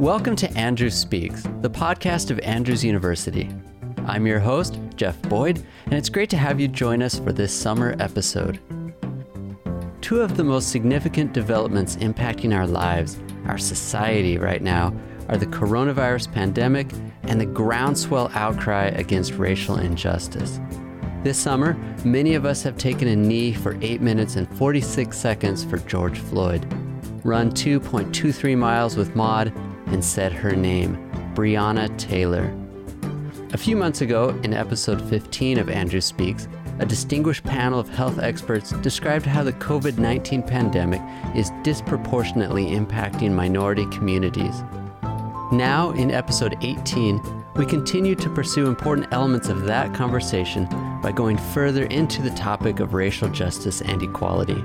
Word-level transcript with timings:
Welcome 0.00 0.34
to 0.36 0.50
Andrews 0.56 0.94
Speaks, 0.94 1.42
the 1.60 1.68
podcast 1.68 2.30
of 2.30 2.38
Andrews 2.38 2.82
University. 2.82 3.50
I'm 4.06 4.26
your 4.26 4.38
host, 4.38 4.80
Jeff 4.96 5.20
Boyd, 5.20 5.62
and 5.84 5.92
it's 5.92 6.08
great 6.08 6.30
to 6.30 6.38
have 6.38 6.58
you 6.58 6.68
join 6.68 7.02
us 7.02 7.18
for 7.18 7.34
this 7.34 7.52
summer 7.52 7.94
episode. 8.00 8.60
Two 10.00 10.22
of 10.22 10.38
the 10.38 10.42
most 10.42 10.70
significant 10.70 11.34
developments 11.34 11.96
impacting 11.96 12.56
our 12.56 12.66
lives, 12.66 13.18
our 13.44 13.58
society 13.58 14.38
right 14.38 14.62
now, 14.62 14.94
are 15.28 15.36
the 15.36 15.44
coronavirus 15.44 16.32
pandemic 16.32 16.90
and 17.24 17.38
the 17.38 17.44
groundswell 17.44 18.30
outcry 18.32 18.86
against 18.86 19.34
racial 19.34 19.80
injustice. 19.80 20.60
This 21.22 21.36
summer, 21.36 21.74
many 22.06 22.36
of 22.36 22.46
us 22.46 22.62
have 22.62 22.78
taken 22.78 23.08
a 23.08 23.16
knee 23.16 23.52
for 23.52 23.76
8 23.82 24.00
minutes 24.00 24.36
and 24.36 24.48
46 24.56 25.14
seconds 25.14 25.62
for 25.62 25.76
George 25.76 26.18
Floyd, 26.18 26.64
run 27.22 27.50
2.23 27.50 28.56
miles 28.56 28.96
with 28.96 29.12
Ahmaud, 29.12 29.69
and 29.92 30.04
said 30.04 30.32
her 30.32 30.56
name, 30.56 30.96
Breonna 31.34 31.96
Taylor. 31.98 32.54
A 33.52 33.58
few 33.58 33.76
months 33.76 34.00
ago, 34.00 34.30
in 34.44 34.54
episode 34.54 35.02
15 35.08 35.58
of 35.58 35.68
Andrews 35.68 36.04
Speaks, 36.04 36.48
a 36.78 36.86
distinguished 36.86 37.44
panel 37.44 37.78
of 37.78 37.88
health 37.88 38.18
experts 38.18 38.70
described 38.80 39.26
how 39.26 39.42
the 39.42 39.52
COVID 39.52 39.98
19 39.98 40.42
pandemic 40.42 41.02
is 41.36 41.50
disproportionately 41.62 42.66
impacting 42.66 43.32
minority 43.32 43.86
communities. 43.86 44.62
Now, 45.52 45.90
in 45.96 46.10
episode 46.10 46.56
18, 46.62 47.20
we 47.56 47.66
continue 47.66 48.14
to 48.14 48.30
pursue 48.30 48.66
important 48.66 49.08
elements 49.10 49.48
of 49.48 49.64
that 49.64 49.92
conversation 49.92 50.66
by 51.02 51.12
going 51.12 51.36
further 51.36 51.84
into 51.86 52.22
the 52.22 52.30
topic 52.30 52.80
of 52.80 52.94
racial 52.94 53.28
justice 53.28 53.82
and 53.82 54.02
equality. 54.02 54.64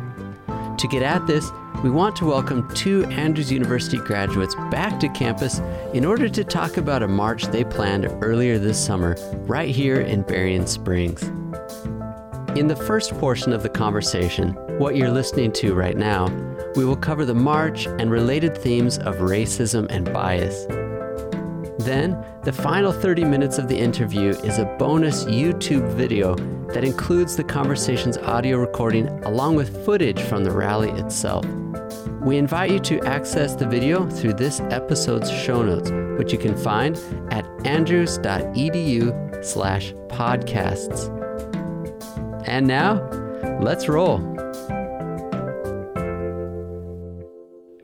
To 0.77 0.87
get 0.89 1.03
at 1.03 1.25
this, 1.25 1.51
we 1.83 1.89
want 1.89 2.17
to 2.17 2.25
welcome 2.25 2.67
two 2.75 3.05
Andrews 3.05 3.49
University 3.49 3.97
graduates 3.97 4.55
back 4.69 4.99
to 4.99 5.09
campus 5.09 5.59
in 5.93 6.03
order 6.03 6.27
to 6.27 6.43
talk 6.43 6.75
about 6.75 7.01
a 7.01 7.07
march 7.07 7.45
they 7.45 7.63
planned 7.63 8.05
earlier 8.21 8.59
this 8.59 8.83
summer 8.83 9.15
right 9.47 9.73
here 9.73 10.01
in 10.01 10.23
Berrien 10.23 10.67
Springs. 10.67 11.23
In 12.57 12.67
the 12.67 12.75
first 12.75 13.17
portion 13.19 13.53
of 13.53 13.63
the 13.63 13.69
conversation, 13.69 14.49
what 14.77 14.97
you're 14.97 15.11
listening 15.11 15.53
to 15.53 15.73
right 15.73 15.95
now, 15.95 16.27
we 16.75 16.83
will 16.83 16.97
cover 16.97 17.23
the 17.23 17.33
march 17.33 17.85
and 17.85 18.11
related 18.11 18.57
themes 18.57 18.97
of 18.97 19.15
racism 19.15 19.87
and 19.89 20.11
bias. 20.11 20.65
Then, 21.85 22.21
the 22.45 22.53
final 22.53 22.91
30 22.91 23.23
minutes 23.23 23.57
of 23.57 23.67
the 23.67 23.75
interview 23.75 24.29
is 24.29 24.59
a 24.59 24.65
bonus 24.77 25.25
YouTube 25.25 25.91
video 25.95 26.35
that 26.75 26.83
includes 26.83 27.35
the 27.35 27.43
conversation's 27.43 28.19
audio 28.19 28.59
recording 28.59 29.07
along 29.23 29.55
with 29.55 29.83
footage 29.83 30.21
from 30.21 30.43
the 30.43 30.52
rally 30.52 30.91
itself. 30.91 31.43
We 32.21 32.37
invite 32.37 32.69
you 32.69 32.79
to 32.81 33.03
access 33.07 33.55
the 33.55 33.65
video 33.67 34.07
through 34.07 34.33
this 34.33 34.59
episode's 34.59 35.31
show 35.31 35.63
notes, 35.63 35.89
which 36.19 36.31
you 36.31 36.37
can 36.37 36.55
find 36.55 36.95
at 37.31 37.47
andrews.edu 37.65 39.43
slash 39.43 39.93
podcasts. 40.09 41.09
And 42.47 42.67
now, 42.67 43.02
let's 43.59 43.87
roll. 43.87 44.34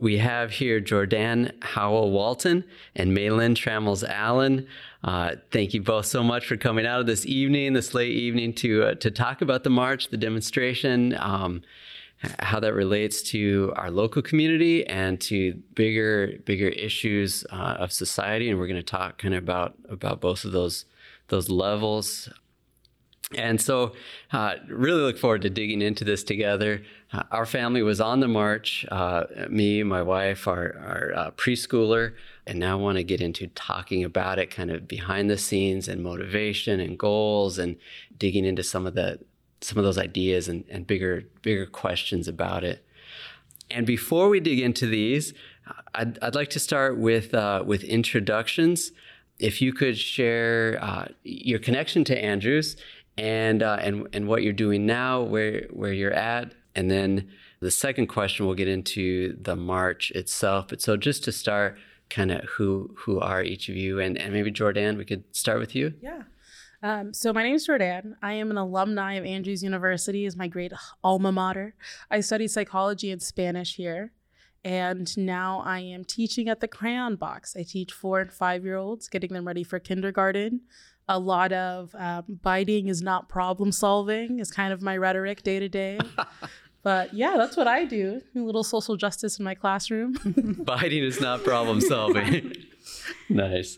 We 0.02 0.18
have 0.18 0.50
here 0.50 0.82
Jordanne 0.82 1.52
Howell 1.62 2.10
Walton 2.10 2.66
and 2.96 3.16
Meylin 3.16 3.54
Trammels 3.54 4.04
Allen. 4.04 4.68
Uh, 5.04 5.36
thank 5.52 5.76
you 5.76 5.82
both 5.84 6.08
so 6.08 6.24
much 6.24 6.48
for 6.48 6.58
coming 6.58 6.88
out 6.88 7.02
of 7.02 7.06
this 7.06 7.24
evening, 7.28 7.74
this 7.74 7.94
late 7.94 8.12
evening, 8.12 8.54
to 8.56 8.84
uh, 8.84 8.96
to 8.96 9.12
talk 9.12 9.44
about 9.44 9.64
the 9.64 9.70
march, 9.70 10.10
the 10.10 10.18
demonstration, 10.18 11.16
um, 11.20 11.62
how 12.40 12.60
that 12.60 12.74
relates 12.74 13.22
to 13.22 13.74
our 13.76 13.92
local 13.92 14.24
community 14.24 14.86
and 14.88 15.22
to 15.22 15.54
bigger 15.76 16.34
bigger 16.46 16.70
issues 16.70 17.46
uh, 17.52 17.76
of 17.78 17.92
society. 17.92 18.50
And 18.50 18.58
we're 18.58 18.68
going 18.68 18.78
to 18.78 18.84
talk 18.84 19.20
kind 19.20 19.36
of 19.36 19.44
about 19.44 19.76
about 19.88 20.20
both 20.20 20.46
of 20.46 20.52
those 20.52 20.86
those 21.28 21.48
levels. 21.48 22.28
And 23.38 23.62
so, 23.62 23.94
uh, 24.34 24.56
really 24.68 25.02
look 25.02 25.18
forward 25.18 25.44
to 25.44 25.50
digging 25.50 25.82
into 25.82 26.04
this 26.04 26.24
together. 26.24 26.82
Our 27.30 27.46
family 27.46 27.82
was 27.82 28.00
on 28.00 28.22
the 28.22 28.28
march, 28.30 28.86
uh, 28.90 29.26
me, 29.50 29.84
my 29.84 30.02
wife, 30.02 30.48
our, 30.48 30.78
our 30.78 31.12
uh, 31.14 31.32
preschooler, 31.32 32.14
and 32.48 32.58
now 32.58 32.78
I 32.78 32.82
want 32.82 32.98
to 33.00 33.04
get 33.04 33.20
into 33.20 33.48
talking 33.48 34.06
about 34.06 34.40
it 34.40 34.50
kind 34.50 34.72
of 34.72 34.88
behind 34.88 35.30
the 35.30 35.38
scenes 35.38 35.90
and 35.90 36.02
motivation 36.02 36.80
and 36.80 36.98
goals 36.98 37.58
and 37.58 37.76
digging 38.18 38.46
into 38.46 38.64
some 38.64 38.88
of 38.88 38.96
the 38.96 39.20
some 39.64 39.78
of 39.78 39.84
those 39.84 39.98
ideas 39.98 40.48
and, 40.48 40.64
and 40.70 40.88
bigger 40.88 41.24
bigger 41.42 41.66
questions 41.66 42.28
about 42.28 42.64
it. 42.64 42.86
And 43.70 43.86
before 43.86 44.30
we 44.30 44.40
dig 44.40 44.60
into 44.60 44.88
these, 44.88 45.34
I'd, 45.94 46.18
I'd 46.22 46.36
like 46.36 46.50
to 46.52 46.60
start 46.60 46.98
with 46.98 47.34
uh, 47.34 47.64
with 47.66 47.84
introductions. 47.84 48.92
If 49.38 49.62
you 49.62 49.74
could 49.74 49.98
share 49.98 50.80
uh, 50.82 51.08
your 51.24 51.60
connection 51.60 52.04
to 52.06 52.18
Andrews 52.18 52.78
and 53.18 53.62
uh, 53.62 53.80
and 53.82 54.08
and 54.14 54.28
what 54.28 54.44
you're 54.44 54.54
doing 54.54 54.86
now, 54.86 55.22
where 55.22 55.68
where 55.72 55.92
you're 55.94 56.14
at, 56.14 56.54
and 56.76 56.90
then 56.90 57.30
the 57.60 57.72
second 57.72 58.08
question 58.08 58.46
we'll 58.46 58.56
get 58.56 58.68
into 58.68 59.38
the 59.42 59.56
march 59.56 60.12
itself. 60.12 60.68
But 60.70 60.82
so 60.82 60.98
just 60.98 61.24
to 61.26 61.32
start, 61.32 61.78
kind 62.10 62.32
of 62.32 62.44
who 62.46 62.94
who 62.98 63.20
are 63.20 63.44
each 63.44 63.70
of 63.70 63.76
you, 63.76 64.00
and 64.00 64.18
and 64.18 64.34
maybe 64.34 64.52
Jordanne, 64.52 64.98
we 64.98 65.06
could 65.06 65.24
start 65.36 65.60
with 65.60 65.76
you. 65.76 65.94
Yeah. 66.02 66.24
Um, 66.84 67.14
so 67.14 67.32
my 67.32 67.44
name 67.44 67.56
is 67.56 67.68
Jordanne. 67.68 68.16
I 68.24 68.34
am 68.34 68.50
an 68.50 68.58
alumni 68.58 69.14
of 69.14 69.26
Andrews 69.26 69.62
University. 69.62 70.26
is 70.26 70.36
my 70.36 70.48
great 70.48 70.74
alma 71.04 71.32
mater. 71.32 71.76
I 72.10 72.22
studied 72.22 72.48
psychology 72.48 73.12
and 73.12 73.22
Spanish 73.22 73.76
here. 73.76 74.14
And 74.64 75.16
now 75.18 75.62
I 75.66 75.80
am 75.80 76.06
teaching 76.06 76.48
at 76.48 76.60
the 76.60 76.68
Crayon 76.68 77.16
Box. 77.16 77.56
I 77.56 77.64
teach 77.64 77.94
four 77.94 78.20
and 78.20 78.32
five 78.32 78.64
year 78.64 78.78
olds, 78.78 79.08
getting 79.08 79.34
them 79.34 79.48
ready 79.48 79.64
for 79.64 79.80
kindergarten 79.80 80.62
a 81.08 81.20
lot 81.20 81.52
of 81.52 81.94
um, 81.96 82.24
biting 82.42 82.88
is 82.88 83.02
not 83.02 83.28
problem 83.28 83.72
solving 83.72 84.40
is 84.40 84.50
kind 84.50 84.72
of 84.72 84.82
my 84.82 84.96
rhetoric 84.96 85.44
day 85.44 85.60
to 85.60 85.68
day. 85.68 86.00
But 86.84 87.14
yeah, 87.14 87.38
that's 87.38 87.56
what 87.56 87.68
I 87.68 87.86
do. 87.86 88.22
A 88.36 88.40
little 88.40 88.64
social 88.64 88.98
justice 88.98 89.38
in 89.38 89.46
my 89.46 89.56
classroom. 89.56 90.16
biting 90.66 91.04
is 91.04 91.22
not 91.22 91.44
problem 91.44 91.80
solving. 91.82 92.56
nice. 93.30 93.78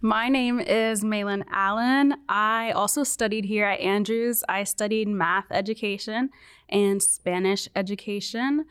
My 0.00 0.28
name 0.28 0.60
is 0.60 1.02
Meylin 1.02 1.44
Allen. 1.50 2.14
I 2.28 2.72
also 2.72 3.04
studied 3.04 3.46
here 3.46 3.64
at 3.64 3.80
Andrews. 3.80 4.44
I 4.48 4.64
studied 4.64 5.08
math 5.08 5.46
education 5.50 6.30
and 6.68 7.02
Spanish 7.02 7.68
education. 7.74 8.66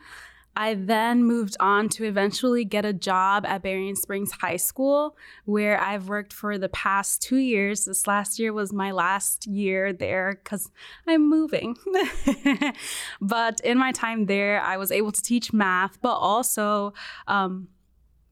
I 0.56 0.74
then 0.74 1.24
moved 1.24 1.56
on 1.58 1.88
to 1.90 2.04
eventually 2.04 2.64
get 2.64 2.84
a 2.84 2.92
job 2.92 3.44
at 3.44 3.62
Berrien 3.62 3.96
Springs 3.96 4.30
High 4.32 4.56
School, 4.56 5.16
where 5.44 5.80
I've 5.80 6.08
worked 6.08 6.32
for 6.32 6.58
the 6.58 6.68
past 6.68 7.22
two 7.22 7.38
years. 7.38 7.86
This 7.86 8.06
last 8.06 8.38
year 8.38 8.52
was 8.52 8.72
my 8.72 8.92
last 8.92 9.46
year 9.46 9.92
there 9.92 10.38
because 10.42 10.70
I'm 11.06 11.28
moving. 11.28 11.76
but 13.20 13.60
in 13.60 13.78
my 13.78 13.90
time 13.92 14.26
there, 14.26 14.60
I 14.60 14.76
was 14.76 14.92
able 14.92 15.12
to 15.12 15.22
teach 15.22 15.52
math, 15.52 16.00
but 16.00 16.14
also 16.14 16.94
um, 17.26 17.68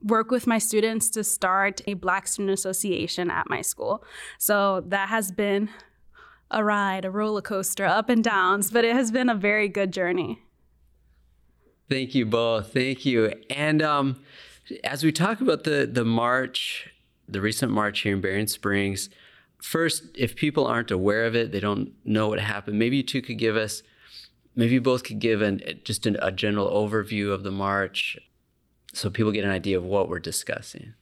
work 0.02 0.30
with 0.30 0.46
my 0.46 0.58
students 0.58 1.10
to 1.10 1.24
start 1.24 1.80
a 1.86 1.94
Black 1.94 2.28
Student 2.28 2.54
Association 2.54 3.30
at 3.30 3.50
my 3.50 3.62
school. 3.62 4.04
So 4.38 4.82
that 4.86 5.08
has 5.08 5.32
been 5.32 5.70
a 6.52 6.62
ride, 6.62 7.04
a 7.04 7.10
roller 7.10 7.42
coaster, 7.42 7.84
up 7.84 8.08
and 8.08 8.22
downs, 8.22 8.70
but 8.70 8.84
it 8.84 8.94
has 8.94 9.10
been 9.10 9.28
a 9.28 9.34
very 9.34 9.68
good 9.68 9.92
journey. 9.92 10.42
Thank 11.92 12.14
you 12.14 12.24
both. 12.24 12.72
Thank 12.72 13.04
you. 13.04 13.34
And 13.50 13.82
um, 13.82 14.20
as 14.82 15.04
we 15.04 15.12
talk 15.12 15.42
about 15.42 15.64
the 15.64 15.86
the 15.86 16.06
march, 16.06 16.88
the 17.28 17.42
recent 17.42 17.70
march 17.70 18.00
here 18.00 18.14
in 18.14 18.22
Berrien 18.22 18.46
Springs, 18.46 19.10
first, 19.60 20.04
if 20.14 20.34
people 20.34 20.66
aren't 20.66 20.90
aware 20.90 21.26
of 21.26 21.36
it, 21.36 21.52
they 21.52 21.60
don't 21.60 21.92
know 22.02 22.28
what 22.28 22.40
happened. 22.40 22.78
Maybe 22.78 22.96
you 22.96 23.02
two 23.02 23.20
could 23.20 23.36
give 23.36 23.58
us, 23.58 23.82
maybe 24.56 24.72
you 24.72 24.80
both 24.80 25.04
could 25.04 25.18
give 25.18 25.42
an 25.42 25.60
just 25.84 26.06
an, 26.06 26.16
a 26.22 26.32
general 26.32 26.70
overview 26.70 27.30
of 27.30 27.42
the 27.42 27.50
march, 27.50 28.16
so 28.94 29.10
people 29.10 29.30
get 29.30 29.44
an 29.44 29.50
idea 29.50 29.76
of 29.76 29.84
what 29.84 30.08
we're 30.08 30.18
discussing. 30.18 30.94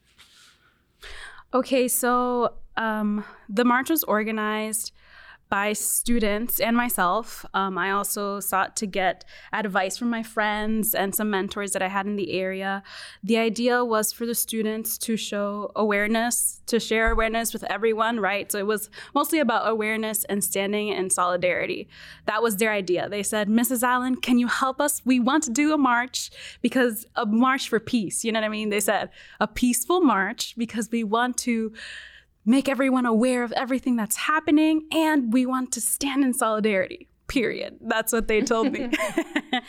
Okay, 1.54 1.86
so 1.86 2.54
um, 2.76 3.25
the 3.48 3.64
march 3.64 3.90
was 3.90 4.02
organized 4.02 4.90
by 5.50 5.73
students 5.73 6.61
and 6.61 6.76
myself. 6.76 7.44
Um, 7.55 7.76
I 7.76 7.91
also 7.91 8.38
sought 8.38 8.76
to 8.76 8.87
get 8.87 9.25
advice 9.52 9.99
from 9.99 10.08
my 10.08 10.23
friends 10.23 10.94
and 10.94 11.12
some 11.14 11.29
mentors 11.29 11.73
that 11.73 11.82
I 11.82 11.88
had 11.88 12.06
in 12.06 12.14
the 12.14 12.32
area. 12.32 12.85
The 13.25 13.37
idea 13.37 13.85
was 13.85 14.12
for 14.12 14.26
the 14.26 14.35
students 14.35 14.97
to 14.99 15.17
show 15.17 15.73
awareness, 15.75 16.62
to 16.67 16.79
share 16.79 17.11
awareness 17.11 17.52
with 17.52 17.64
everyone, 17.64 18.20
right? 18.20 18.50
So 18.50 18.58
it 18.58 18.67
was 18.67 18.91
mostly 19.12 19.41
about 19.41 19.69
awareness 19.69 20.25
and 20.25 20.43
standing 20.43 20.88
in 20.88 21.11
solidarity. 21.11 21.88
That 22.26 22.43
was 22.43 22.56
their 22.56 22.70
idea. 22.70 23.08
They 23.08 23.25
said, 23.25 23.49
Mrs. 23.49 23.82
Allen, 23.82 24.17
can 24.17 24.38
you 24.38 24.46
help 24.46 24.81
us? 24.81 25.03
We 25.05 25.19
want 25.19 25.43
to 25.44 25.50
do 25.50 25.75
a 25.75 25.79
march 25.79 26.31
because 26.62 27.06
a 27.17 27.26
march 27.26 27.69
for 27.69 27.81
peace. 27.81 28.25
You 28.25 28.31
know 28.31 28.41
what 28.41 28.46
I 28.46 28.50
mean? 28.50 28.70
They 28.70 28.81
said, 28.81 29.11
a 29.41 29.49
peaceful 29.49 30.00
march 30.00 30.55
because 30.56 30.91
we 30.93 31.03
want 31.03 31.37
to 31.38 31.73
make 32.44 32.69
everyone 32.69 33.06
aware 33.06 33.42
of 33.42 33.52
everything 33.52 33.96
that's 33.96 34.16
happening, 34.16 34.87
and 34.92 35.32
we 35.32 35.46
want 35.46 35.72
to 35.72 35.81
stand 35.81 36.25
in 36.25 36.34
solidarity. 36.34 37.08
Period. 37.28 37.78
That's 37.81 38.12
what 38.12 38.28
they 38.28 38.40
told 38.40 38.72
me. 38.72 38.90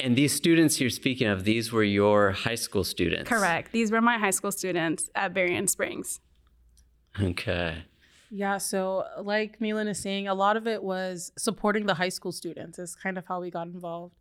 And 0.00 0.14
these 0.14 0.32
students 0.32 0.80
you're 0.80 0.90
speaking 0.90 1.26
of, 1.26 1.44
these 1.44 1.72
were 1.72 1.82
your 1.82 2.30
high 2.30 2.54
school 2.54 2.84
students. 2.84 3.28
Correct. 3.28 3.72
These 3.72 3.90
were 3.90 4.00
my 4.00 4.16
high 4.16 4.30
school 4.30 4.52
students 4.52 5.10
at 5.14 5.34
Berrien 5.34 5.66
Springs. 5.66 6.20
Okay. 7.20 7.84
Yeah, 8.30 8.58
so 8.58 9.04
like 9.20 9.58
Meylin 9.58 9.88
is 9.88 9.98
saying, 9.98 10.28
a 10.28 10.34
lot 10.34 10.56
of 10.56 10.66
it 10.66 10.82
was 10.82 11.32
supporting 11.36 11.86
the 11.86 11.94
high 11.94 12.10
school 12.10 12.30
students, 12.30 12.78
is 12.78 12.94
kind 12.94 13.18
of 13.18 13.26
how 13.26 13.40
we 13.40 13.50
got 13.50 13.66
involved. 13.66 14.14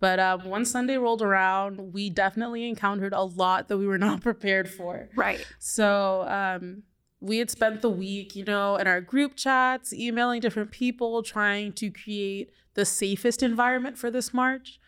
But 0.00 0.18
um, 0.18 0.48
when 0.48 0.64
Sunday 0.64 0.96
rolled 0.96 1.20
around, 1.20 1.92
we 1.92 2.08
definitely 2.08 2.66
encountered 2.66 3.12
a 3.12 3.22
lot 3.22 3.68
that 3.68 3.76
we 3.76 3.86
were 3.86 3.98
not 3.98 4.20
prepared 4.22 4.68
for. 4.68 5.10
Right. 5.14 5.46
So 5.58 6.22
um, 6.22 6.82
we 7.20 7.38
had 7.38 7.50
spent 7.50 7.82
the 7.82 7.90
week, 7.90 8.34
you 8.34 8.44
know, 8.44 8.76
in 8.76 8.86
our 8.86 9.00
group 9.00 9.36
chats, 9.36 9.92
emailing 9.92 10.40
different 10.40 10.70
people, 10.70 11.22
trying 11.22 11.72
to 11.74 11.90
create 11.90 12.50
the 12.74 12.84
safest 12.84 13.42
environment 13.42 13.98
for 13.98 14.10
this 14.10 14.32
march. 14.32 14.78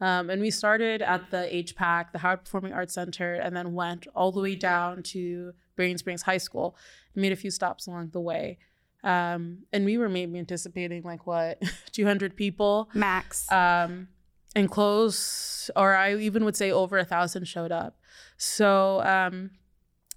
Um, 0.00 0.30
and 0.30 0.40
we 0.40 0.50
started 0.50 1.02
at 1.02 1.30
the 1.30 1.48
HPAC, 1.52 2.12
the 2.12 2.18
Howard 2.18 2.44
Performing 2.44 2.72
Arts 2.72 2.94
Center, 2.94 3.34
and 3.34 3.54
then 3.54 3.74
went 3.74 4.06
all 4.14 4.32
the 4.32 4.40
way 4.40 4.54
down 4.54 5.02
to 5.04 5.52
Berrien 5.76 5.98
Springs 5.98 6.22
High 6.22 6.38
School 6.38 6.76
and 7.14 7.22
made 7.22 7.32
a 7.32 7.36
few 7.36 7.50
stops 7.50 7.86
along 7.86 8.10
the 8.12 8.20
way. 8.20 8.58
Um, 9.02 9.64
and 9.72 9.84
we 9.84 9.98
were 9.98 10.08
maybe 10.08 10.38
anticipating 10.38 11.02
like 11.02 11.26
what, 11.26 11.62
200 11.92 12.36
people 12.36 12.88
Max. 12.94 13.50
um, 13.50 14.08
and 14.54 14.70
close, 14.70 15.70
or 15.76 15.94
I 15.94 16.16
even 16.16 16.44
would 16.44 16.56
say 16.56 16.70
over 16.70 16.96
a 16.98 17.04
thousand 17.04 17.46
showed 17.46 17.72
up. 17.72 17.98
So 18.36 19.02
um, 19.02 19.50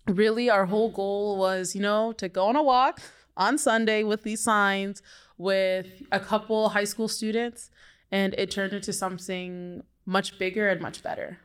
really, 0.07 0.49
our 0.49 0.65
whole 0.65 0.89
goal 0.89 1.37
was, 1.37 1.75
you 1.75 1.81
know, 1.81 2.11
to 2.13 2.29
go 2.29 2.45
on 2.45 2.55
a 2.55 2.63
walk 2.63 2.99
on 3.37 3.57
Sunday 3.57 4.03
with 4.03 4.23
these 4.23 4.43
signs 4.43 5.01
with 5.37 5.87
a 6.11 6.19
couple 6.19 6.69
high 6.69 6.83
school 6.83 7.07
students, 7.07 7.69
and 8.11 8.35
it 8.37 8.51
turned 8.51 8.73
into 8.73 8.93
something 8.93 9.83
much 10.05 10.37
bigger 10.37 10.69
and 10.69 10.81
much 10.81 11.01
better. 11.01 11.39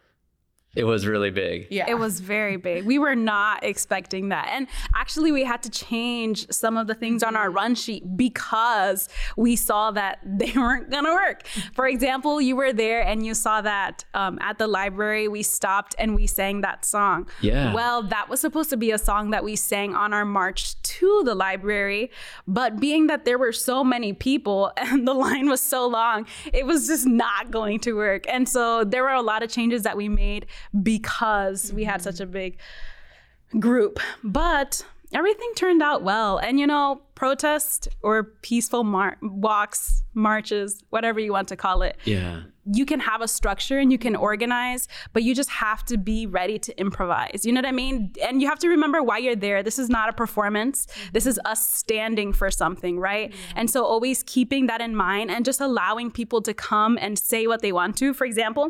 It 0.79 0.85
was 0.85 1.09
really 1.09 1.31
big. 1.31 1.67
Yeah, 1.71 1.87
It 1.89 1.99
was 1.99 2.21
very 2.21 2.57
big. 2.57 2.85
We 2.87 3.01
were 3.01 3.17
not 3.17 3.65
expecting 3.65 4.29
that. 4.29 4.49
And 4.53 4.69
actually, 4.95 5.33
we 5.33 5.43
had 5.43 5.61
to 5.65 5.71
change 5.71 6.47
some 6.53 6.77
of 6.77 6.87
the 6.87 6.95
things 6.95 7.25
on 7.25 7.35
our 7.35 7.51
run 7.51 7.75
sheet 7.75 8.17
because 8.17 9.09
we 9.37 9.57
saw 9.57 9.91
that 9.91 10.21
they 10.25 10.53
weren't 10.55 10.89
going 10.89 11.05
to 11.05 11.11
work. 11.11 11.49
For 11.75 11.89
example, 11.89 12.41
you 12.41 12.55
were 12.55 12.73
there 12.73 13.03
and 13.03 13.27
you 13.27 13.35
saw 13.35 13.61
that 13.61 14.05
um, 14.15 14.39
at 14.41 14.59
the 14.59 14.69
library, 14.69 15.27
we 15.27 15.43
stopped 15.43 15.97
and 15.99 16.15
we 16.15 16.29
sang 16.29 16.61
that 16.61 16.85
song. 16.85 17.29
Yeah. 17.41 17.75
Well, 17.75 18.05
that 18.05 18.29
was 18.29 18.41
supposed 18.41 18.71
to 18.71 18.77
be 18.77 18.93
a 18.93 18.99
song 18.99 19.31
that 19.31 19.43
we 19.43 19.57
sang 19.57 19.97
on 19.97 20.15
our 20.15 20.25
march 20.25 20.81
to 20.83 21.23
the 21.25 21.35
library. 21.35 22.13
But 22.47 22.79
being 22.79 23.09
that 23.09 23.25
there 23.25 23.37
were 23.37 23.53
so 23.53 23.83
many 23.83 24.13
people 24.13 24.71
and 24.77 25.09
the 25.09 25.15
line 25.15 25.49
was 25.49 25.61
so 25.61 25.89
long, 25.89 26.29
it 26.53 26.67
was 26.67 26.87
just 26.87 27.05
not 27.05 27.51
going 27.51 27.81
to 27.81 27.95
work. 27.95 28.27
And 28.29 28.49
so 28.49 28.85
there 28.85 29.03
were 29.03 29.11
a 29.11 29.23
lot 29.23 29.43
of 29.43 29.51
changes 29.51 29.83
that 29.83 29.97
we 29.97 30.09
made 30.09 30.47
because 30.83 31.73
we 31.73 31.85
had 31.85 32.03
such 32.03 32.17
mm-hmm. 32.17 32.25
a 32.25 32.27
big 32.27 32.59
group. 33.59 34.01
But 34.23 34.85
everything 35.13 35.51
turned 35.57 35.83
out 35.83 36.03
well. 36.03 36.39
And 36.39 36.59
you 36.61 36.67
know, 36.67 37.03
protest 37.23 37.89
or 38.03 38.23
peaceful 38.43 38.85
mar- 38.85 39.19
walks, 39.21 40.05
marches, 40.15 40.83
whatever 40.91 41.19
you 41.19 41.33
want 41.33 41.49
to 41.49 41.57
call 41.57 41.83
it, 41.83 41.97
Yeah. 42.05 42.43
you 42.79 42.85
can 42.87 43.01
have 43.01 43.21
a 43.23 43.29
structure 43.29 43.79
and 43.79 43.91
you 43.91 43.99
can 43.99 44.15
organize, 44.15 44.87
but 45.13 45.23
you 45.25 45.35
just 45.35 45.51
have 45.51 45.85
to 45.87 45.97
be 45.99 46.27
ready 46.27 46.59
to 46.61 46.71
improvise. 46.79 47.41
You 47.45 47.53
know 47.53 47.59
what 47.63 47.67
I 47.69 47.73
mean? 47.73 48.13
And 48.27 48.41
you 48.41 48.49
have 48.49 48.59
to 48.61 48.69
remember 48.69 49.03
why 49.03 49.19
you're 49.19 49.35
there. 49.49 49.63
This 49.65 49.79
is 49.81 49.89
not 49.89 50.07
a 50.09 50.13
performance. 50.13 50.87
This 51.13 51.27
is 51.27 51.41
us 51.45 51.61
standing 51.67 52.33
for 52.33 52.49
something, 52.63 52.95
right? 53.11 53.35
And 53.57 53.67
so 53.75 53.85
always 53.85 54.23
keeping 54.23 54.67
that 54.71 54.81
in 54.81 54.95
mind 54.95 55.31
and 55.33 55.45
just 55.51 55.61
allowing 55.61 56.11
people 56.21 56.41
to 56.43 56.55
come 56.55 56.99
and 57.05 57.19
say 57.19 57.43
what 57.51 57.61
they 57.65 57.73
want 57.73 57.97
to. 58.01 58.07
For 58.15 58.27
example, 58.27 58.65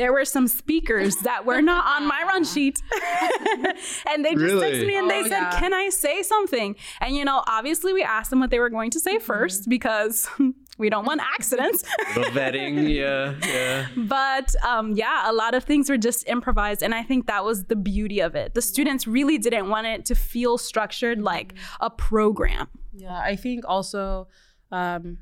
there 0.00 0.12
were 0.16 0.24
some 0.36 0.46
speakers 0.48 1.12
that 1.28 1.40
were 1.44 1.60
not 1.72 1.82
on 1.94 2.02
my 2.14 2.22
run 2.30 2.44
sheet. 2.44 2.76
and 4.10 4.18
they 4.24 4.32
just 4.34 4.54
Really? 4.54 4.66
texted 4.72 4.86
me 4.86 4.96
and 4.96 5.10
they 5.10 5.20
Oh, 5.20 5.32
said, 5.34 5.40
yeah. 5.50 5.60
Can 5.60 5.72
I 5.74 5.86
say 6.04 6.22
something? 6.22 6.70
And 7.02 7.10
you 7.18 7.24
know, 7.28 7.38
obviously 7.56 7.81
we 7.90 8.02
asked 8.02 8.30
them 8.30 8.40
what 8.40 8.50
they 8.50 8.58
were 8.58 8.70
going 8.70 8.90
to 8.90 9.00
say 9.00 9.18
first 9.18 9.68
because 9.68 10.28
we 10.78 10.90
don't 10.90 11.04
want 11.06 11.20
accidents. 11.20 11.84
Little 12.16 12.32
vetting. 12.32 12.88
Yeah. 12.92 13.34
Yeah. 13.46 13.88
But 13.96 14.54
um, 14.64 14.92
yeah, 14.92 15.30
a 15.30 15.32
lot 15.32 15.54
of 15.54 15.64
things 15.64 15.88
were 15.88 15.96
just 15.96 16.28
improvised. 16.28 16.82
And 16.82 16.94
I 16.94 17.02
think 17.02 17.26
that 17.26 17.44
was 17.44 17.64
the 17.64 17.76
beauty 17.76 18.20
of 18.20 18.34
it. 18.34 18.54
The 18.54 18.62
students 18.62 19.06
really 19.06 19.38
didn't 19.38 19.68
want 19.68 19.86
it 19.86 20.04
to 20.06 20.14
feel 20.14 20.58
structured 20.58 21.20
like 21.20 21.54
a 21.80 21.90
program. 21.90 22.68
Yeah, 22.92 23.18
I 23.18 23.36
think 23.36 23.64
also 23.66 24.28
um, 24.70 25.18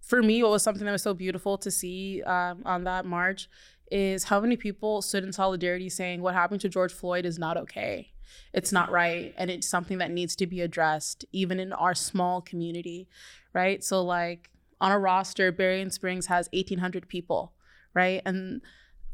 for 0.00 0.22
me, 0.22 0.42
what 0.42 0.52
was 0.52 0.62
something 0.62 0.84
that 0.84 0.92
was 0.92 1.02
so 1.02 1.14
beautiful 1.14 1.58
to 1.58 1.70
see 1.70 2.22
um, 2.22 2.62
on 2.64 2.84
that 2.84 3.04
march 3.04 3.48
is 3.90 4.24
how 4.24 4.40
many 4.40 4.56
people 4.56 5.02
stood 5.02 5.24
in 5.24 5.32
solidarity 5.32 5.88
saying 5.88 6.20
what 6.20 6.34
happened 6.34 6.60
to 6.60 6.68
George 6.68 6.92
Floyd 6.92 7.24
is 7.24 7.38
not 7.38 7.56
okay. 7.56 8.12
It's 8.52 8.72
not 8.72 8.90
right. 8.90 9.34
And 9.36 9.50
it's 9.50 9.68
something 9.68 9.98
that 9.98 10.10
needs 10.10 10.36
to 10.36 10.46
be 10.46 10.60
addressed, 10.60 11.24
even 11.32 11.60
in 11.60 11.72
our 11.72 11.94
small 11.94 12.40
community, 12.40 13.08
right? 13.52 13.82
So, 13.82 14.02
like 14.02 14.50
on 14.80 14.92
a 14.92 14.98
roster, 14.98 15.52
Berrien 15.52 15.90
Springs 15.90 16.26
has 16.26 16.48
1,800 16.52 17.08
people, 17.08 17.52
right? 17.94 18.22
And 18.24 18.60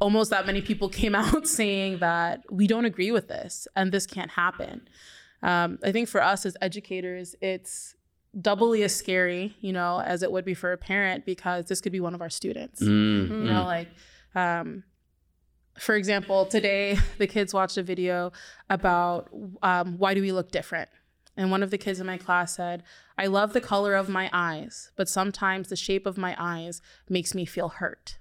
almost 0.00 0.30
that 0.30 0.46
many 0.46 0.60
people 0.60 0.88
came 1.00 1.14
out 1.14 1.46
saying 1.46 1.98
that 1.98 2.44
we 2.50 2.66
don't 2.66 2.84
agree 2.84 3.10
with 3.10 3.28
this 3.28 3.66
and 3.76 3.92
this 3.92 4.06
can't 4.06 4.30
happen. 4.30 4.88
Um, 5.42 5.78
I 5.84 5.92
think 5.92 6.08
for 6.08 6.22
us 6.22 6.46
as 6.46 6.56
educators, 6.62 7.34
it's 7.40 7.94
doubly 8.40 8.82
as 8.82 8.94
scary, 8.94 9.56
you 9.60 9.72
know, 9.72 10.00
as 10.00 10.22
it 10.22 10.32
would 10.32 10.44
be 10.44 10.54
for 10.54 10.72
a 10.72 10.78
parent 10.78 11.24
because 11.24 11.66
this 11.66 11.80
could 11.80 11.92
be 11.92 12.00
one 12.00 12.14
of 12.14 12.20
our 12.20 12.30
students. 12.30 12.82
Mm. 12.82 13.28
You 13.28 13.52
know, 13.52 13.64
like, 13.64 13.88
um, 14.34 14.84
for 15.78 15.94
example, 15.94 16.46
today 16.46 16.98
the 17.18 17.26
kids 17.26 17.52
watched 17.52 17.76
a 17.76 17.82
video 17.82 18.32
about 18.70 19.28
um, 19.62 19.98
why 19.98 20.14
do 20.14 20.20
we 20.20 20.32
look 20.32 20.50
different? 20.50 20.88
And 21.36 21.50
one 21.50 21.62
of 21.62 21.70
the 21.70 21.78
kids 21.78 21.98
in 21.98 22.06
my 22.06 22.16
class 22.16 22.54
said, 22.54 22.84
I 23.18 23.26
love 23.26 23.52
the 23.52 23.60
color 23.60 23.94
of 23.94 24.08
my 24.08 24.30
eyes, 24.32 24.92
but 24.96 25.08
sometimes 25.08 25.68
the 25.68 25.76
shape 25.76 26.06
of 26.06 26.16
my 26.16 26.36
eyes 26.38 26.80
makes 27.08 27.34
me 27.34 27.44
feel 27.44 27.68
hurt. 27.68 28.18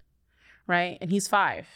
Right. 0.65 0.97
And 0.99 1.11
he's 1.11 1.27
five. 1.27 1.67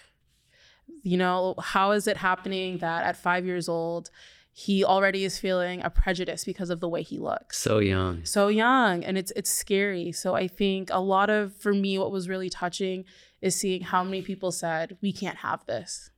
You 1.03 1.18
know, 1.18 1.56
how 1.59 1.91
is 1.91 2.07
it 2.07 2.18
happening 2.18 2.79
that 2.79 3.03
at 3.03 3.18
five 3.18 3.45
years 3.45 3.69
old, 3.69 4.09
he 4.51 4.83
already 4.83 5.24
is 5.24 5.38
feeling 5.38 5.83
a 5.83 5.89
prejudice 5.91 6.44
because 6.44 6.71
of 6.71 6.79
the 6.79 6.89
way 6.89 7.03
he 7.03 7.19
looks? 7.19 7.59
So 7.59 7.77
young. 7.77 8.25
so 8.25 8.48
young 8.48 9.03
and 9.03 9.15
it's 9.15 9.31
it's 9.36 9.51
scary 9.51 10.12
so 10.12 10.34
i 10.34 10.48
think 10.48 10.89
a 10.91 11.00
lot 11.00 11.29
of 11.29 11.55
for 11.57 11.74
me 11.74 12.00
what 12.00 12.12
was 12.12 12.27
really 12.27 12.50
touching 12.50 13.05
is 13.41 13.56
seeing 13.56 13.82
how 13.82 14.03
many 14.03 14.22
people 14.22 14.51
said 14.51 14.98
we 15.01 15.12
can't 15.13 15.38
have 15.38 15.65
this 15.65 16.12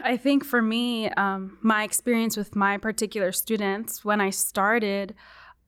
I 0.00 0.16
think 0.16 0.44
for 0.44 0.62
me, 0.62 1.10
um, 1.10 1.58
my 1.60 1.84
experience 1.84 2.36
with 2.36 2.56
my 2.56 2.78
particular 2.78 3.32
students, 3.32 4.04
when 4.04 4.20
I 4.20 4.30
started, 4.30 5.14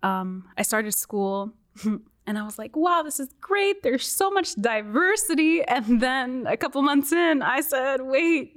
um, 0.03 0.49
I 0.57 0.63
started 0.63 0.93
school 0.95 1.53
and 1.85 2.39
I 2.39 2.45
was 2.45 2.59
like, 2.59 2.77
wow, 2.77 3.03
this 3.03 3.21
is 3.21 3.29
great. 3.41 3.83
There's 3.83 4.07
so 4.07 4.31
much 4.31 4.55
diversity. 4.55 5.63
And 5.65 6.01
then 6.01 6.47
a 6.49 6.57
couple 6.57 6.81
months 6.83 7.13
in, 7.13 7.43
I 7.43 7.61
said, 7.61 8.03
wait, 8.03 8.55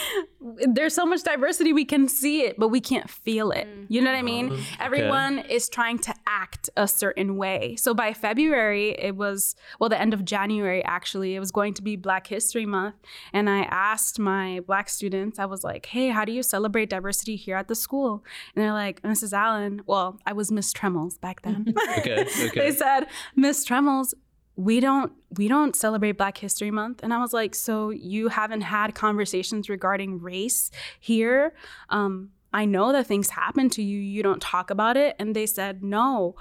there's 0.66 0.94
so 0.94 1.04
much 1.04 1.22
diversity. 1.22 1.72
We 1.72 1.84
can 1.84 2.08
see 2.08 2.42
it, 2.42 2.58
but 2.58 2.68
we 2.68 2.80
can't 2.80 3.10
feel 3.10 3.50
it. 3.50 3.66
You 3.88 4.00
know 4.02 4.10
what 4.10 4.18
I 4.18 4.22
mean? 4.22 4.58
Everyone 4.78 5.38
is 5.38 5.68
trying 5.68 5.98
to 6.00 6.14
act 6.28 6.68
a 6.76 6.86
certain 6.86 7.36
way. 7.36 7.74
So 7.76 7.94
by 7.94 8.12
February, 8.12 8.90
it 8.98 9.16
was, 9.16 9.56
well, 9.80 9.88
the 9.88 10.00
end 10.00 10.12
of 10.12 10.24
January, 10.24 10.84
actually, 10.84 11.34
it 11.34 11.40
was 11.40 11.50
going 11.50 11.74
to 11.74 11.82
be 11.82 11.96
Black 11.96 12.26
History 12.26 12.66
Month. 12.66 12.96
And 13.32 13.48
I 13.48 13.60
asked 13.62 14.18
my 14.18 14.60
Black 14.66 14.88
students, 14.90 15.38
I 15.38 15.46
was 15.46 15.64
like, 15.64 15.86
hey, 15.86 16.10
how 16.10 16.24
do 16.24 16.32
you 16.32 16.42
celebrate 16.42 16.90
diversity 16.90 17.36
here 17.36 17.56
at 17.56 17.68
the 17.68 17.74
school? 17.74 18.22
And 18.54 18.62
they're 18.62 18.72
like, 18.72 19.00
Mrs. 19.02 19.32
Allen, 19.32 19.82
well, 19.86 20.20
I 20.26 20.34
was 20.34 20.52
Miss 20.52 20.72
Tremmels 20.72 21.20
back 21.20 21.42
then. 21.42 21.74
Okay. 21.98 22.26
okay. 22.46 22.50
they 22.54 22.72
said, 22.72 23.06
Miss 23.34 23.66
Tremmels, 23.66 24.12
we 24.56 24.80
don't 24.80 25.12
we 25.36 25.48
don't 25.48 25.74
celebrate 25.74 26.12
Black 26.12 26.36
History 26.38 26.70
Month. 26.70 27.00
And 27.02 27.14
I 27.14 27.18
was 27.18 27.32
like, 27.32 27.54
so 27.54 27.90
you 27.90 28.28
haven't 28.28 28.62
had 28.62 28.94
conversations 28.94 29.68
regarding 29.68 30.20
race 30.20 30.70
here? 31.00 31.54
Um, 31.88 32.30
I 32.52 32.64
know 32.64 32.92
that 32.92 33.06
things 33.06 33.30
happen 33.30 33.68
to 33.70 33.82
you. 33.82 33.98
You 33.98 34.22
don't 34.22 34.40
talk 34.40 34.70
about 34.70 34.96
it. 34.96 35.16
And 35.18 35.36
they 35.36 35.46
said, 35.46 35.82
no, 35.82 36.34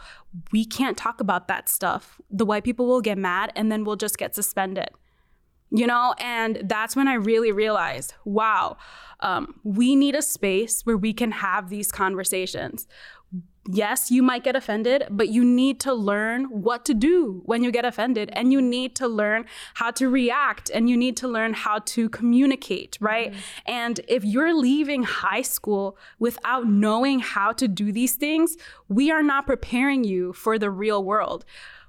we 0.51 0.65
can't 0.65 0.97
talk 0.97 1.19
about 1.19 1.47
that 1.47 1.67
stuff. 1.67 2.21
The 2.29 2.45
white 2.45 2.63
people 2.63 2.87
will 2.87 3.01
get 3.01 3.17
mad 3.17 3.51
and 3.55 3.71
then 3.71 3.83
we'll 3.83 3.97
just 3.97 4.17
get 4.17 4.33
suspended. 4.33 4.89
You 5.69 5.85
know, 5.85 6.15
and 6.19 6.61
that's 6.63 6.95
when 6.95 7.09
I 7.09 7.15
really 7.15 7.51
realized, 7.51 8.13
wow, 8.23 8.77
um, 9.19 9.59
we 9.65 9.97
need 9.97 10.15
a 10.15 10.21
space 10.21 10.85
where 10.85 10.95
we 10.95 11.11
can 11.11 11.31
have 11.31 11.69
these 11.69 11.91
conversations 11.91 12.87
yes, 13.67 14.11
you 14.11 14.23
might 14.23 14.43
get 14.43 14.55
offended, 14.55 15.05
but 15.09 15.29
you 15.29 15.43
need 15.43 15.79
to 15.81 15.93
learn 15.93 16.45
what 16.45 16.85
to 16.85 16.93
do 16.93 17.41
when 17.45 17.63
you 17.63 17.71
get 17.71 17.85
offended. 17.85 18.29
And 18.33 18.51
you 18.51 18.61
need 18.61 18.95
to 18.95 19.07
learn 19.07 19.45
how 19.75 19.91
to 19.91 20.09
react 20.09 20.69
and 20.69 20.89
you 20.89 20.97
need 20.97 21.17
to 21.17 21.27
learn 21.27 21.53
how 21.53 21.79
to 21.79 22.09
communicate, 22.09 22.97
right? 22.99 23.33
And 23.65 23.99
if 24.07 24.23
you're 24.23 24.53
leaving 24.53 25.03
high 25.03 25.41
school 25.41 25.97
without 26.19 26.67
knowing 26.67 27.19
how 27.19 27.51
to 27.53 27.67
do 27.67 27.91
these 27.91 28.15
things, 28.15 28.57
we 28.87 29.11
are 29.11 29.23
not 29.23 29.45
preparing 29.45 30.03
you 30.03 30.33
for 30.33 30.57
the 30.57 30.69
real 30.69 31.03
world. 31.03 31.45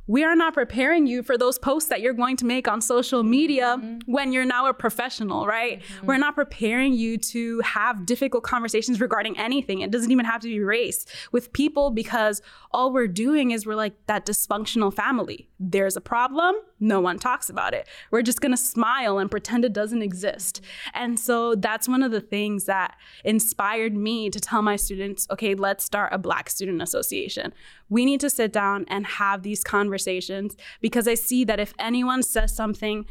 We 0.09 0.25
are 0.25 0.35
not 0.35 0.55
preparing 0.55 1.07
you 1.07 1.23
for 1.23 1.39
those 1.39 1.59
posts 1.59 1.89
that 1.91 2.01
you're 2.01 2.13
going 2.15 2.37
to 2.39 2.45
make 2.45 2.67
on 2.67 2.81
social 2.81 3.23
media 3.23 3.77
Mm-hmm. 3.79 4.11
when 4.11 4.33
you're 4.33 4.45
now 4.47 4.67
a 4.67 4.75
professional, 4.75 5.47
right? 5.47 5.83
We're 6.03 6.17
not 6.19 6.35
preparing 6.35 6.95
you 6.95 7.19
to 7.19 7.61
have 7.61 8.07
difficult 8.07 8.43
conversations 8.45 9.01
regarding 9.01 9.39
anything. 9.39 9.81
It 9.83 9.91
doesn't 9.91 10.11
even 10.11 10.25
have 10.25 10.41
to 10.41 10.49
be 10.49 10.61
race 10.61 11.05
with 11.33 11.53
people 11.53 11.91
because 11.91 12.41
all 12.73 12.93
we're 12.93 13.09
doing 13.09 13.51
is 13.51 13.67
we're 13.67 13.75
like 13.77 13.95
that 14.07 14.25
dysfunctional 14.27 14.93
family. 14.93 15.49
There's 15.61 15.97
a 15.97 16.01
problem, 16.01 16.55
no 16.81 17.01
one 17.01 17.19
talks 17.19 17.49
about 17.49 17.75
it. 17.75 17.89
We're 18.11 18.23
just 18.23 18.41
gonna 18.41 18.57
smile 18.57 19.19
and 19.19 19.31
pretend 19.31 19.65
it 19.65 19.73
doesn't 19.73 20.03
exist. 20.03 20.61
And 20.95 21.19
so 21.19 21.55
that's 21.55 21.89
one 21.89 22.03
of 22.03 22.11
the 22.11 22.21
things 22.21 22.65
that 22.65 22.97
inspired 23.25 23.97
me 23.97 24.31
to 24.31 24.41
tell 24.41 24.63
my 24.63 24.77
students 24.77 25.27
okay, 25.31 25.55
let's 25.55 25.85
start 25.85 26.13
a 26.13 26.19
Black 26.19 26.51
Student 26.51 26.83
Association. 26.83 27.53
We 27.89 28.05
need 28.05 28.21
to 28.21 28.31
sit 28.31 28.53
down 28.53 28.85
and 28.89 29.07
have 29.07 29.43
these 29.43 29.65
conversations 29.65 30.57
because 30.81 31.09
I 31.09 31.15
see 31.15 31.45
that 31.45 31.61
if 31.61 31.75
anyone 31.79 32.23
says 32.23 32.55
something 32.55 33.07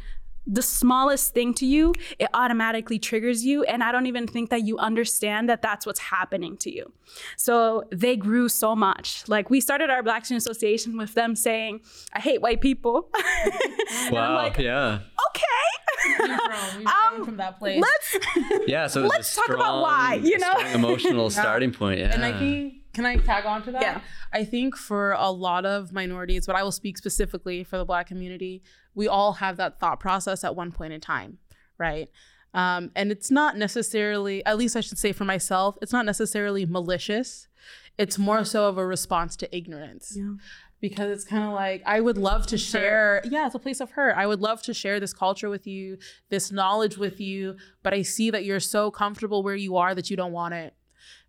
the 0.50 0.62
smallest 0.62 1.34
thing 1.34 1.52
to 1.54 1.66
you, 1.66 1.92
it 2.18 2.28
automatically 2.32 2.98
triggers 2.98 3.44
you. 3.44 3.64
And 3.64 3.84
I 3.84 3.92
don't 3.92 4.06
even 4.06 4.26
think 4.26 4.48
that 4.48 4.62
you 4.62 4.78
understand 4.78 5.48
that 5.50 5.60
that's 5.60 5.84
what's 5.84 6.00
happening 6.00 6.56
to 6.58 6.74
you. 6.74 6.90
So 7.36 7.84
they 7.92 8.16
grew 8.16 8.48
so 8.48 8.74
much. 8.74 9.24
Like 9.28 9.50
we 9.50 9.60
started 9.60 9.90
our 9.90 10.02
Black 10.02 10.24
Student 10.24 10.42
Association 10.46 10.96
with 10.96 11.12
them 11.14 11.36
saying, 11.36 11.80
I 12.14 12.20
hate 12.20 12.40
white 12.40 12.60
people. 12.60 13.10
And 13.90 14.08
I'm 14.08 14.12
Wow. 14.12 14.34
like, 14.36 14.58
yeah. 14.58 15.00
okay. 15.30 16.18
We've 16.18 16.26
grown, 16.38 16.78
we've 16.78 16.86
Um, 17.18 17.24
from 17.24 17.36
that 17.38 17.58
place. 17.58 17.82
Let's 17.82 18.62
Yeah. 18.66 18.86
So 18.86 19.02
Let's 19.02 19.32
a 19.36 19.40
talk 19.40 19.50
about 19.54 19.82
why, 19.82 20.20
you 20.22 20.38
know? 20.38 20.50
strong 20.58 20.72
emotional 20.74 21.30
starting 21.30 21.72
point. 21.72 22.00
Yeah. 22.00 22.12
And 22.14 22.24
I 22.24 22.38
think, 22.38 22.74
can 22.94 23.06
I 23.06 23.16
tag 23.16 23.46
on 23.46 23.62
to 23.64 23.72
that? 23.72 23.82
Yeah. 23.82 24.00
I 24.32 24.44
think 24.44 24.76
for 24.76 25.12
a 25.12 25.30
lot 25.30 25.64
of 25.64 25.92
minorities, 25.92 26.46
but 26.46 26.54
I 26.56 26.62
will 26.62 26.72
speak 26.72 26.98
specifically 26.98 27.64
for 27.64 27.78
the 27.78 27.84
Black 27.84 28.06
community, 28.08 28.62
we 28.98 29.06
all 29.06 29.34
have 29.34 29.56
that 29.58 29.78
thought 29.78 30.00
process 30.00 30.42
at 30.42 30.56
one 30.56 30.72
point 30.72 30.92
in 30.92 31.00
time, 31.00 31.38
right? 31.78 32.10
Um, 32.52 32.90
and 32.96 33.12
it's 33.12 33.30
not 33.30 33.56
necessarily, 33.56 34.44
at 34.44 34.58
least 34.58 34.74
I 34.74 34.80
should 34.80 34.98
say 34.98 35.12
for 35.12 35.24
myself, 35.24 35.78
it's 35.80 35.92
not 35.92 36.04
necessarily 36.04 36.66
malicious. 36.66 37.46
It's 37.96 38.18
more 38.18 38.44
so 38.44 38.68
of 38.68 38.76
a 38.76 38.84
response 38.84 39.36
to 39.36 39.56
ignorance. 39.56 40.14
Yeah. 40.16 40.32
Because 40.80 41.10
it's 41.12 41.24
kind 41.24 41.44
of 41.44 41.52
like, 41.52 41.80
I 41.86 42.00
would 42.00 42.18
love 42.18 42.48
to 42.48 42.58
share, 42.58 43.22
yeah, 43.24 43.46
it's 43.46 43.54
a 43.54 43.60
place 43.60 43.80
of 43.80 43.92
hurt. 43.92 44.16
I 44.16 44.26
would 44.26 44.40
love 44.40 44.62
to 44.62 44.74
share 44.74 44.98
this 44.98 45.12
culture 45.12 45.48
with 45.48 45.64
you, 45.64 45.98
this 46.28 46.50
knowledge 46.50 46.98
with 46.98 47.20
you, 47.20 47.54
but 47.84 47.94
I 47.94 48.02
see 48.02 48.30
that 48.32 48.44
you're 48.44 48.58
so 48.58 48.90
comfortable 48.90 49.44
where 49.44 49.56
you 49.56 49.76
are 49.76 49.94
that 49.94 50.10
you 50.10 50.16
don't 50.16 50.32
want 50.32 50.54
it. 50.54 50.74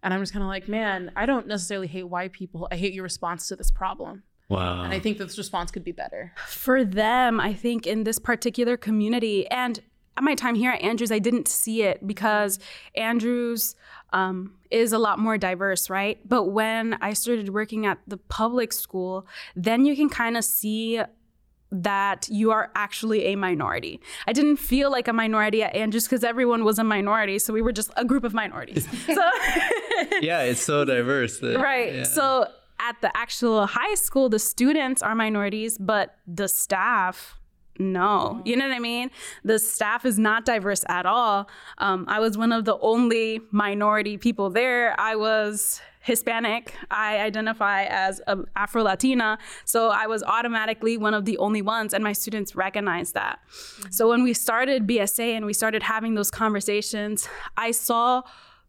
And 0.02 0.12
I'm 0.12 0.22
just 0.22 0.34
kind 0.34 0.44
of 0.44 0.50
like, 0.50 0.68
man, 0.68 1.12
I 1.16 1.28
don't 1.28 1.46
necessarily 1.46 1.88
hate 1.88 2.10
white 2.10 2.32
people. 2.32 2.68
I 2.72 2.78
hate 2.78 2.94
your 2.94 3.04
response 3.04 3.48
to 3.50 3.56
this 3.56 3.70
problem. 3.70 4.24
Wow. 4.50 4.84
And 4.84 4.94
I 4.94 5.00
think 5.00 5.18
this 5.18 5.38
response 5.38 5.72
could 5.72 5.84
be 5.84 5.92
better. 5.94 6.34
for 6.48 6.84
them, 6.84 7.40
I 7.40 7.54
think 7.54 7.88
in 7.88 8.04
this 8.04 8.20
particular 8.20 8.76
community, 8.78 9.48
and 9.48 9.80
at 10.18 10.24
my 10.24 10.36
time 10.36 10.56
here 10.56 10.72
at 10.72 10.82
Andrews, 10.82 11.12
I 11.14 11.20
didn't 11.20 11.48
see 11.48 11.84
it 11.84 12.06
because 12.06 12.60
Andrews 12.96 13.76
um, 14.12 14.56
is 14.70 14.92
a 14.92 14.98
lot 14.98 15.18
more 15.20 15.38
diverse, 15.38 15.90
right? 15.90 16.20
But 16.28 16.46
when 16.52 16.96
I 17.00 17.14
started 17.14 17.50
working 17.50 17.86
at 17.86 18.00
the 18.08 18.18
public 18.18 18.74
school, 18.74 19.26
then 19.56 19.86
you 19.86 19.96
can 19.96 20.10
kind 20.10 20.36
of 20.36 20.44
see 20.44 21.02
that 21.72 22.28
you 22.30 22.50
are 22.52 22.72
actually 22.76 23.26
a 23.28 23.36
minority. 23.36 24.02
I 24.28 24.34
didn't 24.34 24.58
feel 24.58 24.90
like 24.92 25.08
a 25.08 25.14
minority 25.14 25.62
at 25.62 25.76
Andrews 25.76 26.06
because 26.06 26.24
everyone 26.24 26.64
was 26.66 26.80
a 26.80 26.84
minority. 26.84 27.38
So 27.40 27.54
we 27.54 27.62
were 27.62 27.72
just 27.72 27.92
a 27.96 28.04
group 28.04 28.24
of 28.24 28.34
minorities. 28.34 28.88
so 29.06 29.22
yeah, 30.22 30.42
it's 30.42 30.62
so 30.62 30.84
diverse. 30.84 31.40
that- 31.40 31.60
Right. 31.60 31.94
yeah. 31.94 32.04
So 32.04 32.48
at 32.80 33.02
the 33.02 33.16
actual 33.16 33.66
high 33.66 33.96
school, 33.96 34.30
the 34.30 34.40
students 34.40 35.02
are 35.02 35.16
minorities, 35.16 35.78
but 35.78 36.16
the 36.28 36.48
staff, 36.48 37.40
no. 37.78 38.42
You 38.46 38.58
know 38.58 38.68
what 38.68 38.76
I 38.76 38.80
mean? 38.80 39.10
The 39.44 39.60
staff 39.60 40.06
is 40.06 40.20
not 40.20 40.46
diverse 40.46 40.84
at 40.90 41.06
all. 41.06 41.50
Um, 41.78 42.06
I 42.08 42.20
was 42.20 42.38
one 42.38 42.52
of 42.52 42.66
the 42.66 42.78
only 42.80 43.42
minority 43.52 44.18
people 44.18 44.50
there. 44.50 45.00
I 45.00 45.16
was 45.16 45.82
Hispanic. 46.02 46.74
I 46.90 47.20
identify 47.20 47.84
as 47.86 48.22
Afro 48.56 48.84
Latina. 48.84 49.38
So 49.66 49.90
I 49.90 50.08
was 50.08 50.24
automatically 50.24 50.98
one 50.98 51.14
of 51.14 51.26
the 51.26 51.38
only 51.38 51.62
ones, 51.62 51.94
and 51.94 52.04
my 52.04 52.14
students 52.14 52.56
recognized 52.56 53.14
that. 53.14 53.40
So 53.92 54.10
when 54.10 54.24
we 54.24 54.34
started 54.34 54.88
BSA 54.88 55.36
and 55.36 55.46
we 55.46 55.54
started 55.54 55.84
having 55.84 56.16
those 56.16 56.32
conversations, 56.32 57.28
I 57.58 57.72
saw 57.72 58.24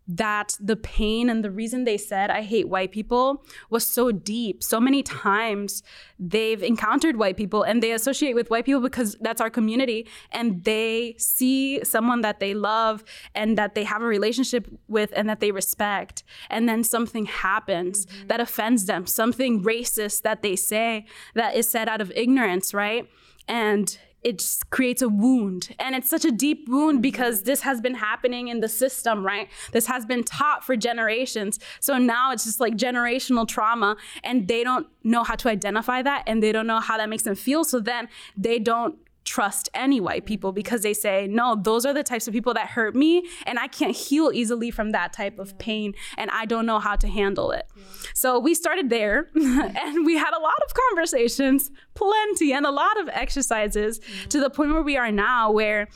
that 0.09 0.57
the 0.59 0.77
pain 0.77 1.31
and 1.31 1.45
the 1.45 1.51
reason 1.51 1.85
they 1.85 1.97
said 1.97 2.31
I 2.31 2.43
hate 2.43 2.69
white 2.69 2.91
people 2.91 3.45
was 3.69 3.87
so 3.87 4.11
deep. 4.11 4.63
So 4.63 4.81
many 4.81 5.03
times 5.03 5.83
they've 6.19 6.63
encountered 6.63 7.17
white 7.17 7.37
people 7.37 7.63
and 7.63 7.83
they 7.83 7.93
associate 7.93 8.35
with 8.35 8.51
white 8.51 8.65
people 8.65 8.81
because 8.81 9.17
that's 9.21 9.41
our 9.41 9.51
community 9.51 10.09
and 10.33 10.65
they 10.65 11.15
see 11.19 11.83
someone 11.85 12.23
that 12.23 12.41
they 12.41 12.55
love 12.55 13.05
and 13.35 13.57
that 13.57 13.75
they 13.75 13.85
have 13.85 14.03
a 14.03 14.07
relationship 14.07 14.69
with 14.89 15.13
and 15.15 15.29
that 15.29 15.41
they 15.41 15.53
respect. 15.53 16.25
And 16.49 16.69
then 16.69 16.83
something 16.83 17.27
happens 17.27 18.07
mm-hmm. 18.07 18.27
that 18.29 18.41
offends 18.41 18.87
them, 18.87 19.07
something 19.07 19.63
racist 19.63 20.23
that 20.23 20.43
they 20.43 20.57
say 20.57 21.07
that 21.35 21.55
is 21.55 21.69
said 21.69 21.89
out 21.89 22.01
of 22.01 22.11
ignorance, 22.17 22.75
right? 22.75 23.09
And 23.47 23.97
it 24.23 24.39
just 24.39 24.69
creates 24.71 25.03
a 25.03 25.09
wound. 25.09 25.75
And 25.79 25.95
it's 25.95 26.11
such 26.11 26.25
a 26.25 26.31
deep 26.31 26.69
wound 26.69 26.97
mm-hmm. 26.97 27.03
because 27.03 27.45
this 27.45 27.61
has 27.63 27.81
been 27.81 27.95
happening 27.95 28.49
in 28.49 28.61
the 28.61 28.69
system, 28.69 29.25
right? 29.25 29.49
This 29.73 29.87
has 29.87 30.05
been 30.05 30.25
taught 30.25 30.65
for 30.65 30.77
generations. 30.77 31.59
So 31.81 31.99
now 31.99 32.33
it's 32.33 32.45
just 32.45 32.61
like 32.61 32.77
generational 32.77 33.47
trauma, 33.47 33.97
and 34.23 34.49
they 34.49 34.65
don't 34.65 34.87
know 35.03 35.25
how 35.25 35.35
to 35.35 35.49
identify 35.49 36.03
that 36.03 36.23
and 36.27 36.43
they 36.43 36.53
don't 36.53 36.67
know 36.67 36.81
how 36.81 36.97
that 36.99 37.09
makes 37.09 37.23
them 37.23 37.35
feel. 37.35 37.65
So 37.65 37.81
then 37.81 38.09
they 38.37 38.59
don't 38.59 38.97
trust 39.25 39.69
any 39.75 40.01
white 40.01 40.27
people 40.27 40.53
because 40.53 40.83
they 40.83 40.95
say, 40.95 41.27
no, 41.29 41.55
those 41.55 41.85
are 41.85 41.93
the 41.93 42.03
types 42.03 42.27
of 42.27 42.35
people 42.35 42.55
that 42.55 42.69
hurt 42.69 42.95
me, 42.95 43.27
and 43.47 43.59
I 43.59 43.69
can't 43.69 43.95
heal 43.95 44.31
easily 44.33 44.71
from 44.71 44.91
that 44.93 45.13
type 45.13 45.39
of 45.39 45.59
pain, 45.59 45.95
and 46.17 46.31
I 46.31 46.47
don't 46.47 46.67
know 46.67 46.79
how 46.79 46.97
to 46.97 47.09
handle 47.09 47.51
it. 47.53 47.67
So 48.15 48.39
we 48.39 48.55
started 48.55 48.91
there, 48.91 49.29
and 49.35 50.07
we 50.07 50.17
had 50.17 50.33
a 50.35 50.41
lot 50.41 50.61
of 50.67 50.75
conversations, 50.89 51.71
plenty, 51.95 52.53
and 52.53 52.67
a 52.67 52.71
lot 52.71 52.99
of 53.01 53.09
exercises 53.09 54.01
to 54.31 54.41
the 54.41 54.51
point 54.51 54.73
where 54.73 54.83
we 54.83 54.97
are 54.97 55.13
now, 55.13 55.51
where 55.51 55.89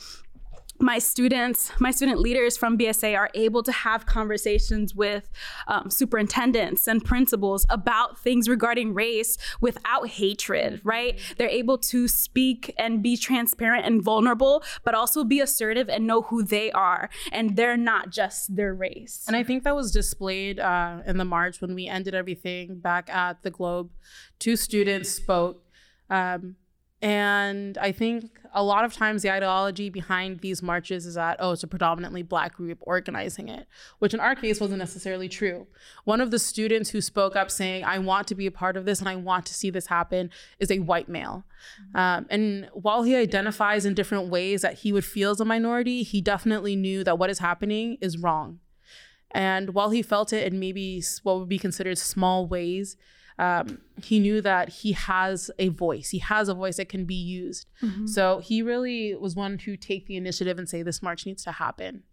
my 0.79 0.99
students, 0.99 1.71
my 1.79 1.91
student 1.91 2.19
leaders 2.19 2.57
from 2.57 2.77
BSA 2.77 3.17
are 3.17 3.29
able 3.33 3.63
to 3.63 3.71
have 3.71 4.05
conversations 4.05 4.93
with 4.93 5.29
um, 5.67 5.89
superintendents 5.89 6.87
and 6.87 7.03
principals 7.03 7.65
about 7.69 8.19
things 8.19 8.49
regarding 8.49 8.93
race 8.93 9.37
without 9.61 10.09
hatred, 10.09 10.81
right? 10.83 11.19
They're 11.37 11.49
able 11.49 11.77
to 11.79 12.07
speak 12.07 12.73
and 12.77 13.01
be 13.01 13.15
transparent 13.15 13.85
and 13.85 14.03
vulnerable, 14.03 14.63
but 14.83 14.93
also 14.93 15.23
be 15.23 15.39
assertive 15.39 15.87
and 15.89 16.05
know 16.05 16.23
who 16.23 16.43
they 16.43 16.71
are. 16.71 17.09
And 17.31 17.55
they're 17.55 17.77
not 17.77 18.09
just 18.09 18.55
their 18.55 18.73
race. 18.73 19.23
And 19.27 19.35
I 19.35 19.43
think 19.43 19.63
that 19.63 19.75
was 19.75 19.91
displayed 19.91 20.59
uh, 20.59 20.99
in 21.05 21.17
the 21.17 21.25
March 21.25 21.61
when 21.61 21.73
we 21.73 21.87
ended 21.87 22.13
everything 22.13 22.79
back 22.79 23.09
at 23.09 23.43
the 23.43 23.51
Globe. 23.51 23.91
Two 24.39 24.55
students 24.55 25.09
spoke. 25.09 25.63
Um, 26.09 26.57
and 27.05 27.77
I 27.77 27.91
think 27.91 28.31
a 28.51 28.63
lot 28.63 28.83
of 28.83 28.91
times 28.91 29.21
the 29.21 29.31
ideology 29.31 29.91
behind 29.91 30.39
these 30.39 30.63
marches 30.63 31.05
is 31.05 31.13
that, 31.13 31.37
oh, 31.39 31.51
it's 31.51 31.61
a 31.61 31.67
predominantly 31.67 32.23
black 32.23 32.55
group 32.55 32.79
organizing 32.81 33.47
it, 33.47 33.67
which 33.99 34.15
in 34.15 34.19
our 34.19 34.33
case 34.33 34.59
wasn't 34.59 34.79
necessarily 34.79 35.29
true. 35.29 35.67
One 36.05 36.19
of 36.19 36.31
the 36.31 36.39
students 36.39 36.89
who 36.89 37.01
spoke 37.01 37.35
up 37.35 37.51
saying, 37.51 37.83
I 37.83 37.99
want 37.99 38.27
to 38.29 38.33
be 38.33 38.47
a 38.47 38.51
part 38.51 38.75
of 38.75 38.85
this 38.85 39.01
and 39.01 39.07
I 39.07 39.17
want 39.17 39.45
to 39.45 39.53
see 39.53 39.69
this 39.69 39.85
happen 39.85 40.31
is 40.57 40.71
a 40.71 40.79
white 40.79 41.07
male. 41.07 41.45
Um, 41.93 42.25
and 42.31 42.69
while 42.73 43.03
he 43.03 43.15
identifies 43.15 43.85
in 43.85 43.93
different 43.93 44.29
ways 44.29 44.63
that 44.63 44.79
he 44.79 44.91
would 44.91 45.05
feel 45.05 45.29
as 45.29 45.39
a 45.39 45.45
minority, 45.45 46.01
he 46.01 46.21
definitely 46.21 46.75
knew 46.75 47.03
that 47.03 47.19
what 47.19 47.29
is 47.29 47.37
happening 47.37 47.99
is 48.01 48.17
wrong. 48.17 48.61
And 49.29 49.75
while 49.75 49.91
he 49.91 50.01
felt 50.01 50.33
it 50.33 50.51
in 50.51 50.59
maybe 50.59 51.03
what 51.21 51.37
would 51.37 51.49
be 51.49 51.59
considered 51.59 51.99
small 51.99 52.47
ways, 52.47 52.97
um, 53.37 53.79
he 54.01 54.19
knew 54.19 54.41
that 54.41 54.69
he 54.69 54.93
has 54.93 55.51
a 55.59 55.69
voice. 55.69 56.09
He 56.09 56.19
has 56.19 56.49
a 56.49 56.53
voice 56.53 56.77
that 56.77 56.89
can 56.89 57.05
be 57.05 57.15
used. 57.15 57.67
So 58.07 58.39
he 58.39 58.61
really 58.61 59.15
was 59.15 59.35
one 59.35 59.57
to 59.59 59.77
take 59.77 60.07
the 60.07 60.17
initiative 60.17 60.57
and 60.57 60.69
say, 60.69 60.81
this 60.81 61.01
march 61.01 61.25
needs 61.25 61.43
to 61.43 61.51
happen. 61.53 62.03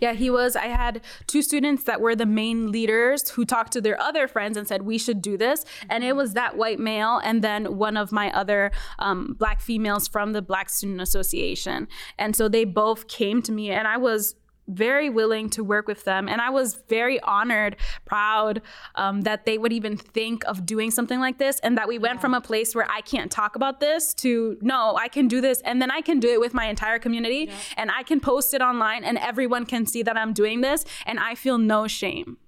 Yeah, 0.00 0.14
he 0.14 0.30
was. 0.30 0.56
I 0.56 0.66
had 0.66 1.02
two 1.26 1.42
students 1.42 1.84
that 1.84 2.00
were 2.00 2.16
the 2.16 2.26
main 2.26 2.72
leaders 2.72 3.30
who 3.30 3.44
talked 3.44 3.72
to 3.72 3.80
their 3.80 4.00
other 4.00 4.26
friends 4.26 4.56
and 4.56 4.66
said, 4.66 4.82
We 4.82 4.98
should 4.98 5.22
do 5.22 5.36
this. 5.36 5.64
And 5.88 6.02
it 6.02 6.16
was 6.16 6.34
that 6.34 6.56
white 6.56 6.78
male 6.78 7.20
and 7.22 7.42
then 7.42 7.76
one 7.76 7.96
of 7.96 8.12
my 8.12 8.32
other 8.32 8.72
um, 8.98 9.36
black 9.38 9.60
females 9.60 10.08
from 10.08 10.32
the 10.32 10.42
Black 10.42 10.70
Student 10.70 11.00
Association. 11.00 11.88
And 12.18 12.34
so 12.34 12.48
they 12.48 12.64
both 12.64 13.08
came 13.08 13.42
to 13.42 13.52
me, 13.52 13.70
and 13.70 13.86
I 13.86 13.96
was 13.96 14.34
very 14.70 15.10
willing 15.10 15.50
to 15.50 15.64
work 15.64 15.86
with 15.86 16.04
them. 16.04 16.28
And 16.28 16.40
I 16.40 16.50
was 16.50 16.76
very 16.88 17.20
honored, 17.20 17.76
proud 18.04 18.62
um, 18.94 19.22
that 19.22 19.44
they 19.44 19.58
would 19.58 19.72
even 19.72 19.96
think 19.96 20.44
of 20.46 20.64
doing 20.64 20.90
something 20.90 21.20
like 21.20 21.38
this 21.38 21.60
and 21.60 21.76
that 21.76 21.88
we 21.88 21.98
went 21.98 22.20
from 22.20 22.34
a 22.34 22.40
place 22.40 22.74
where 22.74 22.90
I 22.90 23.00
can't 23.00 23.30
talk 23.30 23.56
about 23.56 23.80
this 23.80 24.14
to 24.14 24.58
no, 24.60 24.96
I 24.96 25.08
can 25.08 25.28
do 25.28 25.40
this. 25.40 25.60
And 25.62 25.80
then 25.80 25.90
I 25.90 26.00
can 26.00 26.20
do 26.20 26.28
it 26.28 26.40
with 26.40 26.54
my 26.54 26.66
entire 26.66 26.98
community 26.98 27.50
and 27.76 27.90
I 27.90 28.02
can 28.02 28.20
post 28.20 28.54
it 28.54 28.62
online 28.62 29.04
and 29.04 29.18
everyone 29.18 29.66
can 29.66 29.86
see 29.86 30.02
that 30.02 30.16
I'm 30.16 30.32
doing 30.32 30.60
this 30.60 30.84
and 31.06 31.18
I 31.18 31.34
feel 31.34 31.58
no 31.58 31.86
shame. 31.86 32.38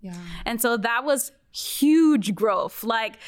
Yeah. 0.00 0.16
And 0.44 0.60
so 0.60 0.76
that 0.76 1.04
was 1.04 1.32
huge 1.52 2.34
growth. 2.34 2.82
Like 2.82 3.18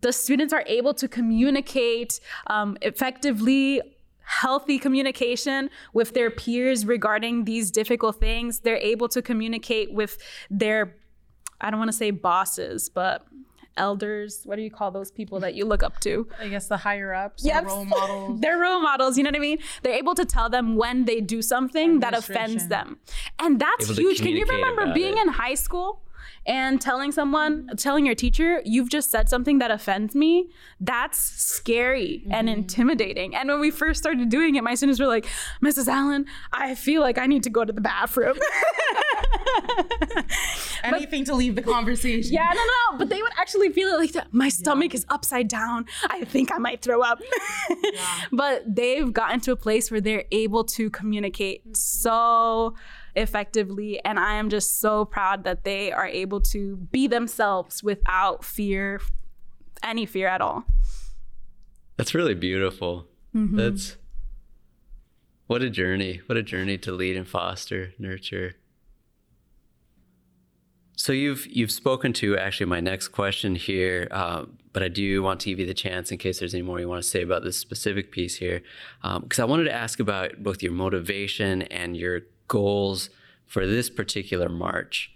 the 0.00 0.12
students 0.12 0.52
are 0.52 0.64
able 0.66 0.94
to 0.94 1.08
communicate 1.08 2.20
um, 2.46 2.78
effectively 2.80 3.82
healthy 4.30 4.78
communication 4.78 5.68
with 5.92 6.14
their 6.14 6.30
peers 6.30 6.86
regarding 6.86 7.44
these 7.44 7.70
difficult 7.70 8.20
things. 8.20 8.60
They're 8.60 8.76
able 8.76 9.08
to 9.08 9.20
communicate 9.20 9.92
with 9.92 10.18
their, 10.48 10.94
I 11.60 11.70
don't 11.70 11.80
want 11.80 11.90
to 11.90 11.96
say 11.96 12.12
bosses, 12.12 12.88
but 12.88 13.26
elders. 13.76 14.42
What 14.44 14.56
do 14.56 14.62
you 14.62 14.70
call 14.70 14.90
those 14.92 15.10
people 15.10 15.40
that 15.40 15.54
you 15.54 15.64
look 15.64 15.82
up 15.82 15.98
to? 16.00 16.28
I 16.38 16.46
guess 16.48 16.68
the 16.68 16.76
higher 16.76 17.12
ups, 17.12 17.44
Yep. 17.44 17.64
role 17.64 17.84
models. 17.96 18.40
They're 18.40 18.58
role 18.58 18.80
models, 18.80 19.16
you 19.18 19.24
know 19.24 19.28
what 19.30 19.36
I 19.36 19.40
mean? 19.40 19.58
They're 19.82 19.94
able 19.94 20.14
to 20.14 20.24
tell 20.24 20.48
them 20.48 20.76
when 20.76 21.06
they 21.06 21.20
do 21.20 21.42
something 21.42 21.98
that 22.00 22.14
offends 22.16 22.68
them. 22.68 22.98
And 23.40 23.60
that's 23.60 23.86
Able 23.90 23.94
huge. 24.00 24.18
Can 24.20 24.36
you 24.36 24.44
remember 24.46 24.92
being 24.94 25.16
it. 25.18 25.22
in 25.22 25.28
high 25.28 25.54
school 25.54 26.02
and 26.50 26.80
telling 26.80 27.12
someone, 27.12 27.52
telling 27.76 28.04
your 28.04 28.16
teacher, 28.16 28.60
you've 28.64 28.90
just 28.90 29.08
said 29.10 29.28
something 29.28 29.58
that 29.60 29.70
offends 29.70 30.14
me? 30.16 30.50
That's 30.80 31.18
scary 31.20 32.24
and 32.30 32.48
Mm-hmm. 32.48 32.58
intimidating. 32.58 33.36
And 33.36 33.48
when 33.48 33.60
we 33.60 33.70
first 33.70 34.00
started 34.02 34.28
doing 34.28 34.56
it, 34.56 34.64
my 34.64 34.74
students 34.74 34.98
were 35.00 35.06
like, 35.06 35.26
Mrs. 35.62 35.86
Allen, 35.86 36.26
I 36.52 36.74
feel 36.74 37.00
like 37.02 37.18
I 37.18 37.26
need 37.26 37.44
to 37.44 37.50
go 37.50 37.64
to 37.64 37.72
the 37.72 37.80
bathroom. 37.80 38.36
Anything 40.82 41.24
to 41.26 41.34
leave 41.34 41.54
the 41.54 41.62
conversation. 41.62 42.32
Yeah, 42.32 42.50
no, 42.54 42.62
no, 42.92 42.98
but 42.98 43.08
they 43.10 43.20
would 43.22 43.32
actually 43.38 43.70
feel 43.70 43.88
it 43.88 43.98
like 43.98 44.12
that. 44.12 44.28
My 44.32 44.48
stomach 44.48 44.94
is 44.94 45.04
upside 45.08 45.48
down. 45.48 45.86
I 46.08 46.24
think 46.24 46.50
I 46.52 46.58
might 46.58 46.82
throw 46.82 47.02
up. 47.02 47.20
But 48.32 48.62
they've 48.66 49.12
gotten 49.12 49.40
to 49.40 49.52
a 49.52 49.56
place 49.56 49.90
where 49.90 50.00
they're 50.00 50.24
able 50.30 50.64
to 50.76 50.90
communicate 50.90 51.76
so 51.76 52.74
effectively. 53.14 54.04
And 54.04 54.18
I 54.18 54.34
am 54.34 54.50
just 54.50 54.80
so 54.80 55.04
proud 55.04 55.44
that 55.44 55.64
they 55.64 55.92
are 55.92 56.06
able 56.06 56.40
to 56.42 56.76
be 56.76 57.06
themselves 57.06 57.82
without 57.82 58.44
fear, 58.44 59.00
any 59.82 60.06
fear 60.06 60.28
at 60.28 60.40
all. 60.40 60.64
That's 61.96 62.14
really 62.14 62.34
beautiful. 62.34 63.06
That's 63.34 63.96
what 65.46 65.62
a 65.62 65.70
journey. 65.70 66.20
What 66.26 66.36
a 66.36 66.42
journey 66.42 66.78
to 66.78 66.92
lead 66.92 67.16
and 67.16 67.28
foster, 67.28 67.94
nurture. 67.98 68.56
So 70.96 71.12
you've 71.12 71.46
you've 71.46 71.70
spoken 71.70 72.12
to 72.14 72.36
actually 72.36 72.66
my 72.66 72.80
next 72.80 73.08
question 73.08 73.54
here, 73.54 74.08
uh, 74.10 74.44
but 74.72 74.82
I 74.82 74.88
do 74.88 75.22
want 75.22 75.40
to 75.40 75.50
give 75.50 75.58
you 75.58 75.66
the 75.66 75.72
chance 75.74 76.12
in 76.12 76.18
case 76.18 76.40
there's 76.40 76.52
any 76.52 76.62
more 76.62 76.78
you 76.78 76.88
want 76.88 77.02
to 77.02 77.08
say 77.08 77.22
about 77.22 77.42
this 77.42 77.56
specific 77.56 78.12
piece 78.12 78.36
here, 78.36 78.62
because 79.02 79.38
I 79.38 79.44
wanted 79.44 79.64
to 79.64 79.72
ask 79.72 79.98
about 79.98 80.42
both 80.42 80.62
your 80.62 80.72
motivation 80.72 81.62
and 81.62 81.96
your 81.96 82.20
goals 82.50 83.08
for 83.46 83.66
this 83.66 83.88
particular 83.88 84.50
march. 84.50 85.12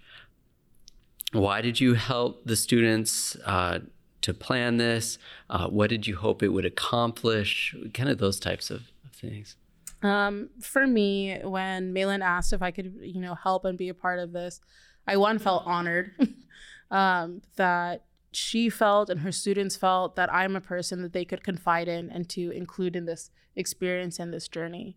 Why 1.33 1.61
did 1.61 1.81
you 1.81 1.95
help 1.95 2.47
the 2.47 2.57
students 2.57 3.37
uh, 3.45 3.81
to 4.23 4.33
plan 4.33 4.79
this? 4.79 5.19
Uh, 5.51 5.69
what 5.69 5.91
did 5.91 6.07
you 6.07 6.17
hope 6.17 6.43
it 6.43 6.49
would 6.49 6.65
accomplish? 6.65 7.75
Kind 7.93 8.09
of 8.09 8.19
those 8.19 8.41
types 8.41 8.71
of, 8.71 8.93
of 9.05 9.11
things. 9.13 9.57
Um, 10.03 10.51
for 10.61 10.87
me, 10.87 11.41
when 11.43 11.93
Meylin 11.93 12.23
asked 12.23 12.53
if 12.53 12.63
I 12.63 12.71
could, 12.71 12.95
you 13.03 13.21
know, 13.21 13.35
help 13.35 13.65
and 13.65 13.77
be 13.77 13.89
a 13.89 13.95
part 13.95 14.21
of 14.21 14.33
this, 14.33 14.61
I 15.07 15.17
one 15.17 15.39
felt 15.39 15.65
honored 15.67 16.13
um, 16.91 17.43
that 17.57 18.05
she 18.31 18.69
felt 18.71 19.11
and 19.11 19.21
her 19.21 19.33
students 19.33 19.77
felt 19.77 20.15
that 20.17 20.33
I'm 20.33 20.57
a 20.57 20.61
person 20.61 21.03
that 21.03 21.13
they 21.13 21.25
could 21.25 21.43
confide 21.43 21.89
in 21.89 22.11
and 22.11 22.29
to 22.31 22.51
include 22.51 22.95
in 22.97 23.07
this 23.07 23.31
experience 23.57 24.19
and 24.19 24.33
this 24.33 24.47
journey. 24.47 24.97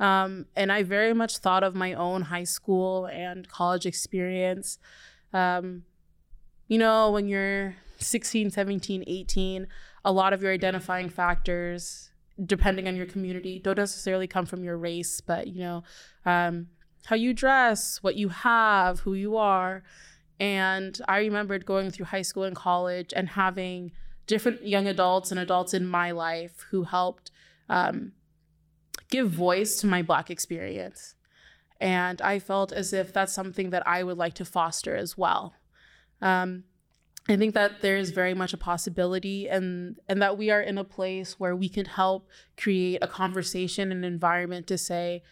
Um, 0.00 0.46
and 0.56 0.72
I 0.72 0.82
very 0.82 1.14
much 1.14 1.38
thought 1.38 1.62
of 1.62 1.74
my 1.74 1.94
own 1.94 2.22
high 2.22 2.44
school 2.44 3.06
and 3.06 3.48
college 3.48 3.86
experience. 3.86 4.78
Um, 5.32 5.84
you 6.66 6.78
know, 6.78 7.10
when 7.10 7.28
you're 7.28 7.76
16, 7.98 8.50
17, 8.50 9.04
18, 9.06 9.66
a 10.04 10.12
lot 10.12 10.32
of 10.32 10.42
your 10.42 10.52
identifying 10.52 11.08
factors, 11.08 12.10
depending 12.44 12.88
on 12.88 12.96
your 12.96 13.06
community, 13.06 13.58
don't 13.58 13.78
necessarily 13.78 14.26
come 14.26 14.46
from 14.46 14.64
your 14.64 14.76
race, 14.76 15.20
but, 15.20 15.46
you 15.46 15.60
know, 15.60 15.84
um, 16.26 16.68
how 17.06 17.16
you 17.16 17.32
dress, 17.32 18.02
what 18.02 18.16
you 18.16 18.28
have, 18.30 19.00
who 19.00 19.14
you 19.14 19.36
are. 19.36 19.82
And 20.40 20.98
I 21.06 21.18
remembered 21.18 21.64
going 21.66 21.90
through 21.90 22.06
high 22.06 22.22
school 22.22 22.44
and 22.44 22.56
college 22.56 23.12
and 23.14 23.28
having 23.28 23.92
different 24.26 24.66
young 24.66 24.86
adults 24.86 25.30
and 25.30 25.38
adults 25.38 25.74
in 25.74 25.86
my 25.86 26.10
life 26.10 26.66
who 26.70 26.84
helped 26.84 27.30
um, 27.68 28.12
give 29.10 29.30
voice 29.30 29.76
to 29.80 29.86
my 29.86 30.02
Black 30.02 30.30
experience. 30.30 31.14
And 31.80 32.20
I 32.22 32.38
felt 32.38 32.72
as 32.72 32.92
if 32.92 33.12
that's 33.12 33.32
something 33.32 33.70
that 33.70 33.86
I 33.86 34.02
would 34.02 34.16
like 34.16 34.34
to 34.34 34.44
foster 34.44 34.96
as 34.96 35.18
well. 35.18 35.54
Um, 36.22 36.64
I 37.28 37.36
think 37.36 37.54
that 37.54 37.80
there 37.80 37.96
is 37.96 38.10
very 38.10 38.34
much 38.34 38.52
a 38.52 38.58
possibility 38.58 39.48
and 39.48 39.98
and 40.08 40.20
that 40.20 40.36
we 40.36 40.50
are 40.50 40.60
in 40.60 40.76
a 40.76 40.84
place 40.84 41.40
where 41.40 41.56
we 41.56 41.70
can 41.70 41.86
help 41.86 42.28
create 42.56 42.98
a 43.00 43.08
conversation 43.08 43.90
and 43.90 44.04
environment 44.04 44.66
to 44.66 44.76
say 44.76 45.22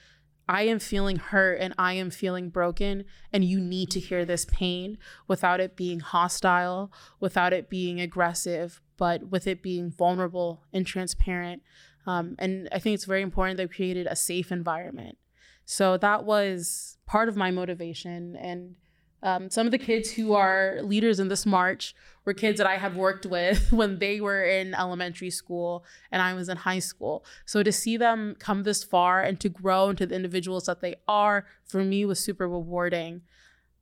I 0.48 0.62
am 0.62 0.78
feeling 0.78 1.16
hurt 1.16 1.60
and 1.60 1.74
I 1.78 1.94
am 1.94 2.10
feeling 2.10 2.48
broken 2.48 3.04
and 3.32 3.44
you 3.44 3.60
need 3.60 3.90
to 3.90 4.00
hear 4.00 4.24
this 4.24 4.44
pain 4.46 4.98
without 5.28 5.60
it 5.60 5.76
being 5.76 6.00
hostile, 6.00 6.92
without 7.20 7.52
it 7.52 7.70
being 7.70 8.00
aggressive, 8.00 8.80
but 8.96 9.30
with 9.30 9.46
it 9.46 9.62
being 9.62 9.90
vulnerable 9.90 10.64
and 10.72 10.86
transparent. 10.86 11.62
Um, 12.06 12.36
and 12.38 12.68
I 12.72 12.78
think 12.78 12.94
it's 12.94 13.04
very 13.04 13.22
important 13.22 13.56
that 13.58 13.68
we 13.68 13.74
created 13.74 14.06
a 14.06 14.16
safe 14.16 14.50
environment. 14.50 15.18
So 15.64 15.96
that 15.98 16.24
was 16.24 16.98
part 17.06 17.28
of 17.28 17.36
my 17.36 17.50
motivation 17.50 18.36
and 18.36 18.74
um, 19.22 19.50
some 19.50 19.66
of 19.66 19.70
the 19.70 19.78
kids 19.78 20.10
who 20.10 20.34
are 20.34 20.80
leaders 20.82 21.20
in 21.20 21.28
this 21.28 21.46
march 21.46 21.94
were 22.24 22.34
kids 22.34 22.58
that 22.58 22.66
I 22.66 22.76
had 22.76 22.96
worked 22.96 23.24
with 23.24 23.70
when 23.72 23.98
they 23.98 24.20
were 24.20 24.42
in 24.42 24.74
elementary 24.74 25.30
school 25.30 25.84
and 26.10 26.20
I 26.20 26.34
was 26.34 26.48
in 26.48 26.56
high 26.56 26.80
school. 26.80 27.24
So 27.46 27.62
to 27.62 27.70
see 27.70 27.96
them 27.96 28.34
come 28.38 28.64
this 28.64 28.82
far 28.82 29.22
and 29.22 29.38
to 29.40 29.48
grow 29.48 29.90
into 29.90 30.06
the 30.06 30.16
individuals 30.16 30.66
that 30.66 30.80
they 30.80 30.96
are, 31.06 31.46
for 31.64 31.84
me, 31.84 32.04
was 32.04 32.18
super 32.18 32.48
rewarding. 32.48 33.22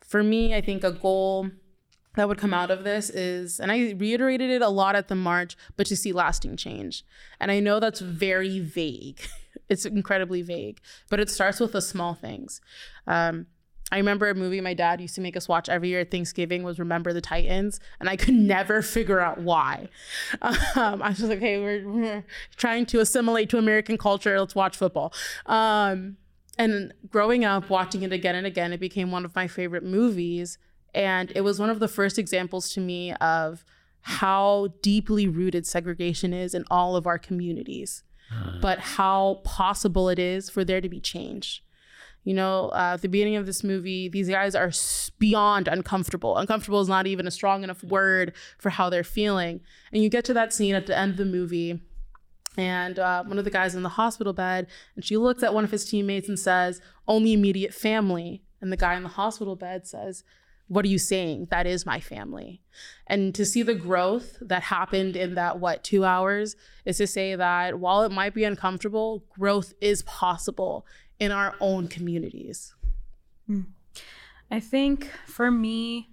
For 0.00 0.22
me, 0.22 0.54
I 0.54 0.60
think 0.60 0.84
a 0.84 0.92
goal 0.92 1.50
that 2.16 2.28
would 2.28 2.38
come 2.38 2.52
out 2.52 2.70
of 2.70 2.84
this 2.84 3.08
is, 3.10 3.60
and 3.60 3.70
I 3.70 3.92
reiterated 3.92 4.50
it 4.50 4.62
a 4.62 4.68
lot 4.68 4.96
at 4.96 5.08
the 5.08 5.14
march, 5.14 5.56
but 5.76 5.86
to 5.86 5.96
see 5.96 6.12
lasting 6.12 6.56
change. 6.56 7.04
And 7.38 7.50
I 7.50 7.60
know 7.60 7.78
that's 7.78 8.00
very 8.00 8.58
vague. 8.58 9.20
it's 9.68 9.84
incredibly 9.84 10.42
vague, 10.42 10.80
but 11.08 11.20
it 11.20 11.30
starts 11.30 11.60
with 11.60 11.72
the 11.72 11.80
small 11.80 12.14
things. 12.14 12.60
Um, 13.06 13.46
I 13.92 13.96
remember 13.96 14.28
a 14.28 14.34
movie 14.34 14.60
my 14.60 14.74
dad 14.74 15.00
used 15.00 15.16
to 15.16 15.20
make 15.20 15.36
us 15.36 15.48
watch 15.48 15.68
every 15.68 15.88
year 15.88 16.00
at 16.00 16.10
Thanksgiving 16.10 16.62
was 16.62 16.78
Remember 16.78 17.12
the 17.12 17.20
Titans, 17.20 17.80
and 17.98 18.08
I 18.08 18.16
could 18.16 18.34
never 18.34 18.82
figure 18.82 19.20
out 19.20 19.38
why. 19.38 19.88
Um, 20.76 21.02
I 21.02 21.08
was 21.08 21.18
just 21.18 21.28
like, 21.28 21.40
hey, 21.40 21.58
we're, 21.58 21.88
we're 21.88 22.24
trying 22.56 22.86
to 22.86 23.00
assimilate 23.00 23.50
to 23.50 23.58
American 23.58 23.98
culture. 23.98 24.38
Let's 24.38 24.54
watch 24.54 24.76
football. 24.76 25.12
Um, 25.46 26.16
and 26.56 26.94
growing 27.08 27.44
up, 27.44 27.68
watching 27.68 28.02
it 28.02 28.12
again 28.12 28.34
and 28.34 28.46
again, 28.46 28.72
it 28.72 28.78
became 28.78 29.10
one 29.10 29.24
of 29.24 29.34
my 29.34 29.48
favorite 29.48 29.82
movies. 29.82 30.58
And 30.94 31.32
it 31.34 31.42
was 31.42 31.58
one 31.58 31.70
of 31.70 31.78
the 31.78 31.88
first 31.88 32.18
examples 32.18 32.72
to 32.74 32.80
me 32.80 33.12
of 33.14 33.64
how 34.02 34.68
deeply 34.82 35.28
rooted 35.28 35.66
segregation 35.66 36.32
is 36.32 36.54
in 36.54 36.64
all 36.70 36.96
of 36.96 37.06
our 37.06 37.18
communities, 37.18 38.02
but 38.60 38.78
how 38.78 39.40
possible 39.44 40.08
it 40.08 40.18
is 40.18 40.48
for 40.48 40.64
there 40.64 40.80
to 40.80 40.88
be 40.88 41.00
change. 41.00 41.64
You 42.24 42.34
know, 42.34 42.68
uh, 42.74 42.92
at 42.94 43.02
the 43.02 43.08
beginning 43.08 43.36
of 43.36 43.46
this 43.46 43.64
movie, 43.64 44.08
these 44.08 44.28
guys 44.28 44.54
are 44.54 44.70
beyond 45.18 45.68
uncomfortable. 45.68 46.36
Uncomfortable 46.36 46.80
is 46.80 46.88
not 46.88 47.06
even 47.06 47.26
a 47.26 47.30
strong 47.30 47.64
enough 47.64 47.82
word 47.82 48.34
for 48.58 48.70
how 48.70 48.90
they're 48.90 49.04
feeling. 49.04 49.60
And 49.92 50.02
you 50.02 50.10
get 50.10 50.24
to 50.26 50.34
that 50.34 50.52
scene 50.52 50.74
at 50.74 50.86
the 50.86 50.96
end 50.96 51.12
of 51.12 51.16
the 51.16 51.24
movie, 51.24 51.80
and 52.56 52.98
uh, 52.98 53.24
one 53.24 53.38
of 53.38 53.44
the 53.44 53.50
guys 53.50 53.74
in 53.74 53.82
the 53.82 53.90
hospital 53.90 54.32
bed, 54.32 54.66
and 54.96 55.04
she 55.04 55.16
looks 55.16 55.42
at 55.42 55.54
one 55.54 55.64
of 55.64 55.70
his 55.70 55.88
teammates 55.88 56.28
and 56.28 56.38
says, 56.38 56.80
Only 57.06 57.32
immediate 57.32 57.72
family. 57.72 58.42
And 58.60 58.70
the 58.70 58.76
guy 58.76 58.94
in 58.94 59.02
the 59.02 59.08
hospital 59.08 59.56
bed 59.56 59.86
says, 59.86 60.22
What 60.70 60.84
are 60.84 60.88
you 60.88 60.98
saying? 60.98 61.48
That 61.50 61.66
is 61.66 61.84
my 61.84 61.98
family. 61.98 62.62
And 63.08 63.34
to 63.34 63.44
see 63.44 63.64
the 63.64 63.74
growth 63.74 64.38
that 64.40 64.62
happened 64.62 65.16
in 65.16 65.34
that, 65.34 65.58
what, 65.58 65.82
two 65.82 66.04
hours, 66.04 66.54
is 66.84 66.98
to 66.98 67.08
say 67.08 67.34
that 67.34 67.80
while 67.80 68.04
it 68.04 68.12
might 68.12 68.34
be 68.34 68.44
uncomfortable, 68.44 69.24
growth 69.36 69.74
is 69.80 70.02
possible 70.02 70.86
in 71.18 71.32
our 71.32 71.56
own 71.58 71.88
communities. 71.88 72.72
Hmm. 73.48 73.62
I 74.48 74.60
think 74.60 75.10
for 75.26 75.50
me, 75.50 76.10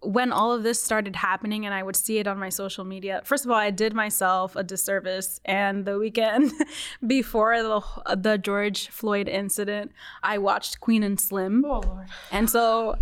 when 0.00 0.32
all 0.32 0.50
of 0.50 0.64
this 0.64 0.80
started 0.82 1.14
happening 1.14 1.64
and 1.64 1.72
I 1.72 1.84
would 1.84 1.94
see 1.94 2.18
it 2.18 2.26
on 2.26 2.40
my 2.40 2.48
social 2.48 2.84
media, 2.84 3.22
first 3.24 3.44
of 3.44 3.52
all, 3.52 3.56
I 3.56 3.70
did 3.70 3.94
myself 3.94 4.56
a 4.56 4.64
disservice. 4.64 5.40
And 5.44 5.84
the 5.84 5.96
weekend 5.96 6.50
before 7.06 7.62
the, 7.62 8.16
the 8.16 8.36
George 8.36 8.88
Floyd 8.88 9.28
incident, 9.28 9.92
I 10.24 10.38
watched 10.38 10.80
Queen 10.80 11.04
and 11.04 11.20
Slim. 11.20 11.64
Oh, 11.64 11.82
Lord. 11.86 12.08
And 12.32 12.50
so 12.50 12.96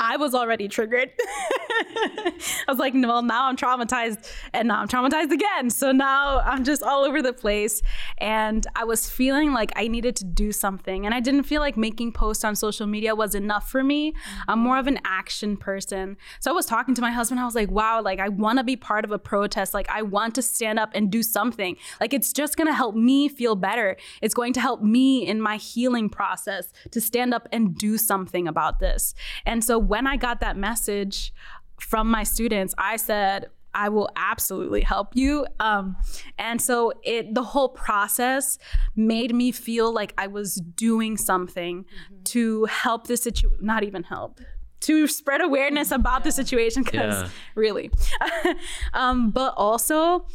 I 0.00 0.16
was 0.16 0.34
already 0.34 0.66
triggered. 0.66 1.10
I 1.20 2.42
was 2.66 2.78
like, 2.78 2.94
well, 2.94 3.22
now 3.22 3.46
I'm 3.46 3.56
traumatized 3.56 4.32
and 4.54 4.68
now 4.68 4.80
I'm 4.80 4.88
traumatized 4.88 5.30
again. 5.30 5.68
So 5.68 5.92
now 5.92 6.40
I'm 6.40 6.64
just 6.64 6.82
all 6.82 7.04
over 7.04 7.20
the 7.20 7.34
place. 7.34 7.82
And 8.16 8.66
I 8.74 8.84
was 8.84 9.10
feeling 9.10 9.52
like 9.52 9.72
I 9.76 9.88
needed 9.88 10.16
to 10.16 10.24
do 10.24 10.52
something. 10.52 11.04
And 11.04 11.14
I 11.14 11.20
didn't 11.20 11.42
feel 11.42 11.60
like 11.60 11.76
making 11.76 12.12
posts 12.12 12.44
on 12.44 12.56
social 12.56 12.86
media 12.86 13.14
was 13.14 13.34
enough 13.34 13.70
for 13.70 13.84
me. 13.84 14.14
I'm 14.48 14.58
more 14.58 14.78
of 14.78 14.86
an 14.86 14.98
action 15.04 15.58
person. 15.58 16.16
So 16.40 16.50
I 16.50 16.54
was 16.54 16.64
talking 16.64 16.94
to 16.94 17.02
my 17.02 17.10
husband. 17.10 17.38
I 17.38 17.44
was 17.44 17.54
like, 17.54 17.70
wow, 17.70 18.00
like 18.00 18.20
I 18.20 18.30
want 18.30 18.58
to 18.58 18.64
be 18.64 18.76
part 18.76 19.04
of 19.04 19.10
a 19.10 19.18
protest. 19.18 19.74
Like 19.74 19.88
I 19.90 20.00
want 20.00 20.34
to 20.36 20.42
stand 20.42 20.78
up 20.78 20.90
and 20.94 21.10
do 21.10 21.22
something. 21.22 21.76
Like 22.00 22.14
it's 22.14 22.32
just 22.32 22.56
going 22.56 22.68
to 22.68 22.74
help 22.74 22.94
me 22.94 23.28
feel 23.28 23.54
better. 23.54 23.98
It's 24.22 24.34
going 24.34 24.54
to 24.54 24.60
help 24.60 24.82
me 24.82 25.26
in 25.26 25.42
my 25.42 25.56
healing 25.56 26.08
process 26.08 26.72
to 26.90 27.02
stand 27.02 27.34
up 27.34 27.48
and 27.52 27.76
do 27.76 27.98
something 27.98 28.48
about 28.48 28.80
this. 28.80 29.14
And 29.44 29.62
so 29.62 29.89
when 29.90 30.06
I 30.06 30.16
got 30.16 30.40
that 30.40 30.56
message 30.56 31.32
from 31.80 32.08
my 32.08 32.22
students, 32.22 32.74
I 32.78 32.96
said, 32.96 33.46
I 33.74 33.88
will 33.88 34.08
absolutely 34.14 34.82
help 34.82 35.16
you. 35.16 35.46
Um, 35.58 35.96
and 36.38 36.62
so 36.62 36.92
it 37.02 37.34
the 37.34 37.42
whole 37.42 37.70
process 37.70 38.56
made 38.94 39.34
me 39.34 39.50
feel 39.50 39.92
like 39.92 40.14
I 40.16 40.28
was 40.28 40.54
doing 40.54 41.16
something 41.16 41.84
mm-hmm. 41.84 42.22
to 42.24 42.64
help 42.66 43.08
the 43.08 43.16
situation, 43.16 43.58
not 43.60 43.82
even 43.82 44.04
help, 44.04 44.40
to 44.80 45.08
spread 45.08 45.40
awareness 45.40 45.90
about 45.90 46.20
yeah. 46.20 46.24
the 46.24 46.32
situation 46.32 46.84
because 46.84 47.22
yeah. 47.22 47.28
really 47.56 47.90
um, 48.94 49.30
but 49.30 49.54
also 49.56 50.26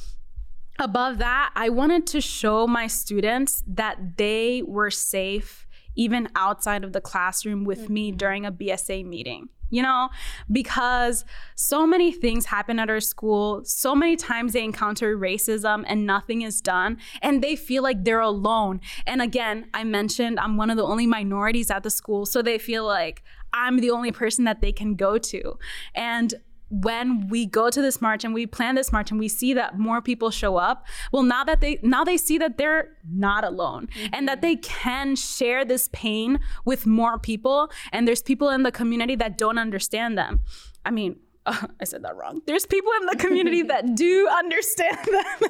above 0.77 1.19
that 1.19 1.51
i 1.55 1.69
wanted 1.69 2.05
to 2.05 2.19
show 2.19 2.67
my 2.67 2.85
students 2.85 3.63
that 3.65 4.17
they 4.17 4.61
were 4.65 4.91
safe 4.91 5.64
even 5.95 6.27
outside 6.35 6.83
of 6.83 6.93
the 6.93 7.01
classroom 7.01 7.63
with 7.63 7.83
mm-hmm. 7.83 7.93
me 7.93 8.11
during 8.11 8.45
a 8.45 8.51
bsa 8.51 9.05
meeting 9.05 9.49
you 9.69 9.81
know, 9.81 10.09
because 10.51 11.25
so 11.55 11.87
many 11.87 12.11
things 12.11 12.45
happen 12.45 12.79
at 12.79 12.89
our 12.89 12.99
school. 12.99 13.63
So 13.65 13.95
many 13.95 14.15
times 14.15 14.53
they 14.53 14.63
encounter 14.63 15.17
racism 15.17 15.83
and 15.87 16.05
nothing 16.05 16.43
is 16.43 16.61
done, 16.61 16.97
and 17.21 17.43
they 17.43 17.55
feel 17.55 17.83
like 17.83 18.03
they're 18.03 18.19
alone. 18.19 18.79
And 19.05 19.21
again, 19.21 19.67
I 19.73 19.83
mentioned 19.83 20.39
I'm 20.39 20.57
one 20.57 20.69
of 20.69 20.77
the 20.77 20.85
only 20.85 21.07
minorities 21.07 21.71
at 21.71 21.83
the 21.83 21.89
school, 21.89 22.25
so 22.25 22.41
they 22.41 22.57
feel 22.57 22.85
like 22.85 23.23
I'm 23.53 23.79
the 23.79 23.91
only 23.91 24.11
person 24.11 24.45
that 24.45 24.61
they 24.61 24.71
can 24.71 24.95
go 24.95 25.17
to. 25.17 25.57
And 25.93 26.33
when 26.69 27.27
we 27.27 27.45
go 27.45 27.69
to 27.69 27.81
this 27.81 28.01
march 28.01 28.23
and 28.23 28.33
we 28.33 28.45
plan 28.45 28.75
this 28.75 28.91
march 28.91 29.11
and 29.11 29.19
we 29.19 29.27
see 29.27 29.53
that 29.53 29.77
more 29.77 30.01
people 30.01 30.31
show 30.31 30.57
up 30.57 30.85
well 31.11 31.23
now 31.23 31.43
that 31.43 31.61
they 31.61 31.79
now 31.83 32.03
they 32.03 32.17
see 32.17 32.37
that 32.37 32.57
they're 32.57 32.89
not 33.09 33.43
alone 33.43 33.87
mm-hmm. 33.87 34.13
and 34.13 34.27
that 34.27 34.41
they 34.41 34.55
can 34.55 35.15
share 35.15 35.63
this 35.63 35.89
pain 35.93 36.39
with 36.65 36.85
more 36.85 37.19
people 37.19 37.71
and 37.91 38.07
there's 38.07 38.21
people 38.21 38.49
in 38.49 38.63
the 38.63 38.71
community 38.71 39.15
that 39.15 39.37
don't 39.37 39.59
understand 39.59 40.17
them 40.17 40.41
i 40.85 40.91
mean 40.91 41.15
uh, 41.45 41.67
I 41.81 41.85
said 41.85 42.03
that 42.03 42.15
wrong. 42.15 42.41
There's 42.45 42.65
people 42.65 42.91
in 43.01 43.07
the 43.07 43.15
community 43.15 43.61
that 43.63 43.95
do 43.95 44.27
understand 44.27 44.97
them. 45.11 45.49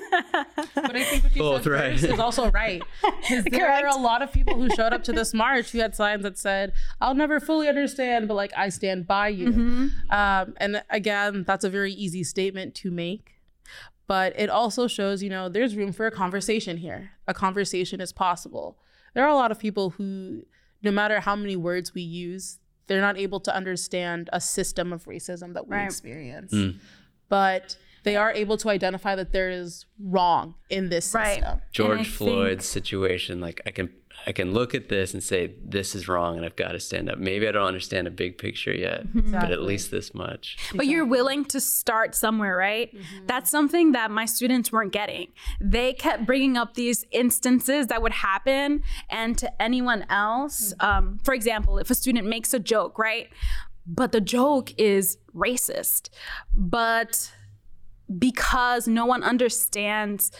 but 0.75 0.95
I 0.95 1.03
think 1.03 1.23
what 1.23 1.35
you 1.35 1.41
Both 1.41 1.63
said 1.63 1.71
right. 1.71 1.93
is 1.93 2.19
also 2.19 2.51
right. 2.51 2.83
There 3.51 3.69
are 3.69 3.87
a 3.87 3.95
lot 3.95 4.21
of 4.21 4.31
people 4.31 4.55
who 4.55 4.69
showed 4.69 4.93
up 4.93 5.03
to 5.05 5.13
this 5.13 5.33
march 5.33 5.71
who 5.71 5.79
had 5.79 5.95
signs 5.95 6.23
that 6.23 6.37
said, 6.37 6.73
"I'll 7.01 7.15
never 7.15 7.39
fully 7.39 7.67
understand, 7.67 8.27
but 8.27 8.35
like 8.35 8.51
I 8.55 8.69
stand 8.69 9.07
by 9.07 9.29
you." 9.29 9.49
Mm-hmm. 9.49 10.11
Um, 10.11 10.53
and 10.57 10.83
again, 10.89 11.43
that's 11.47 11.63
a 11.63 11.69
very 11.69 11.93
easy 11.93 12.23
statement 12.23 12.75
to 12.75 12.91
make. 12.91 13.33
But 14.07 14.39
it 14.39 14.49
also 14.49 14.87
shows, 14.87 15.23
you 15.23 15.29
know, 15.29 15.49
there's 15.49 15.75
room 15.75 15.91
for 15.91 16.05
a 16.05 16.11
conversation 16.11 16.77
here. 16.77 17.11
A 17.27 17.33
conversation 17.33 17.99
is 17.99 18.11
possible. 18.11 18.77
There 19.13 19.23
are 19.23 19.29
a 19.29 19.35
lot 19.35 19.51
of 19.51 19.57
people 19.57 19.91
who, 19.91 20.43
no 20.83 20.91
matter 20.91 21.19
how 21.21 21.35
many 21.35 21.55
words 21.55 21.93
we 21.95 22.03
use, 22.03 22.59
they're 22.87 23.01
not 23.01 23.17
able 23.17 23.39
to 23.41 23.55
understand 23.55 24.29
a 24.33 24.41
system 24.41 24.93
of 24.93 25.05
racism 25.05 25.53
that 25.53 25.67
we 25.67 25.75
right. 25.75 25.85
experience. 25.85 26.53
Mm. 26.53 26.79
But 27.29 27.77
they 28.03 28.15
are 28.15 28.31
able 28.31 28.57
to 28.57 28.69
identify 28.69 29.15
that 29.15 29.31
there 29.31 29.49
is 29.49 29.85
wrong 29.99 30.55
in 30.69 30.89
this 30.89 31.05
system. 31.05 31.43
Right. 31.43 31.59
George 31.71 32.07
Floyd's 32.07 32.71
think... 32.71 32.85
situation, 32.85 33.39
like 33.39 33.61
I 33.65 33.71
can 33.71 33.89
I 34.27 34.31
can 34.31 34.53
look 34.53 34.73
at 34.73 34.89
this 34.89 35.13
and 35.13 35.21
say 35.21 35.53
this 35.63 35.93
is 35.93 36.07
wrong 36.07 36.35
and 36.35 36.45
I've 36.45 36.55
got 36.55 36.71
to 36.71 36.79
stand 36.79 37.09
up. 37.09 37.19
Maybe 37.19 37.47
I 37.47 37.51
don't 37.51 37.67
understand 37.67 38.07
a 38.07 38.11
big 38.11 38.37
picture 38.37 38.73
yet, 38.73 39.01
exactly. 39.01 39.31
but 39.31 39.51
at 39.51 39.61
least 39.61 39.91
this 39.91 40.13
much. 40.13 40.57
But 40.73 40.87
you're 40.87 41.05
willing 41.05 41.45
to 41.45 41.59
start 41.59 42.15
somewhere, 42.15 42.57
right? 42.57 42.93
Mm-hmm. 42.93 43.25
That's 43.27 43.51
something 43.51 43.91
that 43.91 44.11
my 44.11 44.25
students 44.25 44.71
weren't 44.71 44.91
getting. 44.91 45.27
They 45.61 45.93
kept 45.93 46.25
bringing 46.25 46.57
up 46.57 46.73
these 46.73 47.05
instances 47.11 47.87
that 47.87 48.01
would 48.01 48.13
happen 48.13 48.81
and 49.09 49.37
to 49.37 49.61
anyone 49.61 50.05
else. 50.09 50.73
Mm-hmm. 50.73 50.85
Um, 50.85 51.19
for 51.23 51.33
example, 51.33 51.77
if 51.77 51.89
a 51.89 51.95
student 51.95 52.27
makes 52.27 52.53
a 52.53 52.59
joke, 52.59 52.97
right? 52.97 53.29
But 53.85 54.11
the 54.11 54.21
joke 54.21 54.73
is 54.79 55.17
racist. 55.35 56.09
But 56.53 57.31
because 58.17 58.87
no 58.87 59.05
one 59.05 59.23
understands 59.23 60.31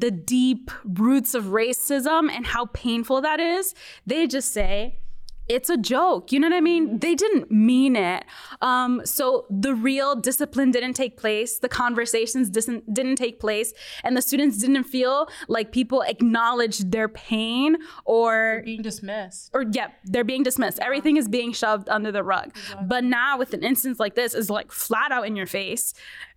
the 0.00 0.10
deep 0.10 0.70
roots 0.84 1.34
of 1.34 1.44
racism 1.44 2.30
and 2.30 2.46
how 2.46 2.66
painful 2.66 3.20
that 3.22 3.40
is, 3.40 3.74
they 4.06 4.26
just 4.26 4.52
say, 4.52 4.98
it's 5.46 5.68
a 5.68 5.76
joke. 5.76 6.32
You 6.32 6.40
know 6.40 6.48
what 6.48 6.56
I 6.56 6.60
mean? 6.60 7.00
They 7.00 7.14
didn't 7.14 7.50
mean 7.50 7.96
it. 7.96 8.24
Um, 8.62 9.02
so 9.04 9.46
the 9.50 9.74
real 9.74 10.14
discipline 10.16 10.70
didn't 10.70 10.94
take 10.94 11.18
place. 11.18 11.58
The 11.58 11.68
conversations 11.68 12.48
didn't, 12.48 12.94
didn't 12.94 13.16
take 13.16 13.40
place. 13.40 13.74
And 14.02 14.16
the 14.16 14.22
students 14.22 14.56
didn't 14.58 14.84
feel 14.84 15.28
like 15.48 15.70
people 15.70 16.00
acknowledged 16.02 16.92
their 16.92 17.08
pain 17.08 17.76
or 18.06 18.54
they're 18.54 18.62
being 18.64 18.82
dismissed. 18.82 19.50
Or, 19.52 19.64
yeah, 19.70 19.88
they're 20.04 20.24
being 20.24 20.44
dismissed. 20.44 20.78
Everything 20.78 21.18
is 21.18 21.28
being 21.28 21.52
shoved 21.52 21.88
under 21.90 22.10
the 22.10 22.22
rug. 22.22 22.56
Exactly. 22.56 22.86
But 22.88 23.04
now, 23.04 23.36
with 23.36 23.52
an 23.52 23.62
instance 23.62 24.00
like 24.00 24.14
this, 24.14 24.34
is 24.34 24.48
like 24.48 24.72
flat 24.72 25.12
out 25.12 25.26
in 25.26 25.36
your 25.36 25.46
face 25.46 25.92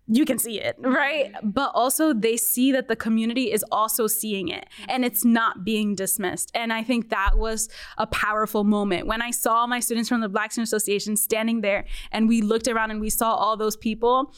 you 0.07 0.23
can 0.25 0.39
see 0.39 0.59
it, 0.59 0.75
right? 0.79 1.33
But 1.43 1.71
also 1.73 2.13
they 2.13 2.37
see 2.37 2.71
that 2.71 2.87
the 2.87 2.95
community 2.95 3.51
is 3.51 3.63
also 3.71 4.07
seeing 4.07 4.47
it 4.47 4.65
and 4.87 5.03
it's 5.03 5.25
not 5.25 5.65
being 5.65 5.95
dismissed. 5.95 6.49
And 6.55 6.71
I 6.71 6.83
think 6.83 7.09
that 7.09 7.37
was 7.37 7.67
a 7.97 8.07
powerful 8.07 8.63
moment 8.63 9.05
when 9.07 9.21
I 9.21 9.31
saw 9.31 9.67
my 9.67 9.79
students 9.79 10.07
from 10.07 10.21
the 10.21 10.29
Black 10.29 10.51
Student 10.51 10.69
Association 10.69 11.17
standing 11.17 11.61
there 11.61 11.85
and 12.11 12.27
we 12.27 12.41
looked 12.41 12.67
around 12.67 12.91
and 12.91 13.01
we 13.01 13.09
saw 13.09 13.33
all 13.33 13.57
those 13.57 13.75
people. 13.75 14.33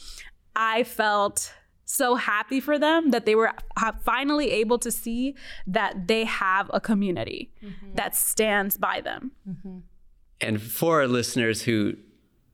I 0.56 0.82
felt 0.82 1.52
so 1.84 2.16
happy 2.16 2.60
for 2.60 2.78
them 2.78 3.10
that 3.10 3.26
they 3.26 3.34
were 3.34 3.52
finally 4.04 4.50
able 4.50 4.78
to 4.78 4.90
see 4.90 5.34
that 5.66 6.08
they 6.08 6.24
have 6.24 6.70
a 6.72 6.80
community 6.80 7.52
mm-hmm. 7.62 7.94
that 7.94 8.14
stands 8.16 8.76
by 8.76 9.00
them. 9.00 9.32
Mm-hmm. 9.48 9.78
And 10.40 10.62
for 10.62 11.00
our 11.00 11.08
listeners 11.08 11.62
who 11.62 11.96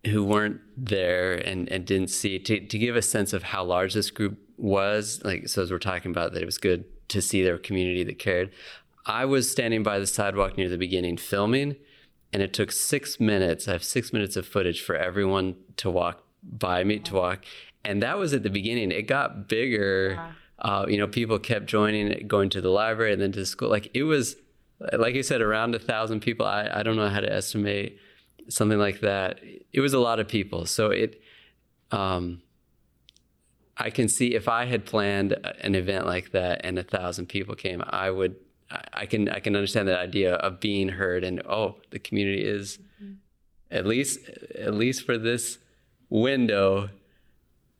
who 0.06 0.24
weren't 0.24 0.60
there 0.76 1.34
and, 1.34 1.68
and 1.70 1.84
didn't 1.84 2.10
see 2.10 2.38
to, 2.38 2.66
to 2.66 2.78
give 2.78 2.96
a 2.96 3.02
sense 3.02 3.32
of 3.32 3.42
how 3.42 3.64
large 3.64 3.94
this 3.94 4.10
group 4.10 4.38
was 4.56 5.20
like 5.24 5.48
so 5.48 5.62
as 5.62 5.70
we're 5.70 5.78
talking 5.78 6.10
about 6.10 6.32
that 6.32 6.42
it 6.42 6.46
was 6.46 6.58
good 6.58 6.84
to 7.08 7.20
see 7.20 7.42
their 7.42 7.58
community 7.58 8.02
that 8.02 8.18
cared 8.18 8.50
i 9.04 9.24
was 9.24 9.50
standing 9.50 9.82
by 9.82 9.98
the 9.98 10.06
sidewalk 10.06 10.56
near 10.56 10.68
the 10.68 10.78
beginning 10.78 11.16
filming 11.16 11.76
and 12.32 12.42
it 12.42 12.54
took 12.54 12.72
six 12.72 13.20
minutes 13.20 13.68
i 13.68 13.72
have 13.72 13.84
six 13.84 14.12
minutes 14.12 14.34
of 14.36 14.46
footage 14.46 14.80
for 14.80 14.96
everyone 14.96 15.54
to 15.76 15.90
walk 15.90 16.22
by 16.42 16.82
me 16.84 16.98
to 16.98 17.14
walk 17.14 17.44
and 17.86 18.02
that 18.02 18.18
was 18.18 18.34
at 18.34 18.42
the 18.42 18.50
beginning. 18.50 18.90
It 18.90 19.02
got 19.02 19.48
bigger. 19.48 20.20
Uh, 20.58 20.86
you 20.88 20.96
know 20.96 21.06
people 21.06 21.38
kept 21.38 21.66
joining 21.66 22.26
going 22.26 22.48
to 22.50 22.60
the 22.60 22.70
library 22.70 23.12
and 23.12 23.20
then 23.20 23.32
to 23.32 23.46
school. 23.46 23.68
Like 23.68 23.90
it 23.94 24.02
was 24.02 24.36
like 24.92 25.14
you 25.14 25.22
said 25.22 25.40
around 25.40 25.74
a 25.74 25.78
thousand 25.78 26.20
people. 26.20 26.46
I, 26.46 26.68
I 26.72 26.82
don't 26.82 26.96
know 26.96 27.08
how 27.08 27.20
to 27.20 27.32
estimate 27.32 27.98
something 28.48 28.78
like 28.78 29.00
that. 29.00 29.40
It 29.72 29.80
was 29.80 29.92
a 29.92 29.98
lot 29.98 30.20
of 30.20 30.28
people. 30.28 30.66
So 30.66 30.90
it, 30.90 31.20
um, 31.90 32.42
I 33.76 33.90
can 33.90 34.08
see 34.08 34.34
if 34.34 34.48
I 34.48 34.64
had 34.64 34.84
planned 34.84 35.36
an 35.60 35.74
event 35.74 36.06
like 36.06 36.32
that 36.32 36.62
and 36.64 36.78
a 36.78 36.82
thousand 36.82 37.26
people 37.26 37.54
came, 37.54 37.82
I 37.86 38.10
would, 38.10 38.36
I 38.92 39.06
can, 39.06 39.28
I 39.28 39.40
can 39.40 39.54
understand 39.54 39.88
that 39.88 40.00
idea 40.00 40.34
of 40.34 40.60
being 40.60 40.88
heard 40.88 41.24
and 41.24 41.42
oh, 41.42 41.76
the 41.90 41.98
community 41.98 42.44
is, 42.44 42.78
mm-hmm. 43.02 43.14
at 43.70 43.86
least, 43.86 44.20
at 44.58 44.74
least 44.74 45.04
for 45.04 45.18
this 45.18 45.58
window, 46.08 46.90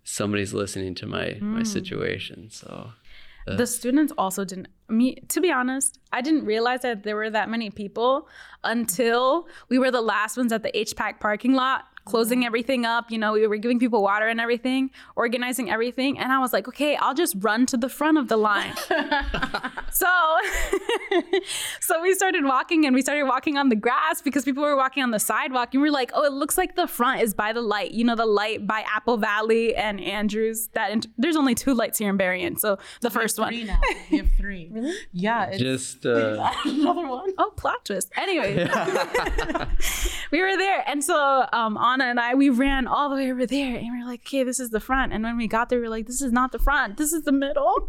somebody's 0.06 0.54
listening 0.54 0.94
to 0.94 1.06
my 1.06 1.24
mm. 1.24 1.42
my 1.42 1.62
situation. 1.62 2.48
So 2.50 2.92
the 3.46 3.66
students 3.66 4.12
also 4.18 4.44
didn't 4.44 4.68
me 4.88 5.16
to 5.28 5.40
be 5.40 5.50
honest 5.50 5.98
i 6.12 6.20
didn't 6.20 6.44
realize 6.44 6.80
that 6.82 7.02
there 7.02 7.16
were 7.16 7.30
that 7.30 7.48
many 7.48 7.70
people 7.70 8.28
until 8.64 9.46
we 9.68 9.78
were 9.78 9.90
the 9.90 10.00
last 10.00 10.36
ones 10.36 10.52
at 10.52 10.62
the 10.62 10.70
hpac 10.72 11.20
parking 11.20 11.54
lot 11.54 11.84
closing 12.06 12.38
mm-hmm. 12.38 12.46
everything 12.46 12.86
up. 12.86 13.10
You 13.10 13.18
know, 13.18 13.32
we 13.32 13.46
were 13.46 13.58
giving 13.58 13.78
people 13.78 14.02
water 14.02 14.26
and 14.26 14.40
everything, 14.40 14.90
organizing 15.14 15.70
everything. 15.70 16.18
And 16.18 16.32
I 16.32 16.38
was 16.38 16.52
like, 16.54 16.66
okay, 16.68 16.96
I'll 16.96 17.14
just 17.14 17.36
run 17.40 17.66
to 17.66 17.76
the 17.76 17.90
front 17.90 18.16
of 18.16 18.28
the 18.28 18.38
line. 18.38 18.74
so, 19.92 20.38
so 21.80 22.00
we 22.00 22.14
started 22.14 22.44
walking 22.44 22.86
and 22.86 22.94
we 22.94 23.02
started 23.02 23.24
walking 23.24 23.58
on 23.58 23.68
the 23.68 23.76
grass 23.76 24.22
because 24.22 24.44
people 24.44 24.62
were 24.62 24.76
walking 24.76 25.02
on 25.02 25.10
the 25.10 25.20
sidewalk. 25.20 25.74
And 25.74 25.82
we 25.82 25.88
are 25.88 25.92
like, 25.92 26.10
oh, 26.14 26.24
it 26.24 26.32
looks 26.32 26.56
like 26.56 26.76
the 26.76 26.86
front 26.86 27.20
is 27.20 27.34
by 27.34 27.52
the 27.52 27.60
light. 27.60 27.90
You 27.90 28.04
know, 28.04 28.16
the 28.16 28.26
light 28.26 28.66
by 28.66 28.84
Apple 28.94 29.18
Valley 29.18 29.74
and 29.74 30.00
Andrews. 30.00 30.68
That 30.74 30.92
int- 30.92 31.08
there's 31.18 31.36
only 31.36 31.54
two 31.54 31.74
lights 31.74 31.98
here 31.98 32.08
in 32.08 32.16
Berrien. 32.16 32.56
So 32.56 32.78
the 33.02 33.10
first 33.10 33.38
one. 33.38 33.66
Now. 33.66 33.80
We 34.10 34.18
have 34.18 34.30
three. 34.36 34.70
really? 34.72 34.94
Yeah. 35.12 35.56
Just 35.56 36.06
uh... 36.06 36.50
another 36.64 37.06
one. 37.06 37.32
Oh, 37.38 37.52
plot 37.56 37.84
twist. 37.84 38.12
Anyway, 38.16 38.68
we 40.30 40.40
were 40.40 40.56
there, 40.56 40.84
and 40.86 41.02
so 41.02 41.46
um, 41.52 41.76
on 41.76 41.95
And 42.00 42.20
I, 42.20 42.34
we 42.34 42.50
ran 42.50 42.86
all 42.86 43.10
the 43.10 43.16
way 43.16 43.30
over 43.30 43.46
there 43.46 43.76
and 43.76 43.92
we 43.92 44.02
are 44.02 44.06
like, 44.06 44.20
okay, 44.20 44.42
this 44.42 44.60
is 44.60 44.70
the 44.70 44.80
front. 44.80 45.12
And 45.12 45.22
when 45.24 45.36
we 45.36 45.46
got 45.46 45.68
there, 45.68 45.80
we 45.80 45.86
are 45.86 45.90
like, 45.90 46.06
this 46.06 46.20
is 46.20 46.32
not 46.32 46.52
the 46.52 46.58
front, 46.58 46.96
this 46.96 47.12
is 47.12 47.22
the 47.22 47.32
middle. 47.32 47.88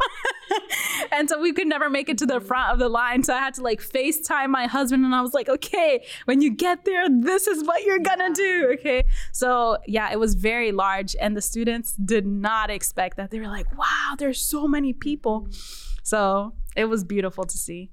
and 1.12 1.30
so 1.30 1.40
we 1.40 1.54
could 1.54 1.68
never 1.68 1.90
make 1.90 2.10
it 2.10 2.18
to 2.20 2.26
the 2.26 2.36
mm-hmm. 2.36 2.48
front 2.48 2.74
of 2.74 2.80
the 2.80 2.90
line. 2.90 3.24
So 3.24 3.34
I 3.34 3.40
had 3.40 3.54
to 3.56 3.62
like 3.62 3.82
FaceTime 3.82 4.50
my 4.50 4.68
husband 4.68 5.06
and 5.06 5.14
I 5.14 5.22
was 5.22 5.34
like, 5.34 5.50
okay, 5.50 6.06
when 6.26 6.42
you 6.42 6.52
get 6.52 6.86
there, 6.86 7.08
this 7.10 7.48
is 7.48 7.66
what 7.66 7.84
you're 7.84 8.00
gonna 8.00 8.34
do. 8.34 8.76
Okay. 8.80 9.04
So 9.32 9.78
yeah, 9.88 10.12
it 10.12 10.20
was 10.20 10.36
very 10.36 10.72
large 10.72 11.16
and 11.20 11.36
the 11.36 11.42
students 11.42 11.94
did 11.94 12.26
not 12.26 12.70
expect 12.70 13.18
that. 13.18 13.32
They 13.32 13.40
were 13.40 13.48
like, 13.48 13.78
wow, 13.78 14.16
there's 14.18 14.40
so 14.42 14.68
many 14.68 14.94
people. 14.94 15.48
So 16.04 16.54
it 16.76 16.86
was 16.86 17.04
beautiful 17.04 17.44
to 17.44 17.58
see. 17.58 17.92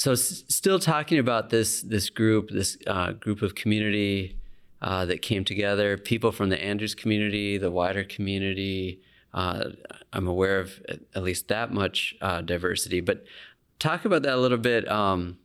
So 0.00 0.12
s- 0.12 0.44
still 0.48 0.78
talking 0.78 1.18
about 1.18 1.50
this 1.50 1.82
this 1.82 2.08
group, 2.08 2.48
this 2.48 2.78
uh, 2.86 3.12
group 3.12 3.42
of 3.42 3.54
community 3.54 4.38
uh, 4.80 5.04
that 5.04 5.20
came 5.20 5.44
together, 5.44 5.98
people 5.98 6.32
from 6.32 6.48
the 6.48 6.62
Andrews 6.62 6.94
community, 6.94 7.58
the 7.58 7.70
wider 7.70 8.02
community. 8.04 9.02
Uh, 9.34 9.70
I'm 10.12 10.26
aware 10.26 10.58
of 10.58 10.82
at 11.14 11.22
least 11.22 11.48
that 11.48 11.72
much 11.72 12.14
uh, 12.22 12.40
diversity, 12.40 13.00
but 13.00 13.24
talk 13.78 14.06
about 14.06 14.22
that 14.22 14.32
a 14.32 14.40
little 14.40 14.58
bit. 14.58 14.90
Um, 14.90 15.38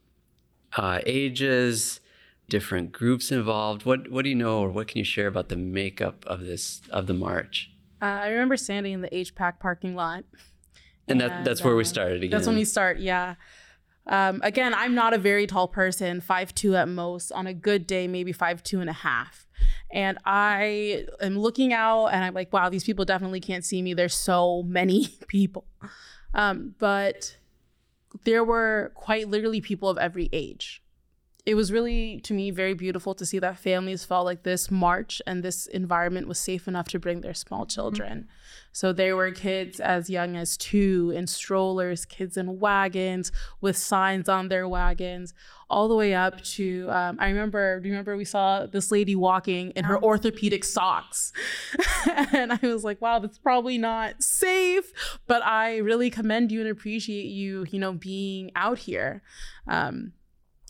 uh, 0.78 1.00
ages, 1.06 2.00
different 2.48 2.94
groups 2.94 3.32
involved. 3.34 3.86
What 3.86 4.10
what 4.10 4.24
do 4.24 4.30
you 4.30 4.36
know, 4.36 4.62
or 4.62 4.70
what 4.70 4.88
can 4.88 5.00
you 5.00 5.06
share 5.06 5.28
about 5.28 5.50
the 5.50 5.58
makeup 5.58 6.24
of 6.26 6.46
this 6.46 6.82
of 6.92 7.08
the 7.08 7.14
march? 7.14 7.72
Uh, 8.02 8.06
I 8.06 8.28
remember 8.30 8.56
standing 8.56 8.94
in 8.94 9.02
the 9.02 9.10
HPAC 9.10 9.60
parking 9.60 9.96
lot. 9.96 10.24
And, 11.08 11.22
and 11.22 11.32
that, 11.32 11.46
that's 11.46 11.64
where 11.64 11.76
we 11.76 11.84
started 11.84 12.24
again. 12.24 12.32
That's 12.32 12.48
when 12.48 12.56
we 12.56 12.66
start, 12.66 12.98
yeah. 12.98 13.36
Um, 14.08 14.40
again, 14.44 14.74
I'm 14.74 14.94
not 14.94 15.14
a 15.14 15.18
very 15.18 15.48
tall 15.48 15.68
person, 15.68 16.22
five 16.22 16.54
two 16.54 16.76
at 16.76 16.88
most. 16.88 17.32
On 17.32 17.48
a 17.48 17.54
good 17.54 17.88
day, 17.88 18.08
maybe 18.08 18.32
five 18.32 18.64
two 18.64 18.80
and 18.80 18.90
a 18.90 18.94
half. 18.94 19.48
And 19.92 20.18
I 20.26 21.06
am 21.22 21.38
looking 21.38 21.74
out, 21.74 22.08
and 22.08 22.24
I'm 22.24 22.34
like, 22.34 22.52
wow, 22.52 22.70
these 22.70 22.84
people 22.84 23.06
definitely 23.06 23.40
can't 23.40 23.64
see 23.64 23.82
me. 23.82 23.94
There's 23.94 24.16
so 24.16 24.64
many 24.64 25.08
people, 25.28 25.66
um, 26.34 26.76
but 26.80 27.38
there 28.24 28.44
were 28.44 28.92
quite 28.96 29.28
literally 29.28 29.62
people 29.62 29.90
of 29.90 29.98
every 29.98 30.30
age 30.32 30.82
it 31.46 31.56
was 31.56 31.72
really 31.72 32.20
to 32.22 32.34
me 32.34 32.50
very 32.52 32.74
beautiful 32.74 33.14
to 33.16 33.26
see 33.26 33.40
that 33.40 33.58
families 33.58 34.04
felt 34.04 34.26
like 34.26 34.44
this 34.44 34.72
march 34.72 35.22
and 35.28 35.44
this 35.44 35.68
environment 35.68 36.28
was 36.28 36.40
safe 36.40 36.68
enough 36.68 36.88
to 36.88 37.00
bring 37.00 37.22
their 37.22 37.34
small 37.34 37.62
mm-hmm. 37.62 37.70
children 37.70 38.18
mm-hmm. 38.20 38.30
So 38.76 38.92
there 38.92 39.16
were 39.16 39.32
kids 39.32 39.80
as 39.80 40.10
young 40.10 40.36
as 40.36 40.58
two 40.58 41.14
in 41.16 41.26
strollers 41.26 42.04
kids 42.04 42.36
in 42.36 42.60
wagons 42.60 43.32
with 43.62 43.78
signs 43.78 44.28
on 44.28 44.50
their 44.50 44.68
wagons 44.68 45.34
all 45.70 45.88
the 45.88 45.96
way 45.96 46.14
up 46.14 46.42
to 46.42 46.88
um, 46.92 47.16
i 47.20 47.28
remember 47.28 47.80
do 47.80 47.88
you 47.88 47.94
remember 47.94 48.18
we 48.18 48.26
saw 48.26 48.66
this 48.66 48.92
lady 48.92 49.16
walking 49.16 49.72
in 49.72 49.86
her 49.86 50.02
orthopedic 50.04 50.64
socks? 50.64 51.32
And 52.34 52.54
i 52.54 52.60
was 52.62 52.84
like 52.84 53.02
wow 53.02 53.20
that's 53.20 53.40
probably 53.40 53.78
not 53.78 54.22
safe 54.22 54.92
but 55.26 55.42
i 55.44 55.78
really 55.78 56.10
commend 56.10 56.52
you 56.52 56.62
and 56.62 56.70
appreciate 56.70 57.26
you 57.26 57.66
you 57.72 57.80
know 57.80 57.94
being 57.94 58.52
out 58.56 58.80
here. 58.80 59.22
Um, 59.68 60.14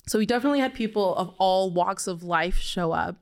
so 0.07 0.19
we 0.19 0.25
definitely 0.25 0.59
had 0.59 0.73
people 0.73 1.15
of 1.15 1.33
all 1.37 1.71
walks 1.73 2.07
of 2.07 2.23
life 2.23 2.57
show 2.57 2.91
up 2.91 3.17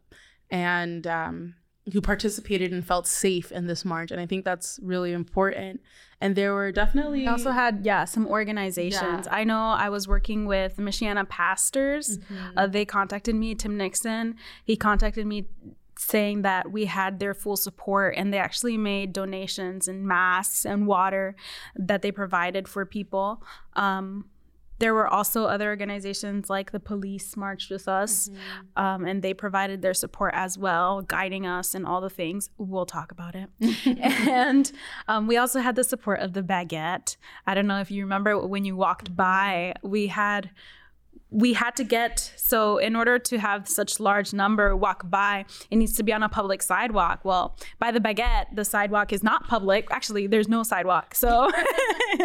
and 0.49 1.07
um, 1.07 1.55
who 1.91 1.99
participated 1.99 2.71
and 2.71 2.85
felt 2.85 3.07
safe 3.07 3.51
in 3.51 3.67
this 3.67 3.83
march. 3.83 4.11
And 4.11 4.21
I 4.21 4.25
think 4.25 4.45
that's 4.45 4.79
really 4.81 5.11
important. 5.11 5.81
And 6.21 6.35
there 6.35 6.53
were 6.53 6.71
definitely. 6.71 7.21
We 7.21 7.27
also 7.27 7.51
had, 7.51 7.81
yeah, 7.83 8.05
some 8.05 8.25
organizations. 8.27 9.25
Yeah. 9.25 9.35
I 9.35 9.43
know 9.43 9.59
I 9.59 9.89
was 9.89 10.07
working 10.07 10.45
with 10.45 10.77
Michiana 10.77 11.27
Pastors. 11.27 12.17
Mm-hmm. 12.17 12.57
Uh, 12.57 12.67
they 12.67 12.85
contacted 12.85 13.35
me, 13.35 13.55
Tim 13.55 13.75
Nixon. 13.75 14.35
He 14.63 14.77
contacted 14.77 15.27
me 15.27 15.47
saying 15.97 16.41
that 16.43 16.71
we 16.71 16.85
had 16.85 17.19
their 17.19 17.33
full 17.33 17.57
support 17.57 18.15
and 18.17 18.33
they 18.33 18.37
actually 18.37 18.77
made 18.77 19.13
donations 19.13 19.87
and 19.87 20.05
masks 20.05 20.65
and 20.65 20.87
water 20.87 21.35
that 21.75 22.01
they 22.01 22.11
provided 22.11 22.67
for 22.67 22.85
people. 22.85 23.43
Um, 23.73 24.25
there 24.79 24.93
were 24.93 25.07
also 25.07 25.45
other 25.45 25.69
organizations 25.69 26.49
like 26.49 26.71
the 26.71 26.79
police 26.79 27.37
marched 27.37 27.69
with 27.69 27.87
us 27.87 28.29
mm-hmm. 28.29 28.83
um, 28.83 29.05
and 29.05 29.21
they 29.21 29.33
provided 29.33 29.81
their 29.81 29.93
support 29.93 30.33
as 30.35 30.57
well 30.57 31.01
guiding 31.01 31.45
us 31.45 31.75
and 31.75 31.85
all 31.85 32.01
the 32.01 32.09
things. 32.09 32.49
We'll 32.57 32.85
talk 32.85 33.11
about 33.11 33.35
it. 33.35 33.49
And 34.33 34.71
um, 35.07 35.27
we 35.27 35.37
also 35.37 35.59
had 35.59 35.75
the 35.75 35.83
support 35.83 36.19
of 36.19 36.33
the 36.33 36.41
baguette. 36.41 37.17
I 37.45 37.53
don't 37.53 37.67
know 37.67 37.79
if 37.79 37.91
you 37.91 38.03
remember 38.03 38.37
when 38.45 38.65
you 38.65 38.75
walked 38.75 39.15
by 39.15 39.73
we 39.83 40.07
had 40.07 40.49
we 41.33 41.53
had 41.53 41.75
to 41.75 41.83
get 41.83 42.31
so 42.35 42.77
in 42.77 42.95
order 42.95 43.17
to 43.19 43.37
have 43.39 43.67
such 43.67 43.99
large 43.99 44.33
number 44.33 44.75
walk 44.75 45.09
by 45.09 45.45
it 45.71 45.75
needs 45.75 45.95
to 45.97 46.03
be 46.03 46.13
on 46.13 46.23
a 46.23 46.29
public 46.29 46.61
sidewalk. 46.61 47.19
Well 47.23 47.57
by 47.79 47.91
the 47.91 47.99
baguette 47.99 48.47
the 48.53 48.65
sidewalk 48.65 49.11
is 49.11 49.23
not 49.23 49.47
public. 49.47 49.87
Actually 49.91 50.27
there's 50.27 50.47
no 50.47 50.63
sidewalk 50.63 51.15
so 51.15 51.51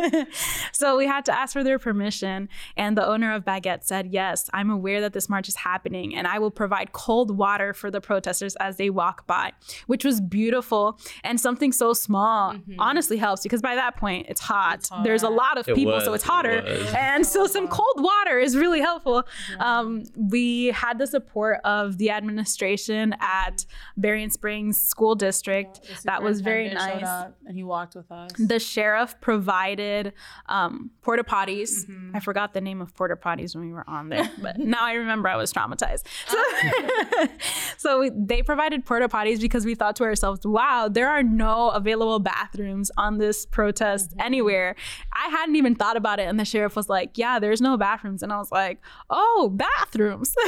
so 0.73 0.97
we 0.97 1.07
had 1.07 1.25
to 1.25 1.33
ask 1.37 1.53
for 1.53 1.65
their 1.65 1.79
permission 1.79 2.49
and 2.77 2.97
the 2.97 3.07
owner 3.07 3.33
of 3.35 3.45
baguette 3.45 3.85
said 3.85 4.09
yes 4.13 4.51
i'm 4.53 4.71
aware 4.71 5.01
that 5.01 5.13
this 5.13 5.29
march 5.29 5.49
is 5.49 5.57
happening 5.57 6.15
and 6.15 6.27
i 6.27 6.39
will 6.39 6.51
provide 6.51 6.93
cold 6.93 7.37
water 7.37 7.73
for 7.73 7.91
the 7.91 8.01
protesters 8.01 8.57
as 8.57 8.77
they 8.77 8.91
walk 8.91 9.27
by 9.27 9.53
which 9.87 10.05
was 10.05 10.21
beautiful 10.21 10.99
and 11.25 11.41
something 11.41 11.73
so 11.73 11.93
small 11.93 12.53
mm-hmm. 12.53 12.75
honestly 12.79 13.17
helps 13.17 13.43
because 13.43 13.63
by 13.63 13.75
that 13.75 13.97
point 13.97 14.27
it's 14.29 14.41
hot, 14.41 14.79
it's 14.81 14.89
hot. 14.89 15.05
there's 15.05 15.23
a 15.23 15.29
lot 15.29 15.59
of 15.59 15.69
it 15.69 15.75
people 15.75 15.93
was, 15.93 16.05
so 16.05 16.13
it's 16.13 16.25
hotter. 16.25 16.51
it 16.51 16.95
and 16.95 17.25
so 17.27 17.47
some 17.47 17.69
cold 17.69 17.97
water 17.99 18.39
is 18.39 18.57
really 18.57 18.81
helpful 18.81 18.98
helpful. 18.99 19.33
Yeah. 19.51 19.79
Um, 19.79 20.05
we 20.17 20.67
had 20.67 20.99
the 20.99 21.07
support 21.07 21.61
of 21.65 21.99
the 21.99 22.11
administration 22.11 23.15
at 23.21 23.65
Berrien 23.97 24.31
Springs 24.31 24.81
School 24.81 25.15
District. 25.15 25.81
Yeah, 25.83 25.97
that 26.05 26.23
was 26.23 26.41
very 26.41 26.73
nice. 26.73 27.03
and 27.47 27.57
he 27.57 27.63
walked 27.63 27.95
with 27.95 28.11
us. 28.11 28.33
The 28.39 28.59
sheriff 28.59 29.21
provided 29.21 30.13
um, 30.47 30.91
porta 31.03 31.25
potties. 31.25 31.87
Mm-hmm. 31.87 32.17
I 32.17 32.21
forgot 32.21 32.55
the 32.55 32.61
name 32.61 32.81
of 32.81 32.95
porta 32.95 33.17
potties 33.17 33.55
when 33.55 33.67
we 33.67 33.73
were 33.73 33.89
on 33.89 34.09
there, 34.09 34.31
but 34.41 34.59
now 34.59 34.83
I 34.83 34.95
remember 34.95 35.29
I 35.29 35.37
was 35.37 35.53
traumatized. 35.53 36.05
So, 36.27 37.29
so 37.77 38.01
we, 38.01 38.11
they 38.15 38.43
provided 38.43 38.85
porta 38.85 39.09
potties 39.09 39.41
because 39.41 39.65
we 39.65 39.75
thought 39.75 39.97
to 39.97 40.05
ourselves, 40.05 40.47
wow, 40.47 40.89
there 40.89 41.09
are 41.09 41.23
no 41.23 41.71
available 41.71 42.19
bathrooms 42.19 42.91
on 42.97 43.19
this 43.19 43.47
protest 43.47 44.11
mm-hmm. 44.11 44.21
anywhere. 44.21 44.75
I 45.13 45.29
hadn't 45.29 45.57
even 45.57 45.75
thought 45.75 45.97
about 45.97 46.19
it. 46.19 46.29
And 46.29 46.39
the 46.39 46.45
sheriff 46.45 46.77
was 46.77 46.89
like, 46.89 47.17
yeah, 47.17 47.39
there's 47.39 47.61
no 47.61 47.77
bathrooms. 47.77 48.23
And 48.23 48.33
I 48.33 48.39
was 48.39 48.53
like, 48.53 48.78
oh, 49.11 49.51
bathrooms. 49.55 50.35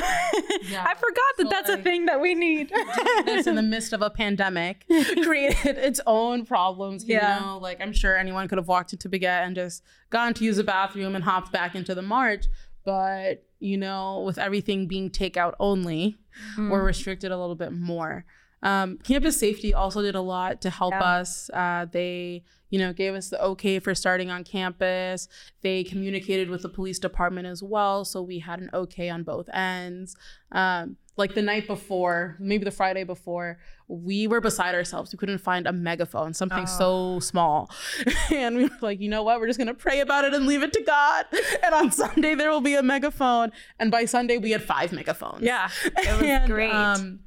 Yeah. 0.63 0.85
I 0.87 0.95
forgot 0.95 1.37
that 1.39 1.45
so 1.45 1.49
that's 1.49 1.69
like, 1.69 1.81
a 1.81 1.83
thing 1.83 2.07
that 2.07 2.21
we 2.21 2.35
need. 2.35 2.71
this 3.25 3.47
in 3.47 3.57
the 3.57 3.63
midst 3.63 3.93
of 3.93 4.03
a 4.03 4.11
pandemic 4.11 4.85
created 5.23 5.79
its 5.79 6.01
own 6.07 6.45
problems. 6.45 7.05
You 7.09 7.17
yeah. 7.17 7.39
know, 7.39 7.59
like 7.59 7.81
I'm 7.81 7.93
sure 7.93 8.17
anyone 8.17 8.47
could 8.47 8.59
have 8.59 8.69
walked 8.69 8.93
into 8.93 9.09
Baguette 9.09 9.47
and 9.47 9.57
just 9.57 9.83
gone 10.11 10.35
to 10.35 10.45
use 10.45 10.59
a 10.59 10.65
bathroom 10.65 11.15
and 11.15 11.25
hopped 11.25 11.51
back 11.51 11.75
into 11.75 11.95
the 11.95 12.03
march. 12.03 12.47
But, 12.85 13.45
you 13.59 13.79
know, 13.79 14.21
with 14.21 14.39
everything 14.39 14.87
being 14.87 15.11
takeout 15.11 15.55
only, 15.59 16.19
mm. 16.57 16.71
we're 16.71 16.85
restricted 16.85 17.33
a 17.33 17.39
little 17.39 17.57
bit 17.57 17.73
more. 17.73 18.25
Um, 18.63 18.99
campus 18.99 19.39
safety 19.39 19.73
also 19.73 20.03
did 20.03 20.15
a 20.15 20.21
lot 20.21 20.61
to 20.63 20.71
help 20.71 20.93
yeah. 20.93 21.03
us. 21.03 21.51
Uh, 21.51 21.87
they, 21.91 22.45
you 22.69 22.79
know, 22.79 22.93
gave 22.93 23.15
us 23.15 23.31
the 23.31 23.43
okay 23.43 23.79
for 23.79 23.95
starting 23.95 24.31
on 24.31 24.45
campus. 24.45 25.29
They 25.63 25.85
communicated 25.85 26.51
with 26.51 26.63
the 26.63 26.69
police 26.69 26.99
department 26.99 27.47
as 27.47 27.63
well, 27.63 28.05
so 28.05 28.23
we 28.23 28.39
had 28.41 28.61
an 28.61 28.71
okay 28.75 29.09
on 29.09 29.23
both 29.23 29.49
ends. 29.53 30.15
Um, 30.53 30.97
like 31.17 31.35
the 31.35 31.43
night 31.43 31.67
before, 31.67 32.37
maybe 32.41 32.65
the 32.65 32.71
Friday 32.71 33.05
before, 33.05 33.59
we 33.89 34.27
were 34.27 34.41
beside 34.41 34.75
ourselves. 34.75 35.13
We 35.13 35.19
couldn't 35.19 35.39
find 35.39 35.67
a 35.67 35.73
megaphone, 35.73 36.33
something 36.33 36.63
oh. 36.63 36.67
so 36.67 37.21
small. 37.21 37.71
and 38.35 38.57
we 38.57 38.65
were 38.65 38.79
like, 38.81 39.01
you 39.01 39.09
know 39.09 39.23
what? 39.23 39.39
We're 39.39 39.47
just 39.47 39.59
going 39.59 39.69
to 39.69 39.75
pray 39.75 40.01
about 40.01 40.25
it 40.25 40.33
and 40.33 40.47
leave 40.47 40.63
it 40.63 40.73
to 40.73 40.83
God. 40.83 41.27
And 41.63 41.75
on 41.75 41.91
Sunday, 41.93 42.35
there 42.35 42.51
will 42.51 42.63
be 42.63 42.75
a 42.75 42.83
megaphone. 42.83 43.53
And 43.79 43.91
by 43.91 44.07
Sunday, 44.07 44.39
we 44.39 44.51
had 44.53 44.63
five 44.63 44.93
megaphones. 44.93 45.43
Yeah. 45.43 45.69
It 45.85 45.95
was 46.13 46.23
and, 46.23 46.51
great. 46.51 46.73
Um, 46.73 47.21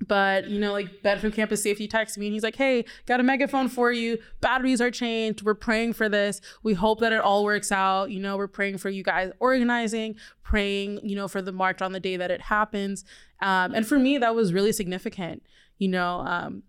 but 0.00 0.48
you 0.48 0.60
know 0.60 0.72
like 0.72 1.02
bedford 1.02 1.32
campus 1.32 1.62
safety 1.62 1.88
texted 1.88 2.18
me 2.18 2.26
and 2.26 2.34
he's 2.34 2.42
like 2.42 2.56
hey 2.56 2.84
got 3.06 3.20
a 3.20 3.22
megaphone 3.22 3.68
for 3.68 3.92
you. 3.92 4.18
Batteries 4.40 4.80
are 4.80 4.90
changed. 4.90 5.42
We're 5.42 5.54
praying 5.54 5.94
for 5.94 6.08
this. 6.08 6.40
We 6.62 6.74
hope 6.74 7.00
that 7.00 7.12
it 7.12 7.20
all 7.20 7.44
works 7.44 7.72
out. 7.72 8.10
You 8.10 8.20
know 8.20 8.36
we're 8.36 8.48
praying 8.48 8.78
for 8.78 8.90
you 8.90 9.02
guys 9.02 9.32
organizing 9.38 10.16
praying 10.42 11.00
you 11.02 11.16
know 11.16 11.28
for 11.28 11.42
the 11.42 11.52
march 11.52 11.82
on 11.82 11.92
the 11.92 12.00
day 12.00 12.16
that 12.16 12.30
it 12.30 12.42
happens. 12.42 13.04
Um, 13.40 13.74
and 13.74 13.86
for 13.86 13.98
me 13.98 14.18
that 14.18 14.34
was 14.34 14.52
really 14.52 14.72
significant 14.72 15.42
you 15.78 15.88
know 15.88 16.20
um, 16.20 16.62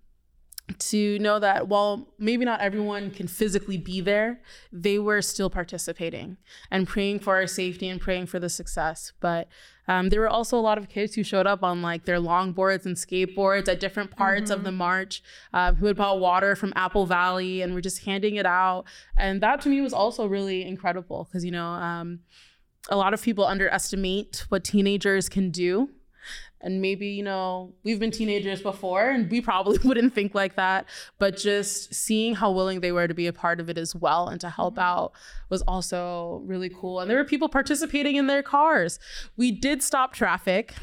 to 0.79 1.17
know 1.19 1.39
that 1.39 1.67
while 1.67 2.07
maybe 2.19 2.45
not 2.45 2.59
everyone 2.59 3.11
can 3.11 3.27
physically 3.27 3.77
be 3.77 4.01
there, 4.01 4.41
they 4.71 4.99
were 4.99 5.21
still 5.21 5.49
participating 5.49 6.37
and 6.69 6.87
praying 6.87 7.19
for 7.19 7.35
our 7.35 7.47
safety 7.47 7.87
and 7.87 8.01
praying 8.01 8.25
for 8.25 8.39
the 8.39 8.49
success. 8.49 9.13
But 9.19 9.47
um, 9.87 10.09
there 10.09 10.19
were 10.19 10.29
also 10.29 10.57
a 10.57 10.61
lot 10.61 10.77
of 10.77 10.89
kids 10.89 11.15
who 11.15 11.23
showed 11.23 11.47
up 11.47 11.63
on 11.63 11.81
like 11.81 12.05
their 12.05 12.19
longboards 12.19 12.85
and 12.85 12.95
skateboards 12.95 13.67
at 13.67 13.79
different 13.79 14.11
parts 14.11 14.51
mm-hmm. 14.51 14.59
of 14.59 14.63
the 14.63 14.71
march, 14.71 15.23
uh, 15.53 15.73
who 15.73 15.85
had 15.85 15.97
bought 15.97 16.19
water 16.19 16.55
from 16.55 16.73
Apple 16.75 17.05
Valley 17.05 17.61
and 17.61 17.73
were 17.73 17.81
just 17.81 18.05
handing 18.05 18.35
it 18.35 18.45
out. 18.45 18.85
And 19.17 19.41
that 19.41 19.61
to 19.61 19.69
me 19.69 19.81
was 19.81 19.93
also 19.93 20.27
really 20.27 20.65
incredible 20.65 21.25
because, 21.25 21.45
you 21.45 21.51
know, 21.51 21.67
um, 21.67 22.19
a 22.89 22.97
lot 22.97 23.13
of 23.13 23.21
people 23.21 23.45
underestimate 23.45 24.45
what 24.49 24.63
teenagers 24.63 25.29
can 25.29 25.51
do 25.51 25.89
and 26.61 26.81
maybe 26.81 27.07
you 27.07 27.23
know 27.23 27.73
we've 27.83 27.99
been 27.99 28.11
teenagers 28.11 28.61
before 28.61 29.09
and 29.09 29.29
we 29.29 29.41
probably 29.41 29.77
wouldn't 29.83 30.13
think 30.13 30.33
like 30.33 30.55
that 30.55 30.85
but 31.19 31.37
just 31.37 31.93
seeing 31.93 32.35
how 32.35 32.51
willing 32.51 32.81
they 32.81 32.91
were 32.91 33.07
to 33.07 33.13
be 33.13 33.27
a 33.27 33.33
part 33.33 33.59
of 33.59 33.69
it 33.69 33.77
as 33.77 33.95
well 33.95 34.27
and 34.27 34.41
to 34.41 34.49
help 34.49 34.75
mm-hmm. 34.75 34.83
out 34.83 35.11
was 35.49 35.61
also 35.63 36.41
really 36.45 36.69
cool 36.69 36.99
and 36.99 37.09
there 37.09 37.17
were 37.17 37.23
people 37.23 37.47
participating 37.47 38.15
in 38.15 38.27
their 38.27 38.43
cars 38.43 38.99
we 39.37 39.51
did 39.51 39.81
stop 39.83 40.13
traffic 40.13 40.73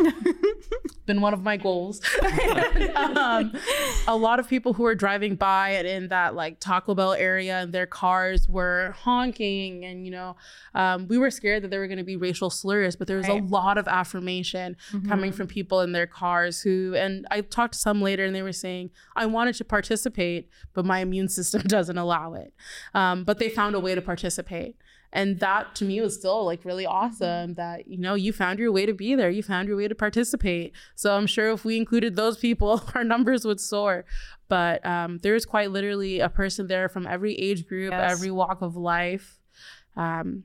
been 1.06 1.20
one 1.20 1.34
of 1.34 1.42
my 1.42 1.56
goals 1.56 2.00
um, 2.94 3.52
a 4.08 4.16
lot 4.16 4.38
of 4.38 4.48
people 4.48 4.72
who 4.72 4.84
were 4.84 4.94
driving 4.94 5.34
by 5.34 5.70
and 5.70 5.86
in 5.86 6.08
that 6.08 6.34
like 6.34 6.58
taco 6.60 6.94
bell 6.94 7.12
area 7.12 7.58
and 7.60 7.72
their 7.72 7.86
cars 7.86 8.48
were 8.48 8.94
honking 8.96 9.84
and 9.84 10.04
you 10.04 10.10
know 10.10 10.36
um, 10.74 11.06
we 11.08 11.18
were 11.18 11.30
scared 11.30 11.62
that 11.62 11.70
there 11.70 11.80
were 11.80 11.88
going 11.88 11.98
to 11.98 12.04
be 12.04 12.16
racial 12.16 12.48
slurs 12.48 12.96
but 12.96 13.06
there 13.06 13.18
was 13.18 13.28
right. 13.28 13.42
a 13.42 13.46
lot 13.46 13.76
of 13.76 13.86
affirmation 13.88 14.76
mm-hmm. 14.92 15.08
coming 15.08 15.32
from 15.32 15.46
people 15.46 15.64
people 15.64 15.80
in 15.80 15.92
their 15.92 16.06
cars 16.06 16.60
who, 16.60 16.94
and 16.94 17.26
I 17.30 17.40
talked 17.40 17.72
to 17.72 17.78
some 17.78 18.02
later 18.02 18.24
and 18.24 18.34
they 18.34 18.42
were 18.42 18.52
saying, 18.52 18.90
I 19.16 19.26
wanted 19.26 19.54
to 19.56 19.64
participate, 19.64 20.48
but 20.72 20.84
my 20.84 21.00
immune 21.00 21.28
system 21.28 21.62
doesn't 21.66 21.98
allow 21.98 22.34
it. 22.34 22.52
Um, 22.92 23.24
but 23.24 23.38
they 23.38 23.48
found 23.48 23.74
a 23.74 23.80
way 23.80 23.94
to 23.94 24.02
participate. 24.02 24.53
And 25.14 25.38
that 25.38 25.76
to 25.76 25.84
me 25.84 26.00
was 26.00 26.16
still 26.16 26.44
like 26.44 26.64
really 26.64 26.86
awesome 26.86 27.54
that, 27.54 27.86
you 27.86 27.98
know, 27.98 28.14
you 28.14 28.32
found 28.32 28.58
your 28.58 28.72
way 28.72 28.84
to 28.84 28.92
be 28.92 29.14
there, 29.14 29.30
you 29.30 29.44
found 29.44 29.68
your 29.68 29.76
way 29.76 29.86
to 29.86 29.94
participate. 29.94 30.72
So 30.96 31.16
I'm 31.16 31.28
sure 31.28 31.52
if 31.52 31.64
we 31.64 31.76
included 31.76 32.16
those 32.16 32.36
people, 32.36 32.82
our 32.96 33.04
numbers 33.04 33.44
would 33.44 33.60
soar. 33.60 34.04
But 34.48 34.84
um, 34.84 35.20
there 35.22 35.34
was 35.34 35.46
quite 35.46 35.70
literally 35.70 36.18
a 36.18 36.28
person 36.28 36.66
there 36.66 36.88
from 36.88 37.06
every 37.06 37.34
age 37.36 37.66
group, 37.66 37.92
yes. 37.92 38.12
every 38.12 38.32
walk 38.32 38.60
of 38.60 38.76
life. 38.76 39.38
Um, 39.96 40.44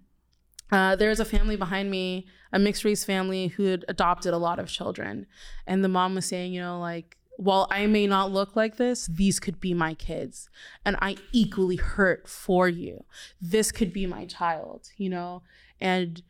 uh, 0.71 0.95
there's 0.95 1.19
a 1.19 1.25
family 1.25 1.55
behind 1.55 1.89
me, 1.89 2.27
a 2.53 2.59
mixed 2.59 2.85
race 2.85 3.03
family 3.03 3.47
who 3.47 3.63
had 3.63 3.85
adopted 3.87 4.33
a 4.33 4.37
lot 4.37 4.59
of 4.59 4.67
children. 4.67 5.25
And 5.65 5.83
the 5.83 5.89
mom 5.89 6.13
was 6.13 6.27
saying, 6.27 6.53
you 6.53 6.61
know, 6.61 6.79
like, 6.79 7.17
while 7.39 7.67
I 7.71 7.87
may 7.87 8.05
not 8.05 8.33
look 8.33 8.57
like 8.57 8.75
this, 8.75 9.07
these 9.07 9.39
could 9.39 9.61
be 9.61 9.73
my 9.73 9.93
kids. 9.93 10.49
And 10.83 10.97
I 11.01 11.15
equally 11.31 11.77
hurt 11.77 12.27
for 12.27 12.67
you. 12.67 13.05
This 13.39 13.71
could 13.71 13.93
be 13.93 14.05
my 14.05 14.25
child, 14.25 14.89
you 14.97 15.09
know? 15.09 15.43
And 15.79 16.21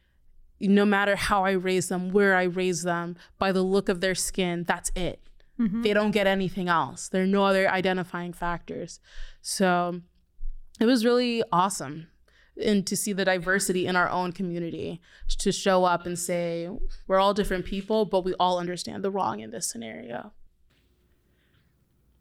no 0.62 0.86
matter 0.86 1.16
how 1.16 1.46
I 1.46 1.52
raise 1.54 1.88
them, 1.90 2.12
where 2.12 2.36
I 2.36 2.44
raise 2.44 2.84
them, 2.84 3.16
by 3.40 3.52
the 3.52 3.64
look 3.64 3.90
of 3.90 4.02
their 4.02 4.14
skin, 4.14 4.66
that's 4.68 4.92
it. 4.96 5.20
Mm-hmm. 5.60 5.82
They 5.82 5.94
don't 5.94 6.12
get 6.12 6.28
anything 6.28 6.70
else. 6.70 7.10
There 7.10 7.24
are 7.24 7.28
no 7.28 7.44
other 7.44 7.68
identifying 7.68 8.34
factors. 8.34 9.00
So 9.42 10.02
it 10.80 10.86
was 10.86 11.04
really 11.04 11.42
awesome 11.52 12.10
and 12.64 12.86
to 12.86 12.96
see 12.96 13.14
the 13.14 13.26
diversity 13.26 13.88
in 13.88 13.96
our 13.96 14.10
own 14.10 14.32
community 14.32 15.02
to 15.40 15.52
show 15.52 15.86
up 15.86 16.06
and 16.06 16.20
say 16.20 16.70
we're 17.08 17.20
all 17.20 17.34
different 17.34 17.66
people 17.66 18.04
but 18.04 18.26
we 18.26 18.34
all 18.34 18.60
understand 18.60 19.02
the 19.02 19.10
wrong 19.10 19.40
in 19.40 19.50
this 19.50 19.66
scenario 19.66 20.34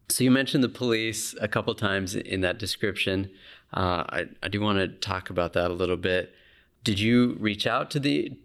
so 0.09 0.23
you 0.23 0.31
mentioned 0.31 0.63
the 0.63 0.69
police 0.69 1.35
a 1.39 1.47
couple 1.47 1.73
times 1.75 2.15
in 2.15 2.41
that 2.41 2.57
description. 2.57 3.29
Uh, 3.73 4.03
I, 4.09 4.25
I 4.41 4.47
do 4.47 4.59
want 4.59 4.79
to 4.79 4.87
talk 4.87 5.29
about 5.29 5.53
that 5.53 5.69
a 5.69 5.73
little 5.73 5.97
bit. 5.97 6.33
Did 6.83 6.99
you 6.99 7.37
reach 7.39 7.67
out 7.67 7.91
to 7.91 7.99
the 7.99 8.37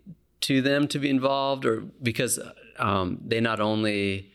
to 0.43 0.61
them 0.61 0.87
to 0.89 0.99
be 0.99 1.09
involved 1.09 1.65
or 1.65 1.81
because 2.03 2.39
um, 2.79 3.19
they 3.25 3.41
not 3.41 3.61
only 3.61 4.31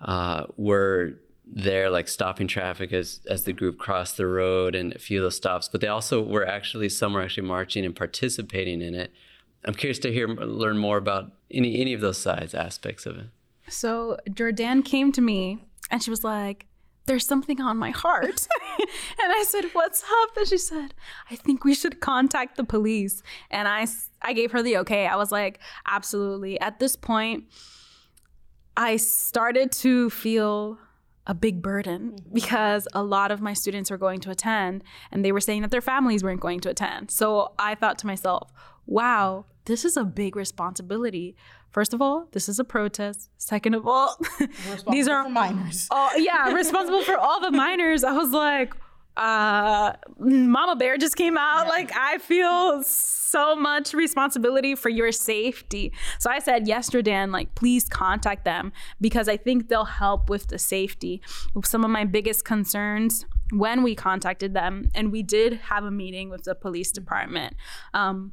uh, 0.00 0.46
were 0.56 1.14
there 1.46 1.90
like 1.90 2.08
stopping 2.08 2.48
traffic 2.48 2.92
as 2.92 3.20
as 3.28 3.44
the 3.44 3.52
group 3.52 3.78
crossed 3.78 4.16
the 4.16 4.26
road 4.26 4.74
and 4.74 4.94
a 4.94 4.98
few 4.98 5.18
of 5.18 5.22
those 5.22 5.36
stops 5.36 5.68
but 5.68 5.80
they 5.82 5.86
also 5.86 6.22
were 6.22 6.46
actually 6.46 6.88
some 6.88 7.12
were 7.12 7.22
actually 7.22 7.46
marching 7.46 7.84
and 7.84 7.94
participating 7.94 8.82
in 8.82 8.94
it. 8.94 9.12
I'm 9.64 9.74
curious 9.74 9.98
to 10.00 10.12
hear 10.12 10.26
learn 10.26 10.78
more 10.78 10.96
about 10.96 11.32
any 11.50 11.80
any 11.80 11.92
of 11.92 12.00
those 12.00 12.18
sides 12.18 12.54
aspects 12.54 13.06
of 13.06 13.16
it. 13.16 13.26
So 13.68 14.18
Jordanne 14.28 14.84
came 14.84 15.12
to 15.12 15.20
me 15.20 15.64
and 15.90 16.02
she 16.02 16.10
was 16.10 16.24
like 16.24 16.66
there's 17.06 17.26
something 17.26 17.60
on 17.60 17.76
my 17.76 17.90
heart 17.90 18.46
and 18.78 19.32
i 19.32 19.44
said 19.46 19.64
what's 19.72 20.02
up 20.22 20.36
and 20.36 20.48
she 20.48 20.58
said 20.58 20.94
i 21.30 21.36
think 21.36 21.64
we 21.64 21.74
should 21.74 22.00
contact 22.00 22.56
the 22.56 22.64
police 22.64 23.22
and 23.50 23.68
i 23.68 23.86
i 24.22 24.32
gave 24.32 24.52
her 24.52 24.62
the 24.62 24.76
okay 24.76 25.06
i 25.06 25.16
was 25.16 25.30
like 25.30 25.58
absolutely 25.86 26.58
at 26.60 26.78
this 26.78 26.96
point 26.96 27.44
i 28.76 28.96
started 28.96 29.70
to 29.70 30.08
feel 30.10 30.78
a 31.26 31.34
big 31.34 31.62
burden 31.62 32.12
mm-hmm. 32.12 32.34
because 32.34 32.86
a 32.92 33.02
lot 33.02 33.30
of 33.30 33.40
my 33.40 33.52
students 33.52 33.90
were 33.90 33.96
going 33.96 34.20
to 34.20 34.30
attend 34.30 34.84
and 35.10 35.24
they 35.24 35.32
were 35.32 35.40
saying 35.40 35.62
that 35.62 35.70
their 35.70 35.80
families 35.80 36.22
weren't 36.22 36.40
going 36.40 36.60
to 36.60 36.70
attend. 36.70 37.10
So 37.10 37.52
I 37.58 37.74
thought 37.74 37.98
to 38.00 38.06
myself, 38.06 38.50
wow, 38.86 39.46
this 39.64 39.84
is 39.84 39.96
a 39.96 40.04
big 40.04 40.36
responsibility. 40.36 41.34
First 41.74 41.92
of 41.92 42.00
all, 42.00 42.28
this 42.30 42.48
is 42.48 42.60
a 42.60 42.64
protest. 42.64 43.30
Second 43.36 43.74
of 43.74 43.84
all, 43.84 44.16
these 44.92 45.08
are 45.08 45.28
minors. 45.28 45.88
Oh, 45.96 46.10
yeah, 46.16 46.52
responsible 46.52 47.02
for 47.02 47.18
all 47.18 47.40
the 47.40 47.50
minors. 47.50 48.04
I 48.04 48.12
was 48.12 48.30
like, 48.30 48.74
uh 49.16 49.92
mama 50.18 50.74
bear 50.74 50.96
just 50.96 51.14
came 51.14 51.38
out 51.38 51.66
yeah. 51.66 51.70
like 51.70 51.92
i 51.94 52.18
feel 52.18 52.82
so 52.82 53.54
much 53.54 53.94
responsibility 53.94 54.74
for 54.74 54.88
your 54.88 55.12
safety 55.12 55.92
so 56.18 56.28
i 56.28 56.40
said 56.40 56.66
yes 56.66 56.90
Jordanne 56.90 57.30
like 57.30 57.54
please 57.54 57.88
contact 57.88 58.44
them 58.44 58.72
because 59.00 59.28
i 59.28 59.36
think 59.36 59.68
they'll 59.68 59.84
help 59.84 60.28
with 60.28 60.48
the 60.48 60.58
safety 60.58 61.22
some 61.64 61.84
of 61.84 61.92
my 61.92 62.04
biggest 62.04 62.44
concerns 62.44 63.24
when 63.52 63.84
we 63.84 63.94
contacted 63.94 64.52
them 64.52 64.90
and 64.96 65.12
we 65.12 65.22
did 65.22 65.52
have 65.54 65.84
a 65.84 65.92
meeting 65.92 66.28
with 66.28 66.42
the 66.42 66.56
police 66.56 66.90
department 66.90 67.54
um, 67.92 68.32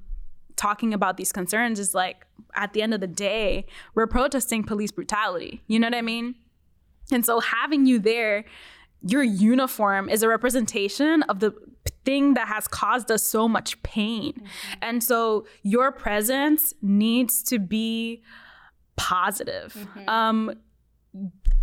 talking 0.62 0.94
about 0.94 1.18
these 1.18 1.32
concerns 1.32 1.80
is 1.80 1.96
like 1.96 2.26
at 2.56 2.74
the 2.74 2.82
end 2.82 2.94
of 2.94 3.02
the 3.02 3.08
day 3.08 3.66
we're 3.96 4.06
protesting 4.06 4.64
police 4.64 4.92
brutality 4.92 5.62
you 5.68 5.80
know 5.80 5.88
what 5.88 5.96
i 5.96 6.02
mean 6.02 6.36
and 7.12 7.26
so 7.26 7.40
having 7.40 7.86
you 7.86 7.98
there 7.98 8.46
your 9.02 9.24
uniform 9.24 10.08
is 10.08 10.22
a 10.22 10.28
representation 10.28 11.24
of 11.24 11.40
the 11.40 11.52
thing 12.06 12.34
that 12.36 12.48
has 12.48 12.68
caused 12.68 13.12
us 13.12 13.24
so 13.24 13.48
much 13.48 13.82
pain. 13.84 14.34
Mm-hmm. 14.34 14.80
And 14.82 15.04
so 15.04 15.46
your 15.64 15.92
presence 15.92 16.74
needs 16.82 17.44
to 17.44 17.60
be 17.60 18.22
positive. 18.96 19.74
Mm-hmm. 19.74 20.10
Um, 20.10 20.54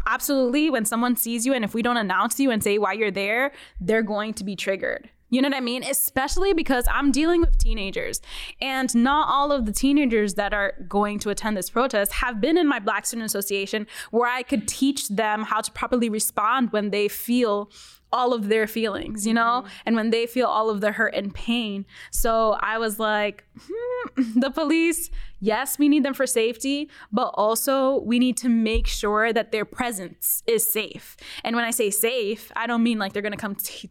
absolutely, 0.07 0.71
when 0.71 0.85
someone 0.85 1.17
sees 1.17 1.47
you 1.47 1.55
and 1.55 1.65
if 1.65 1.75
we 1.75 1.83
don't 1.83 1.97
announce 1.97 2.39
you 2.41 2.51
and 2.51 2.63
say 2.63 2.79
why 2.79 2.93
you're 2.93 3.11
there, 3.11 3.53
they're 3.81 4.03
going 4.03 4.35
to 4.35 4.45
be 4.45 4.57
triggered. 4.57 5.09
You 5.31 5.43
know 5.43 5.49
what 5.49 5.57
I 5.57 5.61
mean? 5.61 5.83
Especially 5.83 6.55
because 6.55 6.87
I'm 6.91 7.13
dealing 7.13 7.41
with 7.41 7.59
teenagers. 7.59 8.21
And 8.61 8.95
not 8.95 9.29
all 9.29 9.53
of 9.53 9.67
the 9.67 9.73
teenagers 9.73 10.35
that 10.35 10.55
are 10.55 10.75
going 10.89 11.19
to 11.21 11.31
attend 11.31 11.57
this 11.57 11.71
protest 11.71 12.13
have 12.15 12.41
been 12.41 12.57
in 12.57 12.67
my 12.67 12.79
Black 12.79 13.07
Student 13.07 13.27
Association 13.27 13.87
where 14.11 14.31
I 14.31 14.43
could 14.43 14.67
teach 14.67 15.09
them 15.09 15.43
how 15.43 15.61
to 15.61 15.71
properly 15.73 16.09
respond 16.09 16.73
when 16.73 16.91
they 16.91 17.09
feel 17.09 17.71
all 18.11 18.33
of 18.33 18.49
their 18.49 18.67
feelings, 18.67 19.27
you 19.27 19.35
know, 19.35 19.63
mm-hmm. 19.65 19.83
and 19.85 19.97
when 19.97 20.11
they 20.11 20.27
feel 20.27 20.47
all 20.47 20.71
of 20.71 20.81
the 20.81 20.93
hurt 20.93 21.15
and 21.15 21.35
pain. 21.35 21.85
So 22.11 22.57
I 22.61 22.79
was 22.79 22.99
like, 22.99 23.45
hmm, 23.61 24.23
the 24.41 24.51
police, 24.51 25.11
yes, 25.41 25.79
we 25.79 25.89
need 25.89 26.05
them 26.05 26.15
for 26.15 26.27
safety, 26.27 26.89
but 27.13 27.31
also 27.35 28.01
we 28.01 28.19
need 28.19 28.37
to 28.39 28.49
make 28.49 28.87
sure 28.87 29.33
that 29.33 29.53
their 29.53 29.67
presence 29.67 30.43
is 30.47 30.69
safe. 30.69 31.17
And 31.45 31.55
when 31.55 31.67
I 31.67 31.71
say 31.71 31.91
safe, 31.91 32.51
I 32.57 32.67
don't 32.67 32.83
mean 32.83 32.99
like 32.99 33.13
they're 33.13 33.23
gonna 33.23 33.37
come 33.37 33.55
t- 33.55 33.91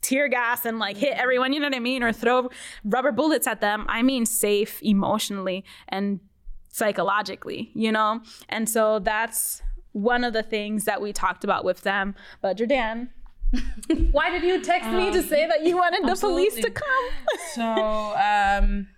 tear 0.00 0.28
gas 0.28 0.64
and 0.64 0.78
like 0.78 0.96
hit 0.96 1.12
everyone, 1.14 1.52
you 1.52 1.60
know 1.60 1.66
what 1.66 1.76
I 1.76 1.80
mean, 1.80 2.02
or 2.02 2.12
throw 2.12 2.50
rubber 2.84 3.12
bullets 3.12 3.46
at 3.46 3.60
them. 3.60 3.86
I 3.88 4.02
mean 4.02 4.26
safe 4.26 4.82
emotionally 4.82 5.64
and 5.88 6.20
psychologically, 6.68 7.70
you 7.74 7.92
know? 7.92 8.20
And 8.48 8.68
so 8.68 8.98
that's 8.98 9.62
one 9.92 10.24
of 10.24 10.32
the 10.32 10.42
things 10.42 10.84
that 10.84 11.00
we 11.00 11.12
talked 11.12 11.44
about 11.44 11.64
with 11.64 11.82
them. 11.82 12.14
But 12.40 12.56
Jordanne, 12.56 13.08
why 14.12 14.30
did 14.30 14.44
you 14.44 14.62
text 14.62 14.88
um, 14.88 14.96
me 14.96 15.12
to 15.12 15.18
um, 15.18 15.24
say 15.24 15.46
that 15.46 15.64
you 15.64 15.76
wanted 15.76 16.08
the 16.08 16.16
police 16.16 16.54
to 16.54 16.70
come? 16.70 17.08
so, 17.54 18.16
um, 18.16 18.88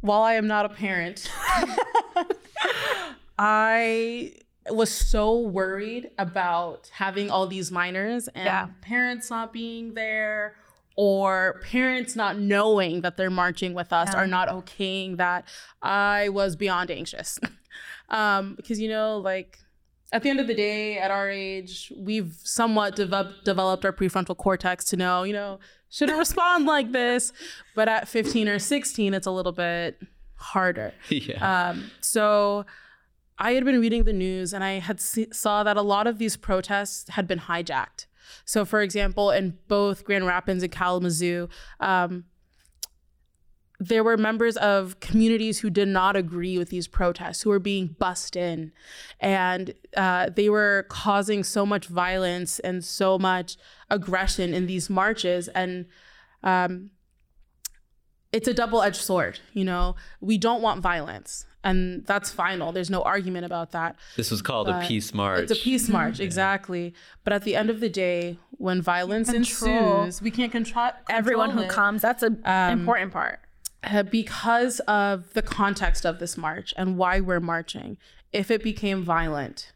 while 0.00 0.22
I 0.22 0.34
am 0.34 0.46
not 0.46 0.66
a 0.66 0.68
parent, 0.68 1.30
I 3.38 4.34
was 4.68 4.90
so 4.90 5.38
worried 5.38 6.10
about 6.18 6.90
having 6.94 7.30
all 7.30 7.46
these 7.46 7.70
minors 7.70 8.28
and 8.28 8.44
yeah. 8.44 8.68
parents 8.82 9.30
not 9.30 9.52
being 9.52 9.94
there 9.94 10.54
or 10.96 11.60
parents 11.64 12.14
not 12.14 12.38
knowing 12.38 13.00
that 13.00 13.16
they're 13.16 13.30
marching 13.30 13.72
with 13.72 13.92
us 13.92 14.10
yeah. 14.12 14.20
or 14.20 14.26
not 14.26 14.48
okaying 14.48 15.16
that 15.16 15.44
i 15.82 16.28
was 16.28 16.56
beyond 16.56 16.90
anxious 16.90 17.38
um, 18.10 18.54
because 18.54 18.78
you 18.78 18.88
know 18.88 19.16
like 19.18 19.58
at 20.12 20.22
the 20.22 20.28
end 20.28 20.40
of 20.40 20.46
the 20.46 20.54
day 20.54 20.98
at 20.98 21.10
our 21.10 21.30
age 21.30 21.92
we've 21.96 22.34
somewhat 22.42 22.96
de- 22.96 23.34
developed 23.44 23.84
our 23.84 23.92
prefrontal 23.92 24.36
cortex 24.36 24.84
to 24.84 24.96
know 24.96 25.22
you 25.22 25.32
know 25.32 25.58
shouldn't 25.88 26.18
respond 26.26 26.66
like 26.66 26.92
this 26.92 27.32
but 27.74 27.88
at 27.88 28.08
15 28.08 28.48
or 28.48 28.58
16 28.58 29.14
it's 29.14 29.26
a 29.26 29.30
little 29.30 29.52
bit 29.52 29.98
harder 30.40 30.92
yeah. 31.08 31.70
Um, 31.70 31.90
so 32.00 32.66
I 33.40 33.52
had 33.52 33.64
been 33.64 33.80
reading 33.80 34.04
the 34.04 34.12
news 34.12 34.52
and 34.52 34.62
I 34.62 34.80
had 34.80 35.00
see, 35.00 35.26
saw 35.32 35.64
that 35.64 35.76
a 35.76 35.82
lot 35.82 36.06
of 36.06 36.18
these 36.18 36.36
protests 36.36 37.08
had 37.08 37.26
been 37.26 37.40
hijacked. 37.40 38.06
So, 38.44 38.64
for 38.64 38.82
example, 38.82 39.30
in 39.30 39.58
both 39.66 40.04
Grand 40.04 40.26
Rapids 40.26 40.62
and 40.62 40.70
Kalamazoo, 40.70 41.48
um, 41.80 42.24
there 43.82 44.04
were 44.04 44.18
members 44.18 44.58
of 44.58 45.00
communities 45.00 45.60
who 45.60 45.70
did 45.70 45.88
not 45.88 46.14
agree 46.14 46.58
with 46.58 46.68
these 46.68 46.86
protests, 46.86 47.40
who 47.40 47.48
were 47.48 47.58
being 47.58 47.96
bussed 47.98 48.36
in, 48.36 48.72
and 49.18 49.72
uh, 49.96 50.28
they 50.28 50.50
were 50.50 50.84
causing 50.90 51.42
so 51.42 51.64
much 51.64 51.86
violence 51.86 52.58
and 52.58 52.84
so 52.84 53.18
much 53.18 53.56
aggression 53.88 54.52
in 54.52 54.66
these 54.66 54.90
marches. 54.90 55.48
And 55.48 55.86
um, 56.42 56.90
it's 58.32 58.48
a 58.48 58.52
double-edged 58.52 59.00
sword. 59.00 59.40
You 59.54 59.64
know, 59.64 59.96
we 60.20 60.36
don't 60.36 60.60
want 60.60 60.82
violence, 60.82 61.46
and 61.62 62.06
that's 62.06 62.30
final. 62.30 62.72
There's 62.72 62.90
no 62.90 63.02
argument 63.02 63.44
about 63.44 63.72
that. 63.72 63.96
This 64.16 64.30
was 64.30 64.40
called 64.42 64.68
a 64.68 64.80
peace 64.86 65.12
march. 65.12 65.40
It's 65.42 65.52
a 65.52 65.62
peace 65.62 65.88
march, 65.88 66.18
exactly. 66.20 66.94
But 67.24 67.32
at 67.32 67.42
the 67.44 67.54
end 67.56 67.68
of 67.70 67.80
the 67.80 67.88
day, 67.88 68.38
when 68.52 68.80
violence 68.82 69.30
Control. 69.30 70.02
ensues, 70.04 70.22
we 70.22 70.30
can't 70.30 70.52
control 70.52 70.90
Everyone 71.08 71.50
who 71.50 71.60
it. 71.62 71.68
comes, 71.68 72.02
that's 72.02 72.22
an 72.22 72.42
important 72.72 73.12
part. 73.12 73.40
Uh, 73.82 74.02
because 74.02 74.80
of 74.80 75.32
the 75.32 75.40
context 75.42 76.04
of 76.04 76.18
this 76.18 76.36
march 76.36 76.74
and 76.76 76.98
why 76.98 77.18
we're 77.20 77.40
marching. 77.40 77.96
If 78.32 78.50
it 78.50 78.62
became 78.62 79.02
violent, 79.02 79.72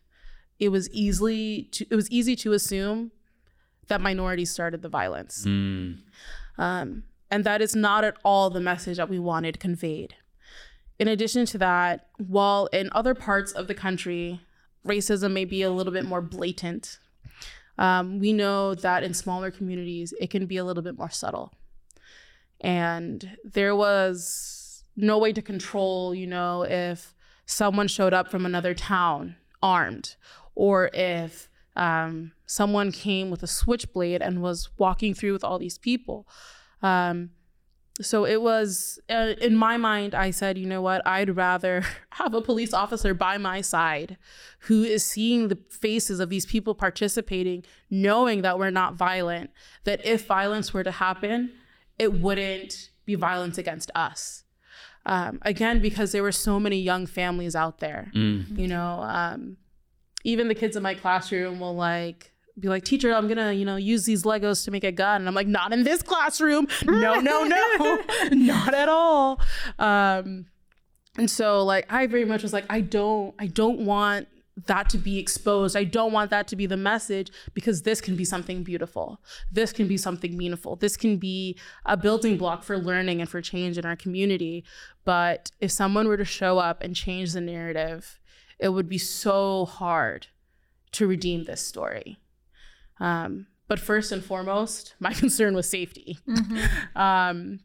it 0.59 0.69
was 0.69 0.91
easily 0.91 1.69
to, 1.73 1.87
it 1.91 1.97
was 1.97 2.11
easy 2.11 2.37
to 2.37 2.53
assume 2.53 3.11
that 3.89 4.01
minorities 4.01 4.51
started 4.51 4.83
the 4.83 4.89
violence, 4.89 5.45
Mm. 5.47 5.99
um, 6.59 7.03
and 7.31 7.45
that 7.45 7.61
is 7.61 7.75
not 7.75 8.05
at 8.05 8.15
all 8.25 8.49
the 8.51 8.61
message 8.61 8.97
that 8.99 9.09
we 9.09 9.19
wanted 9.19 9.59
conveyed. 9.59 10.15
In 10.99 11.09
addition 11.09 11.47
to 11.47 11.59
that, 11.59 12.09
while 12.19 12.67
in 12.67 12.89
other 12.93 13.15
parts 13.15 13.53
of 13.53 13.67
the 13.67 13.75
country, 13.75 14.41
racism 14.87 15.33
may 15.33 15.45
be 15.45 15.63
a 15.63 15.71
little 15.71 15.93
bit 15.93 16.05
more 16.05 16.21
blatant, 16.21 16.99
um, 17.79 18.21
we 18.21 18.33
know 18.33 18.75
that 18.75 19.03
in 19.03 19.15
smaller 19.15 19.51
communities, 19.51 20.15
it 20.21 20.31
can 20.31 20.47
be 20.47 20.57
a 20.57 20.65
little 20.65 20.83
bit 20.83 20.97
more 20.97 21.11
subtle. 21.11 21.53
And 22.61 23.37
there 23.45 23.75
was 23.75 24.85
no 24.97 25.19
way 25.19 25.33
to 25.33 25.43
control 25.43 26.15
you 26.15 26.27
know 26.27 26.63
if 26.63 27.15
someone 27.47 27.89
showed 27.89 28.15
up 28.15 28.31
from 28.31 28.47
another 28.47 28.75
town 28.75 29.37
armed 29.63 30.15
or 30.55 30.89
if 30.95 31.49
um, 31.77 32.33
someone 32.47 32.93
came 32.93 33.31
with 33.31 33.43
a 33.43 33.49
switchblade 33.49 34.23
and 34.23 34.41
was 34.41 34.71
walking 34.79 35.15
through 35.15 35.33
with 35.33 35.43
all 35.43 35.59
these 35.59 35.79
people. 35.79 36.29
Um, 36.83 37.31
so 38.01 38.27
it 38.27 38.43
was 38.43 38.99
uh, 39.09 39.35
in 39.41 39.55
my 39.55 39.77
mind 39.77 40.15
i 40.15 40.31
said 40.31 40.59
you 40.59 40.67
know 40.67 40.83
what 40.83 41.01
i'd 41.07 41.37
rather 41.37 41.85
have 42.11 42.35
a 42.35 42.43
police 42.43 42.75
officer 42.75 43.15
by 43.15 43.39
my 43.39 43.61
side 43.61 44.17
who 44.61 44.83
is 44.83 45.05
seeing 45.05 45.49
the 45.49 45.59
faces 45.71 46.19
of 46.19 46.29
these 46.29 46.45
people 46.45 46.75
participating 46.75 47.63
knowing 47.91 48.43
that 48.43 48.59
we're 48.59 48.71
not 48.71 48.95
violent 48.95 49.51
that 49.85 50.05
if 50.05 50.27
violence 50.27 50.75
were 50.75 50.83
to 50.83 50.91
happen 50.91 51.53
it 51.99 52.13
wouldn't 52.13 52.91
be 53.05 53.15
violence 53.15 53.59
against 53.59 53.91
us. 53.95 54.45
Um, 55.07 55.39
again, 55.43 55.81
because 55.81 56.13
there 56.13 56.23
were 56.23 56.33
so 56.33 56.59
many 56.59 56.81
young 56.81 57.07
families 57.07 57.55
out 57.55 57.79
there. 57.79 58.11
Mm. 58.15 58.59
You 58.59 58.69
know, 58.69 59.01
um, 59.03 59.59
even 60.25 60.49
the 60.49 60.55
kids 60.55 60.77
in 60.77 60.83
my 60.83 60.95
classroom 60.95 61.61
will 61.61 61.77
like 61.77 62.33
be 62.59 62.69
like, 62.69 62.85
"Teacher, 62.85 63.15
I'm 63.15 63.29
gonna, 63.29 63.53
you 63.53 63.65
know, 63.65 63.77
use 63.77 64.05
these 64.05 64.23
Legos 64.23 64.65
to 64.65 64.71
make 64.71 64.85
a 64.85 64.93
gun," 64.93 65.23
and 65.23 65.29
I'm 65.29 65.35
like, 65.35 65.47
"Not 65.47 65.73
in 65.73 65.85
this 65.85 66.03
classroom! 66.03 66.69
No, 66.85 67.21
no, 67.21 67.45
no, 67.45 68.03
not 68.33 68.75
at 68.75 68.89
all." 68.89 69.41
Um, 69.79 70.47
and 71.17 71.31
so, 71.31 71.65
like, 71.65 71.93
I 71.93 72.07
very 72.07 72.25
much 72.25 72.43
was 72.43 72.53
like, 72.53 72.67
I 72.69 72.81
don't, 72.81 73.35
I 73.39 73.47
don't 73.47 73.81
want 73.81 74.27
that 74.67 74.89
to 74.91 74.99
be 74.99 75.19
exposed. 75.19 75.77
I 75.77 75.85
don't 75.85 76.13
want 76.13 76.31
that 76.31 76.49
to 76.49 76.57
be 76.57 76.67
the 76.67 76.77
message 76.77 77.31
because 77.55 77.83
this 77.83 78.01
can 78.01 78.17
be 78.17 78.25
something 78.25 78.63
beautiful. 78.63 79.21
This 79.51 79.73
can 79.73 79.89
be 79.89 79.97
something 79.97 80.37
meaningful. 80.37 80.77
This 80.77 80.97
can 80.97 81.17
be 81.19 81.59
a 81.87 81.97
building 81.97 82.37
block 82.37 82.63
for 82.63 82.79
learning 82.79 83.21
and 83.21 83.29
for 83.29 83.41
change 83.41 83.79
in 83.79 83.85
our 83.85 83.97
community. 83.97 84.65
But 85.05 85.51
if 85.61 85.71
someone 85.71 86.09
were 86.09 86.17
to 86.17 86.25
show 86.25 86.59
up 86.59 86.83
and 86.83 86.95
change 86.95 87.33
the 87.33 87.41
narrative, 87.41 88.21
it 88.59 88.69
would 88.69 88.89
be 88.89 88.99
so 88.99 89.67
hard 89.67 90.29
to 90.93 91.07
redeem 91.07 91.45
this 91.45 91.65
story. 91.67 92.19
Um, 93.01 93.47
but 93.69 93.79
first 93.79 94.13
and 94.13 94.25
foremost, 94.25 94.95
my 95.01 95.13
concern 95.13 95.55
was 95.55 95.69
safety. 95.69 96.19
Um, 96.95 97.61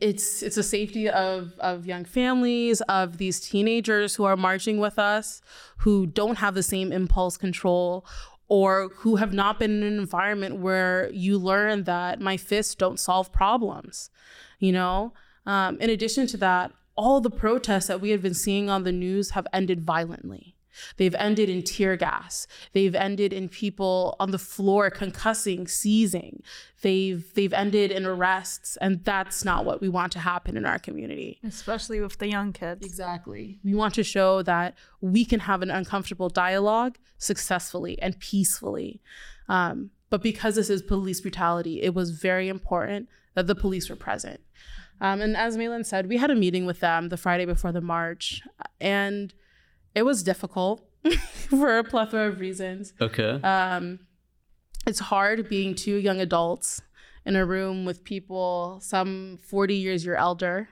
it's 0.00 0.42
it's 0.42 0.56
the 0.56 0.62
safety 0.64 1.08
of 1.08 1.52
of 1.60 1.86
young 1.86 2.04
families 2.04 2.80
of 2.82 3.18
these 3.18 3.38
teenagers 3.40 4.16
who 4.16 4.24
are 4.24 4.36
marching 4.36 4.78
with 4.78 4.98
us 4.98 5.40
who 5.78 6.04
don't 6.04 6.38
have 6.38 6.54
the 6.56 6.64
same 6.64 6.90
impulse 6.90 7.36
control 7.36 8.04
or 8.48 8.88
who 8.96 9.16
have 9.16 9.32
not 9.32 9.60
been 9.60 9.70
in 9.70 9.82
an 9.84 9.98
environment 9.98 10.56
where 10.56 11.08
you 11.12 11.38
learn 11.38 11.84
that 11.84 12.20
my 12.20 12.36
fists 12.36 12.74
don't 12.74 12.98
solve 12.98 13.30
problems 13.30 14.10
you 14.58 14.72
know? 14.72 15.12
Um, 15.46 15.78
in 15.80 15.90
addition 15.90 16.26
to 16.28 16.36
that 16.38 16.72
all 16.94 17.20
the 17.20 17.30
protests 17.30 17.86
that 17.86 18.00
we 18.00 18.10
have 18.10 18.20
been 18.20 18.34
seeing 18.34 18.68
on 18.68 18.82
the 18.82 18.92
news 18.92 19.30
have 19.30 19.46
ended 19.52 19.82
violently 19.82 20.56
They've 20.96 21.14
ended 21.14 21.48
in 21.48 21.62
tear 21.62 21.96
gas. 21.96 22.46
They've 22.72 22.94
ended 22.94 23.32
in 23.32 23.48
people 23.48 24.16
on 24.20 24.30
the 24.30 24.38
floor 24.38 24.90
concussing, 24.90 25.68
seizing. 25.68 26.42
They've 26.82 27.32
they've 27.34 27.52
ended 27.52 27.90
in 27.90 28.06
arrests, 28.06 28.76
and 28.78 29.04
that's 29.04 29.44
not 29.44 29.64
what 29.64 29.80
we 29.80 29.88
want 29.88 30.12
to 30.12 30.18
happen 30.20 30.56
in 30.56 30.64
our 30.64 30.78
community. 30.78 31.40
Especially 31.42 32.00
with 32.00 32.18
the 32.18 32.28
young 32.28 32.52
kids. 32.52 32.84
Exactly. 32.84 33.58
We 33.64 33.74
want 33.74 33.94
to 33.94 34.04
show 34.04 34.42
that 34.42 34.76
we 35.00 35.24
can 35.24 35.40
have 35.40 35.62
an 35.62 35.70
uncomfortable 35.70 36.28
dialogue 36.28 36.98
successfully 37.18 38.00
and 38.00 38.18
peacefully. 38.18 39.00
Um, 39.48 39.90
but 40.10 40.22
because 40.22 40.54
this 40.54 40.70
is 40.70 40.82
police 40.82 41.20
brutality, 41.20 41.82
it 41.82 41.94
was 41.94 42.10
very 42.10 42.48
important 42.48 43.08
that 43.34 43.46
the 43.46 43.54
police 43.54 43.90
were 43.90 43.96
present. 43.96 44.40
Um, 45.00 45.20
and 45.20 45.36
as 45.36 45.56
Meylin 45.56 45.86
said, 45.86 46.08
we 46.08 46.16
had 46.16 46.30
a 46.30 46.34
meeting 46.34 46.66
with 46.66 46.80
them 46.80 47.08
the 47.08 47.16
Friday 47.16 47.44
before 47.44 47.72
the 47.72 47.80
march, 47.80 48.42
and 48.80 49.32
it 49.98 50.04
was 50.04 50.22
difficult 50.22 50.80
for 51.50 51.78
a 51.78 51.84
plethora 51.84 52.28
of 52.28 52.38
reasons. 52.38 52.92
Okay. 53.00 53.40
Um, 53.42 53.98
it's 54.86 55.00
hard 55.00 55.48
being 55.48 55.74
two 55.74 55.96
young 55.96 56.20
adults 56.20 56.80
in 57.26 57.34
a 57.34 57.44
room 57.44 57.84
with 57.84 58.04
people 58.04 58.78
some 58.80 59.40
40 59.42 59.74
years 59.74 60.04
your 60.04 60.14
elder 60.16 60.68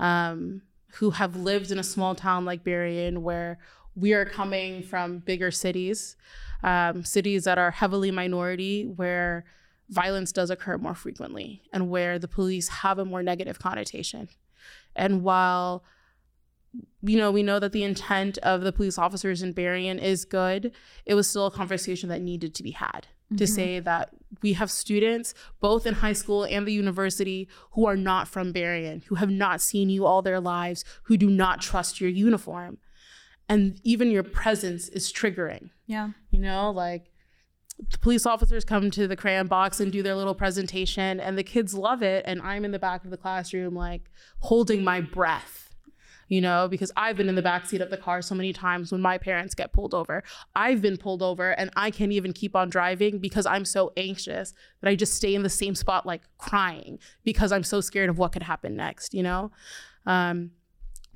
um, 0.00 0.62
who 0.94 1.10
have 1.10 1.36
lived 1.36 1.70
in 1.70 1.78
a 1.78 1.84
small 1.84 2.16
town 2.16 2.44
like 2.44 2.64
Berrien 2.64 3.22
where 3.22 3.60
we 3.94 4.12
are 4.12 4.24
coming 4.24 4.82
from 4.82 5.20
bigger 5.20 5.52
cities, 5.52 6.16
um, 6.64 7.04
cities 7.04 7.44
that 7.44 7.58
are 7.58 7.70
heavily 7.70 8.10
minority 8.10 8.86
where 8.86 9.44
violence 9.88 10.32
does 10.32 10.50
occur 10.50 10.78
more 10.78 10.94
frequently 10.96 11.62
and 11.72 11.88
where 11.88 12.18
the 12.18 12.28
police 12.28 12.68
have 12.68 12.98
a 12.98 13.04
more 13.04 13.22
negative 13.22 13.60
connotation. 13.60 14.28
And 14.96 15.22
while 15.22 15.84
you 17.02 17.16
know, 17.16 17.30
we 17.30 17.42
know 17.42 17.58
that 17.58 17.72
the 17.72 17.84
intent 17.84 18.38
of 18.38 18.62
the 18.62 18.72
police 18.72 18.98
officers 18.98 19.42
in 19.42 19.52
Berrien 19.52 19.98
is 19.98 20.24
good. 20.24 20.72
It 21.06 21.14
was 21.14 21.28
still 21.28 21.46
a 21.46 21.50
conversation 21.50 22.08
that 22.08 22.20
needed 22.20 22.54
to 22.56 22.62
be 22.62 22.72
had 22.72 23.06
to 23.36 23.44
mm-hmm. 23.44 23.54
say 23.54 23.80
that 23.80 24.10
we 24.42 24.54
have 24.54 24.70
students, 24.70 25.34
both 25.60 25.86
in 25.86 25.94
high 25.94 26.12
school 26.14 26.44
and 26.44 26.66
the 26.66 26.72
university, 26.72 27.48
who 27.72 27.86
are 27.86 27.96
not 27.96 28.26
from 28.26 28.52
Berrien, 28.52 29.02
who 29.06 29.16
have 29.16 29.30
not 29.30 29.60
seen 29.60 29.90
you 29.90 30.06
all 30.06 30.22
their 30.22 30.40
lives, 30.40 30.84
who 31.04 31.16
do 31.16 31.28
not 31.28 31.60
trust 31.60 32.00
your 32.00 32.10
uniform. 32.10 32.78
And 33.48 33.80
even 33.84 34.10
your 34.10 34.22
presence 34.22 34.88
is 34.88 35.12
triggering. 35.12 35.70
Yeah. 35.86 36.10
You 36.30 36.40
know, 36.40 36.70
like 36.70 37.10
the 37.90 37.98
police 37.98 38.26
officers 38.26 38.64
come 38.64 38.90
to 38.90 39.06
the 39.06 39.16
crayon 39.16 39.46
box 39.46 39.78
and 39.78 39.92
do 39.92 40.02
their 40.02 40.14
little 40.14 40.34
presentation, 40.34 41.20
and 41.20 41.36
the 41.36 41.44
kids 41.44 41.74
love 41.74 42.02
it. 42.02 42.24
And 42.26 42.40
I'm 42.42 42.64
in 42.64 42.72
the 42.72 42.78
back 42.78 43.04
of 43.04 43.10
the 43.10 43.16
classroom, 43.16 43.74
like 43.74 44.10
holding 44.40 44.82
my 44.82 45.00
breath 45.00 45.67
you 46.28 46.40
know, 46.40 46.68
because 46.68 46.92
I've 46.96 47.16
been 47.16 47.28
in 47.28 47.34
the 47.34 47.42
backseat 47.42 47.80
of 47.80 47.90
the 47.90 47.96
car 47.96 48.22
so 48.22 48.34
many 48.34 48.52
times 48.52 48.92
when 48.92 49.00
my 49.00 49.18
parents 49.18 49.54
get 49.54 49.72
pulled 49.72 49.94
over. 49.94 50.22
I've 50.54 50.82
been 50.82 50.96
pulled 50.96 51.22
over 51.22 51.52
and 51.52 51.70
I 51.74 51.90
can't 51.90 52.12
even 52.12 52.32
keep 52.32 52.54
on 52.54 52.68
driving 52.68 53.18
because 53.18 53.46
I'm 53.46 53.64
so 53.64 53.92
anxious 53.96 54.54
that 54.80 54.90
I 54.90 54.94
just 54.94 55.14
stay 55.14 55.34
in 55.34 55.42
the 55.42 55.48
same 55.48 55.74
spot, 55.74 56.06
like 56.06 56.22
crying 56.36 56.98
because 57.24 57.50
I'm 57.50 57.64
so 57.64 57.80
scared 57.80 58.10
of 58.10 58.18
what 58.18 58.32
could 58.32 58.42
happen 58.42 58.76
next, 58.76 59.14
you 59.14 59.22
know? 59.22 59.50
Um, 60.06 60.52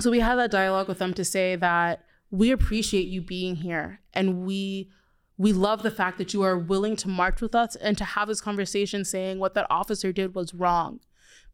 so 0.00 0.10
we 0.10 0.20
had 0.20 0.36
that 0.36 0.50
dialogue 0.50 0.88
with 0.88 0.98
them 0.98 1.14
to 1.14 1.24
say 1.24 1.56
that 1.56 2.04
we 2.30 2.50
appreciate 2.50 3.08
you 3.08 3.20
being 3.20 3.56
here 3.56 4.00
and 4.14 4.44
we 4.44 4.90
we 5.38 5.52
love 5.52 5.82
the 5.82 5.90
fact 5.90 6.18
that 6.18 6.32
you 6.32 6.42
are 6.42 6.56
willing 6.56 6.94
to 6.94 7.08
march 7.08 7.40
with 7.40 7.54
us 7.54 7.74
and 7.76 7.98
to 7.98 8.04
have 8.04 8.28
this 8.28 8.40
conversation 8.40 9.04
saying 9.04 9.38
what 9.38 9.54
that 9.54 9.66
officer 9.70 10.12
did 10.12 10.34
was 10.34 10.54
wrong. 10.54 11.00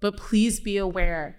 But 0.01 0.17
please 0.17 0.61
be 0.61 0.77
aware 0.77 1.39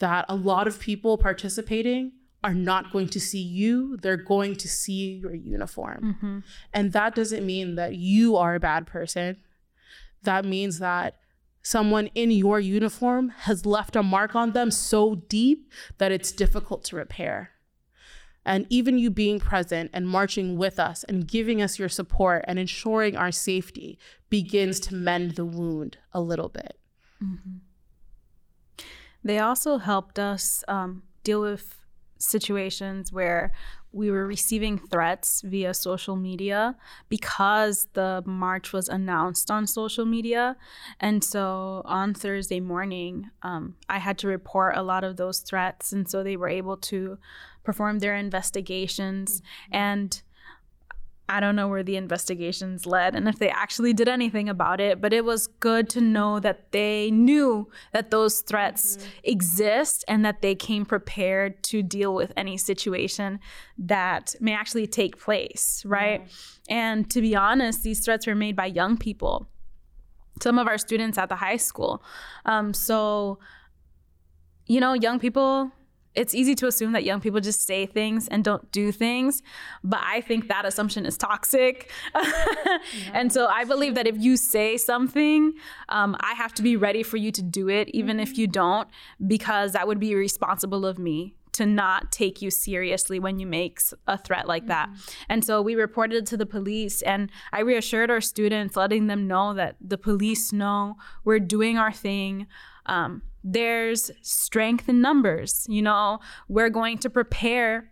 that 0.00 0.26
a 0.28 0.34
lot 0.34 0.66
of 0.66 0.80
people 0.80 1.16
participating 1.16 2.12
are 2.42 2.54
not 2.54 2.90
going 2.90 3.08
to 3.08 3.20
see 3.20 3.40
you, 3.40 3.96
they're 3.98 4.16
going 4.16 4.56
to 4.56 4.68
see 4.68 5.20
your 5.22 5.34
uniform. 5.34 6.16
Mm-hmm. 6.16 6.38
And 6.72 6.92
that 6.92 7.14
doesn't 7.14 7.44
mean 7.44 7.74
that 7.76 7.96
you 7.96 8.36
are 8.36 8.54
a 8.54 8.60
bad 8.60 8.86
person. 8.86 9.36
That 10.22 10.44
means 10.44 10.78
that 10.78 11.16
someone 11.62 12.06
in 12.14 12.30
your 12.30 12.58
uniform 12.58 13.30
has 13.40 13.66
left 13.66 13.94
a 13.94 14.02
mark 14.02 14.34
on 14.34 14.52
them 14.52 14.70
so 14.70 15.14
deep 15.14 15.70
that 15.98 16.12
it's 16.12 16.32
difficult 16.32 16.84
to 16.84 16.96
repair. 16.96 17.50
And 18.44 18.66
even 18.70 18.98
you 18.98 19.10
being 19.10 19.38
present 19.38 19.90
and 19.92 20.08
marching 20.08 20.56
with 20.56 20.78
us 20.78 21.04
and 21.04 21.28
giving 21.28 21.60
us 21.60 21.78
your 21.78 21.90
support 21.90 22.42
and 22.48 22.58
ensuring 22.58 23.16
our 23.16 23.30
safety 23.30 23.98
begins 24.30 24.80
to 24.80 24.94
mend 24.94 25.32
the 25.32 25.44
wound 25.44 25.98
a 26.14 26.22
little 26.22 26.48
bit. 26.48 26.78
Mm-hmm. 27.22 27.58
They 29.24 29.38
also 29.38 29.78
helped 29.78 30.18
us 30.18 30.64
um, 30.68 31.02
deal 31.24 31.40
with 31.40 31.76
situations 32.18 33.12
where 33.12 33.52
we 33.92 34.10
were 34.10 34.26
receiving 34.26 34.78
threats 34.78 35.42
via 35.42 35.74
social 35.74 36.14
media 36.14 36.76
because 37.08 37.88
the 37.94 38.22
march 38.24 38.72
was 38.72 38.88
announced 38.88 39.50
on 39.50 39.66
social 39.66 40.04
media. 40.04 40.56
And 41.00 41.24
so 41.24 41.82
on 41.84 42.14
Thursday 42.14 42.60
morning, 42.60 43.30
um, 43.42 43.74
I 43.88 43.98
had 43.98 44.16
to 44.18 44.28
report 44.28 44.76
a 44.76 44.82
lot 44.82 45.02
of 45.02 45.16
those 45.16 45.40
threats. 45.40 45.92
And 45.92 46.08
so 46.08 46.22
they 46.22 46.36
were 46.36 46.48
able 46.48 46.76
to 46.76 47.18
perform 47.64 47.98
their 47.98 48.14
investigations. 48.14 49.40
Mm-hmm. 49.40 49.74
And 49.74 50.22
I 51.30 51.38
don't 51.38 51.54
know 51.54 51.68
where 51.68 51.84
the 51.84 51.94
investigations 51.94 52.86
led 52.86 53.14
and 53.14 53.28
if 53.28 53.38
they 53.38 53.50
actually 53.50 53.92
did 53.92 54.08
anything 54.08 54.48
about 54.48 54.80
it, 54.80 55.00
but 55.00 55.12
it 55.12 55.24
was 55.24 55.46
good 55.46 55.88
to 55.90 56.00
know 56.00 56.40
that 56.40 56.72
they 56.72 57.12
knew 57.12 57.70
that 57.92 58.10
those 58.10 58.40
threats 58.40 58.96
mm-hmm. 58.96 59.08
exist 59.22 60.04
and 60.08 60.24
that 60.24 60.42
they 60.42 60.56
came 60.56 60.84
prepared 60.84 61.62
to 61.62 61.84
deal 61.84 62.12
with 62.16 62.32
any 62.36 62.56
situation 62.56 63.38
that 63.78 64.34
may 64.40 64.52
actually 64.52 64.88
take 64.88 65.20
place, 65.20 65.84
right? 65.86 66.28
And 66.68 67.08
to 67.10 67.20
be 67.20 67.36
honest, 67.36 67.84
these 67.84 68.00
threats 68.04 68.26
were 68.26 68.34
made 68.34 68.56
by 68.56 68.66
young 68.66 68.96
people, 68.96 69.46
some 70.42 70.58
of 70.58 70.66
our 70.66 70.78
students 70.78 71.16
at 71.16 71.28
the 71.28 71.36
high 71.36 71.58
school. 71.58 72.02
Um, 72.44 72.74
so, 72.74 73.38
you 74.66 74.80
know, 74.80 74.94
young 74.94 75.20
people 75.20 75.70
it's 76.14 76.34
easy 76.34 76.54
to 76.56 76.66
assume 76.66 76.92
that 76.92 77.04
young 77.04 77.20
people 77.20 77.40
just 77.40 77.66
say 77.66 77.86
things 77.86 78.26
and 78.28 78.42
don't 78.42 78.70
do 78.72 78.90
things, 78.90 79.42
but 79.84 80.00
I 80.02 80.20
think 80.20 80.48
that 80.48 80.64
assumption 80.64 81.06
is 81.06 81.16
toxic. 81.16 81.90
yeah, 82.14 82.78
and 83.12 83.32
so 83.32 83.46
I 83.46 83.64
believe 83.64 83.94
that 83.94 84.06
if 84.06 84.18
you 84.18 84.36
say 84.36 84.76
something, 84.76 85.52
um, 85.88 86.16
I 86.20 86.34
have 86.34 86.52
to 86.54 86.62
be 86.62 86.76
ready 86.76 87.02
for 87.02 87.16
you 87.16 87.30
to 87.32 87.42
do 87.42 87.68
it, 87.68 87.88
even 87.90 88.16
mm-hmm. 88.16 88.22
if 88.22 88.38
you 88.38 88.48
don't, 88.48 88.88
because 89.26 89.72
that 89.72 89.86
would 89.86 90.00
be 90.00 90.12
irresponsible 90.12 90.84
of 90.84 90.98
me 90.98 91.34
to 91.52 91.66
not 91.66 92.12
take 92.12 92.40
you 92.40 92.50
seriously 92.50 93.18
when 93.18 93.38
you 93.38 93.46
make 93.46 93.80
a 94.06 94.16
threat 94.16 94.46
like 94.46 94.66
that. 94.66 94.88
Mm-hmm. 94.88 95.22
And 95.28 95.44
so 95.44 95.62
we 95.62 95.74
reported 95.74 96.26
to 96.26 96.36
the 96.36 96.46
police 96.46 97.02
and 97.02 97.30
I 97.52 97.60
reassured 97.60 98.10
our 98.10 98.20
students, 98.20 98.76
letting 98.76 99.06
them 99.06 99.26
know 99.26 99.54
that 99.54 99.76
the 99.80 99.98
police 99.98 100.52
know 100.52 100.96
we're 101.24 101.40
doing 101.40 101.78
our 101.78 101.92
thing. 101.92 102.46
Um, 102.86 103.22
there's 103.42 104.10
strength 104.22 104.88
in 104.88 105.00
numbers. 105.00 105.66
You 105.68 105.82
know, 105.82 106.20
we're 106.48 106.70
going 106.70 106.98
to 106.98 107.10
prepare 107.10 107.90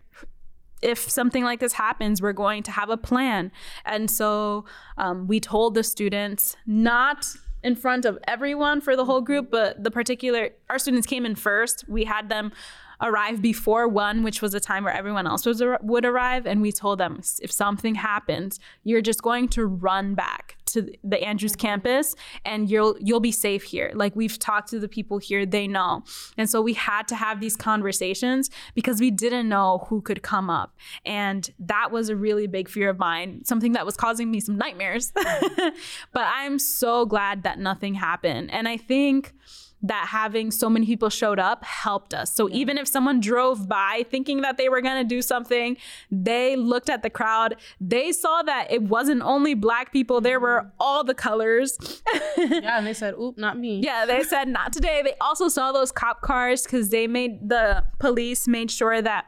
if 0.81 1.09
something 1.09 1.43
like 1.43 1.59
this 1.59 1.73
happens, 1.73 2.21
we're 2.21 2.33
going 2.33 2.63
to 2.63 2.71
have 2.71 2.89
a 2.89 2.97
plan. 2.97 3.51
And 3.85 4.09
so 4.09 4.65
um, 4.97 5.27
we 5.27 5.39
told 5.39 5.75
the 5.75 5.83
students 5.83 6.55
not 6.65 7.27
in 7.63 7.75
front 7.75 8.05
of 8.05 8.17
everyone 8.27 8.79
for 8.79 8.95
the 8.95 9.03
whole 9.03 9.21
group, 9.21 9.51
but 9.51 9.83
the 9.83 9.91
particular, 9.91 10.51
our 10.69 10.79
students 10.79 11.05
came 11.05 11.25
in 11.25 11.35
first. 11.35 11.83
We 11.89 12.05
had 12.05 12.29
them 12.29 12.53
arrive 13.01 13.41
before 13.41 13.87
one, 13.87 14.23
which 14.23 14.41
was 14.41 14.53
a 14.53 14.59
time 14.59 14.83
where 14.83 14.93
everyone 14.93 15.27
else 15.27 15.45
was, 15.45 15.61
would 15.81 16.05
arrive. 16.05 16.45
And 16.45 16.61
we 16.61 16.71
told 16.71 16.99
them 16.99 17.21
if 17.41 17.51
something 17.51 17.95
happens, 17.95 18.59
you're 18.83 19.01
just 19.01 19.21
going 19.21 19.49
to 19.49 19.65
run 19.65 20.15
back 20.15 20.57
to 20.73 20.91
the 21.03 21.21
Andrews 21.23 21.53
mm-hmm. 21.53 21.67
campus 21.67 22.15
and 22.45 22.69
you'll 22.69 22.95
you'll 22.99 23.19
be 23.19 23.31
safe 23.31 23.63
here. 23.63 23.91
Like 23.93 24.15
we've 24.15 24.37
talked 24.37 24.69
to 24.69 24.79
the 24.79 24.87
people 24.87 25.17
here, 25.17 25.45
they 25.45 25.67
know. 25.67 26.03
And 26.37 26.49
so 26.49 26.61
we 26.61 26.73
had 26.73 27.07
to 27.09 27.15
have 27.15 27.39
these 27.39 27.55
conversations 27.55 28.49
because 28.75 28.99
we 28.99 29.11
didn't 29.11 29.49
know 29.49 29.85
who 29.89 30.01
could 30.01 30.21
come 30.21 30.49
up. 30.49 30.75
And 31.05 31.49
that 31.59 31.91
was 31.91 32.09
a 32.09 32.15
really 32.15 32.47
big 32.47 32.69
fear 32.69 32.89
of 32.89 32.99
mine, 32.99 33.43
something 33.45 33.73
that 33.73 33.85
was 33.85 33.95
causing 33.95 34.31
me 34.31 34.39
some 34.39 34.57
nightmares. 34.57 35.11
but 35.15 35.75
I'm 36.15 36.59
so 36.59 37.05
glad 37.05 37.43
that 37.43 37.59
nothing 37.59 37.95
happened. 37.95 38.51
And 38.51 38.67
I 38.67 38.77
think 38.77 39.33
that 39.81 40.07
having 40.09 40.51
so 40.51 40.69
many 40.69 40.85
people 40.85 41.09
showed 41.09 41.39
up 41.39 41.63
helped 41.63 42.13
us. 42.13 42.33
So 42.33 42.47
yeah. 42.47 42.55
even 42.57 42.77
if 42.77 42.87
someone 42.87 43.19
drove 43.19 43.67
by 43.67 44.05
thinking 44.09 44.41
that 44.41 44.57
they 44.57 44.69
were 44.69 44.81
going 44.81 45.01
to 45.01 45.07
do 45.07 45.21
something, 45.21 45.77
they 46.11 46.55
looked 46.55 46.89
at 46.89 47.03
the 47.03 47.09
crowd. 47.09 47.55
They 47.79 48.11
saw 48.11 48.41
that 48.43 48.71
it 48.71 48.83
wasn't 48.83 49.21
only 49.21 49.53
black 49.53 49.91
people, 49.93 50.21
there 50.21 50.39
were 50.39 50.61
mm-hmm. 50.61 50.69
all 50.79 51.03
the 51.03 51.13
colors. 51.13 51.77
yeah, 52.37 52.77
and 52.77 52.85
they 52.85 52.93
said, 52.93 53.13
"Oop, 53.19 53.37
not 53.37 53.57
me." 53.57 53.81
Yeah, 53.83 54.05
they 54.05 54.23
said 54.23 54.47
not 54.47 54.73
today. 54.73 55.01
They 55.03 55.15
also 55.21 55.47
saw 55.47 55.71
those 55.71 55.91
cop 55.91 56.21
cars 56.21 56.65
cuz 56.65 56.89
they 56.89 57.07
made 57.07 57.49
the 57.49 57.83
police 57.99 58.47
made 58.47 58.71
sure 58.71 59.01
that 59.01 59.25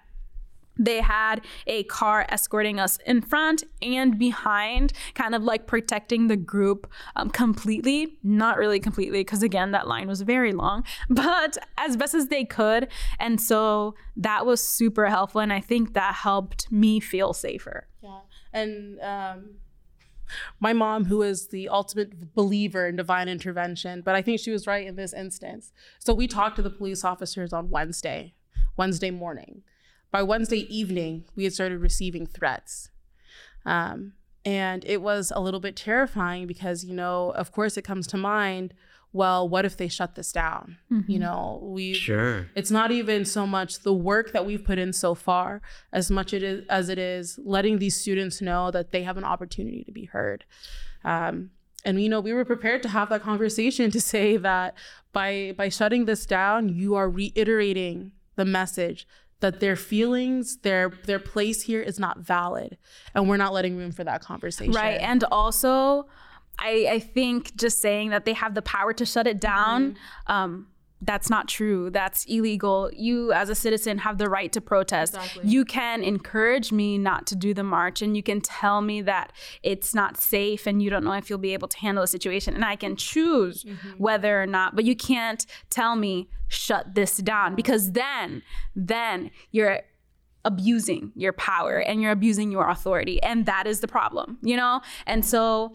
they 0.78 1.02
had 1.02 1.42
a 1.68 1.84
car 1.84 2.26
escorting 2.30 2.80
us 2.80 2.98
in 3.06 3.22
front 3.22 3.64
and 3.82 4.18
behind, 4.18 4.94
kind 5.14 5.36
of 5.36 5.44
like 5.44 5.68
protecting 5.68 6.28
the 6.28 6.38
group 6.38 6.90
um, 7.16 7.30
completely. 7.30 8.18
Not 8.24 8.58
really 8.58 8.80
completely, 8.80 9.20
because 9.20 9.44
again, 9.44 9.72
that 9.72 9.88
line 9.88 10.08
was 10.08 10.22
very 10.22 10.54
long, 10.54 10.84
but 11.10 11.58
as 11.78 11.98
best 11.98 12.14
as 12.14 12.28
they 12.28 12.46
could. 12.46 12.88
And 13.20 13.40
so 13.40 13.96
that 14.16 14.46
was 14.46 14.64
super 14.64 15.08
helpful. 15.08 15.42
And 15.42 15.54
I 15.54 15.60
think 15.60 15.94
that 15.94 16.16
helped 16.16 16.72
me 16.72 17.00
feel 17.00 17.34
safer. 17.34 17.88
Yeah. 18.02 18.20
And, 18.54 19.00
um, 19.02 19.50
my 20.62 20.72
mom, 20.72 21.06
who 21.06 21.22
is 21.24 21.50
the 21.50 21.68
ultimate 21.68 22.34
believer 22.34 22.88
in 22.88 22.96
divine 22.96 23.28
intervention, 23.28 24.02
but 24.02 24.16
I 24.16 24.22
think 24.22 24.40
she 24.40 24.52
was 24.52 24.66
right 24.66 24.88
in 24.88 24.96
this 24.96 25.14
instance. 25.14 25.74
So 26.00 26.14
we 26.14 26.26
talked 26.26 26.56
to 26.56 26.62
the 26.62 26.70
police 26.70 27.04
officers 27.04 27.52
on 27.52 27.70
Wednesday, 27.70 28.34
Wednesday 28.78 29.12
morning 29.12 29.64
by 30.12 30.22
Wednesday 30.24 30.68
evening, 30.74 31.26
we 31.36 31.46
had 31.46 31.54
started 31.54 31.80
receiving 31.80 32.26
threats. 32.26 32.90
Um, 33.66 34.14
and 34.44 34.84
it 34.86 35.02
was 35.02 35.32
a 35.36 35.42
little 35.42 35.60
bit 35.60 35.76
terrifying 35.76 36.48
because, 36.48 36.84
you 36.84 36.94
know, 36.94 37.32
of 37.32 37.52
course 37.52 37.78
it 37.78 37.84
comes 37.84 38.08
to 38.08 38.18
mind, 38.18 38.74
well, 39.14 39.48
what 39.48 39.66
if 39.66 39.76
they 39.76 39.88
shut 39.88 40.16
this 40.16 40.32
down? 40.32 40.78
Mm-hmm. 40.92 41.12
You 41.12 41.20
know, 41.20 41.60
we 41.62 41.94
sure 41.94 42.48
it's 42.56 42.72
not 42.72 42.92
even 42.92 43.26
so 43.26 43.46
much 43.46 43.80
the 43.80 43.94
work 43.94 44.32
that 44.32 44.46
we've 44.46 44.64
put 44.64 44.78
in 44.78 44.94
so 44.94 45.16
far 45.16 45.62
as 45.92 46.10
much 46.10 46.34
it 46.34 46.44
is 46.44 46.66
as 46.70 46.88
it 46.88 46.98
is 46.98 47.38
letting 47.44 47.80
these 47.80 47.96
students 47.96 48.42
know 48.42 48.72
that 48.72 48.92
they 48.92 49.04
have 49.04 49.18
an 49.18 49.26
opportunity 49.26 49.84
to 49.84 49.92
be 49.92 50.06
heard. 50.06 50.46
Um, 51.04 51.52
and 51.84 52.02
you 52.02 52.08
know, 52.08 52.22
we 52.22 52.32
were 52.32 52.46
prepared 52.46 52.84
to 52.84 52.90
have 52.90 53.10
that 53.10 53.22
conversation 53.22 53.92
to 53.92 54.00
say 54.00 54.38
that 54.38 54.76
by 55.12 55.54
by 55.58 55.68
shutting 55.68 56.06
this 56.06 56.26
down, 56.26 56.70
you 56.70 56.96
are 56.96 57.10
reiterating 57.10 58.14
the 58.38 58.46
message 58.46 59.06
that 59.42 59.60
their 59.60 59.76
feelings, 59.76 60.58
their 60.58 60.92
their 61.06 61.20
place 61.20 61.62
here 61.64 61.82
is 61.82 62.00
not 62.00 62.20
valid, 62.20 62.78
and 63.14 63.28
we're 63.28 63.38
not 63.38 63.54
letting 63.54 63.76
room 63.76 63.92
for 63.92 64.04
that 64.04 64.22
conversation. 64.22 64.74
Right, 64.74 65.00
and 65.02 65.24
also, 65.26 66.08
I 66.58 66.88
I 66.90 67.00
think 67.00 67.56
just 67.56 67.82
saying 67.82 68.12
that 68.12 68.26
they 68.26 68.34
have 68.34 68.56
the 68.56 68.62
power 68.62 68.94
to 68.94 69.06
shut 69.06 69.28
it 69.28 69.40
down. 69.40 69.92
Mm-hmm. 69.92 70.32
Um, 70.32 70.68
that's 71.02 71.30
not 71.30 71.48
true. 71.48 71.90
That's 71.90 72.26
illegal. 72.26 72.90
You, 72.94 73.32
as 73.32 73.50
a 73.50 73.56
citizen, 73.56 73.98
have 74.00 74.18
the 74.18 74.30
right 74.30 74.52
to 74.54 74.62
protest. 74.62 75.16
Exactly. 75.16 75.50
You 75.50 75.66
can 75.66 76.04
encourage 76.04 76.72
me 76.72 76.98
not 76.98 77.26
to 77.28 77.36
do 77.36 77.54
the 77.54 77.64
march, 77.64 78.02
and 78.02 78.16
you 78.16 78.22
can 78.22 78.40
tell 78.42 78.82
me 78.82 79.02
that 79.02 79.34
it's 79.64 79.96
not 79.96 80.18
safe 80.18 80.68
and 80.68 80.82
you 80.82 80.90
don't 80.90 81.04
know 81.04 81.14
if 81.14 81.30
you'll 81.30 81.40
be 81.40 81.54
able 81.54 81.68
to 81.68 81.78
handle 81.78 82.04
the 82.04 82.08
situation. 82.08 82.54
And 82.54 82.64
I 82.64 82.76
can 82.76 82.96
choose 82.96 83.64
mm-hmm. 83.64 83.90
whether 83.98 84.42
or 84.42 84.46
not, 84.46 84.76
but 84.76 84.86
you 84.86 84.96
can't 84.96 85.46
tell 85.70 85.96
me, 85.96 86.30
shut 86.48 86.94
this 86.94 87.18
down, 87.18 87.56
because 87.56 87.94
then, 87.94 88.44
then 88.76 89.32
you're 89.52 89.82
abusing 90.46 91.12
your 91.16 91.34
power 91.34 91.78
and 91.78 92.02
you're 92.02 92.12
abusing 92.12 92.52
your 92.52 92.68
authority. 92.68 93.22
And 93.22 93.46
that 93.46 93.68
is 93.68 93.80
the 93.80 93.88
problem, 93.88 94.38
you 94.42 94.56
know? 94.56 94.82
And 95.06 95.26
so, 95.26 95.74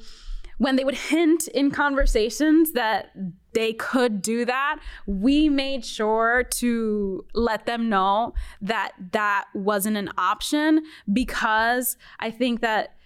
when 0.58 0.76
they 0.76 0.84
would 0.84 0.94
hint 0.94 1.48
in 1.48 1.70
conversations 1.70 2.72
that 2.72 3.12
they 3.57 3.72
could 3.72 4.20
do 4.20 4.44
that, 4.44 4.78
we 5.07 5.48
made 5.48 5.82
sure 5.82 6.42
to 6.42 7.24
let 7.32 7.64
them 7.64 7.88
know 7.88 8.34
that 8.61 8.92
that 9.12 9.46
wasn't 9.54 9.96
an 9.96 10.11
option 10.18 10.82
because 11.11 11.96
I 12.20 12.30
think 12.30 12.61
that 12.61 12.96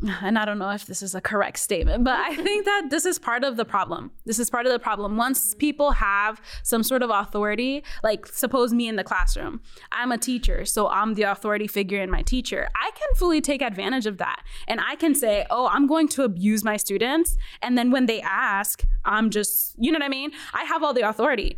and 0.22 0.38
I 0.38 0.44
don't 0.44 0.58
know 0.58 0.70
if 0.70 0.86
this 0.86 1.02
is 1.02 1.14
a 1.14 1.20
correct 1.20 1.58
statement, 1.58 2.04
but 2.04 2.14
I 2.14 2.36
think 2.36 2.64
that 2.64 2.86
this 2.90 3.04
is 3.04 3.18
part 3.18 3.42
of 3.42 3.56
the 3.56 3.64
problem. 3.64 4.12
This 4.26 4.38
is 4.38 4.48
part 4.48 4.66
of 4.66 4.72
the 4.72 4.78
problem. 4.78 5.16
Once 5.16 5.54
people 5.54 5.92
have 5.92 6.40
some 6.62 6.82
sort 6.82 7.02
of 7.02 7.10
authority, 7.10 7.82
like 8.04 8.26
suppose 8.26 8.72
me 8.72 8.86
in 8.86 8.96
the 8.96 9.04
classroom, 9.04 9.60
I'm 9.90 10.12
a 10.12 10.18
teacher, 10.18 10.64
so 10.64 10.88
I'm 10.88 11.14
the 11.14 11.22
authority 11.22 11.66
figure 11.66 12.00
in 12.00 12.10
my 12.10 12.22
teacher. 12.22 12.68
I 12.76 12.90
can 12.92 13.08
fully 13.16 13.40
take 13.40 13.60
advantage 13.60 14.06
of 14.06 14.18
that. 14.18 14.42
And 14.68 14.80
I 14.80 14.94
can 14.94 15.14
say, 15.14 15.46
oh, 15.50 15.68
I'm 15.68 15.86
going 15.86 16.08
to 16.08 16.22
abuse 16.22 16.62
my 16.62 16.76
students. 16.76 17.36
And 17.60 17.76
then 17.76 17.90
when 17.90 18.06
they 18.06 18.20
ask, 18.20 18.84
I'm 19.04 19.30
just, 19.30 19.74
you 19.78 19.90
know 19.90 19.96
what 19.98 20.04
I 20.06 20.08
mean? 20.08 20.30
I 20.54 20.64
have 20.64 20.82
all 20.82 20.94
the 20.94 21.08
authority 21.08 21.56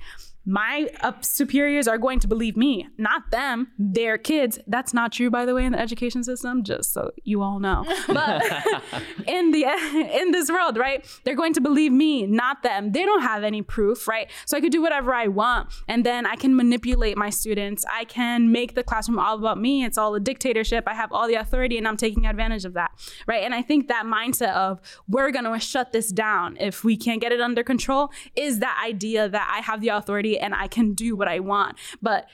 my 0.50 0.88
uh, 1.00 1.12
superiors 1.20 1.86
are 1.86 1.96
going 1.96 2.18
to 2.18 2.26
believe 2.26 2.56
me, 2.56 2.88
not 2.98 3.30
them, 3.30 3.68
their 3.78 4.18
kids. 4.18 4.58
That's 4.66 4.92
not 4.92 5.12
true, 5.12 5.30
by 5.30 5.46
the 5.46 5.54
way, 5.54 5.64
in 5.64 5.72
the 5.72 5.80
education 5.80 6.24
system, 6.24 6.64
just 6.64 6.92
so 6.92 7.12
you 7.22 7.40
all 7.40 7.60
know. 7.60 7.86
But 8.08 8.42
in 9.28 9.52
the 9.52 9.64
in 10.20 10.32
this 10.32 10.50
world, 10.50 10.76
right, 10.76 11.06
they're 11.24 11.36
going 11.36 11.52
to 11.54 11.60
believe 11.60 11.92
me, 11.92 12.26
not 12.26 12.64
them. 12.64 12.90
They 12.90 13.04
don't 13.04 13.22
have 13.22 13.44
any 13.44 13.62
proof, 13.62 14.08
right? 14.08 14.28
So 14.46 14.56
I 14.56 14.60
could 14.60 14.72
do 14.72 14.82
whatever 14.82 15.14
I 15.14 15.28
want, 15.28 15.68
and 15.86 16.04
then 16.04 16.26
I 16.26 16.34
can 16.34 16.56
manipulate 16.56 17.16
my 17.16 17.30
students. 17.30 17.84
I 17.88 18.04
can 18.04 18.50
make 18.50 18.74
the 18.74 18.82
classroom 18.82 19.20
all 19.20 19.38
about 19.38 19.60
me. 19.60 19.84
It's 19.84 19.96
all 19.96 20.14
a 20.16 20.20
dictatorship. 20.20 20.84
I 20.88 20.94
have 20.94 21.12
all 21.12 21.28
the 21.28 21.34
authority, 21.34 21.78
and 21.78 21.86
I'm 21.86 21.96
taking 21.96 22.26
advantage 22.26 22.64
of 22.64 22.74
that, 22.74 22.90
right? 23.28 23.44
And 23.44 23.54
I 23.54 23.62
think 23.62 23.86
that 23.86 24.04
mindset 24.04 24.54
of 24.54 24.80
we're 25.06 25.30
going 25.30 25.44
to 25.44 25.60
shut 25.60 25.92
this 25.92 26.10
down 26.10 26.56
if 26.58 26.82
we 26.82 26.96
can't 26.96 27.20
get 27.20 27.30
it 27.30 27.40
under 27.40 27.62
control 27.62 28.10
is 28.34 28.58
that 28.58 28.82
idea 28.84 29.28
that 29.28 29.48
I 29.54 29.60
have 29.60 29.80
the 29.80 29.90
authority 29.90 30.39
and 30.40 30.54
I 30.54 30.66
can 30.66 30.94
do 30.94 31.14
what 31.16 31.28
I 31.28 31.40
want. 31.40 31.78
But 32.00 32.26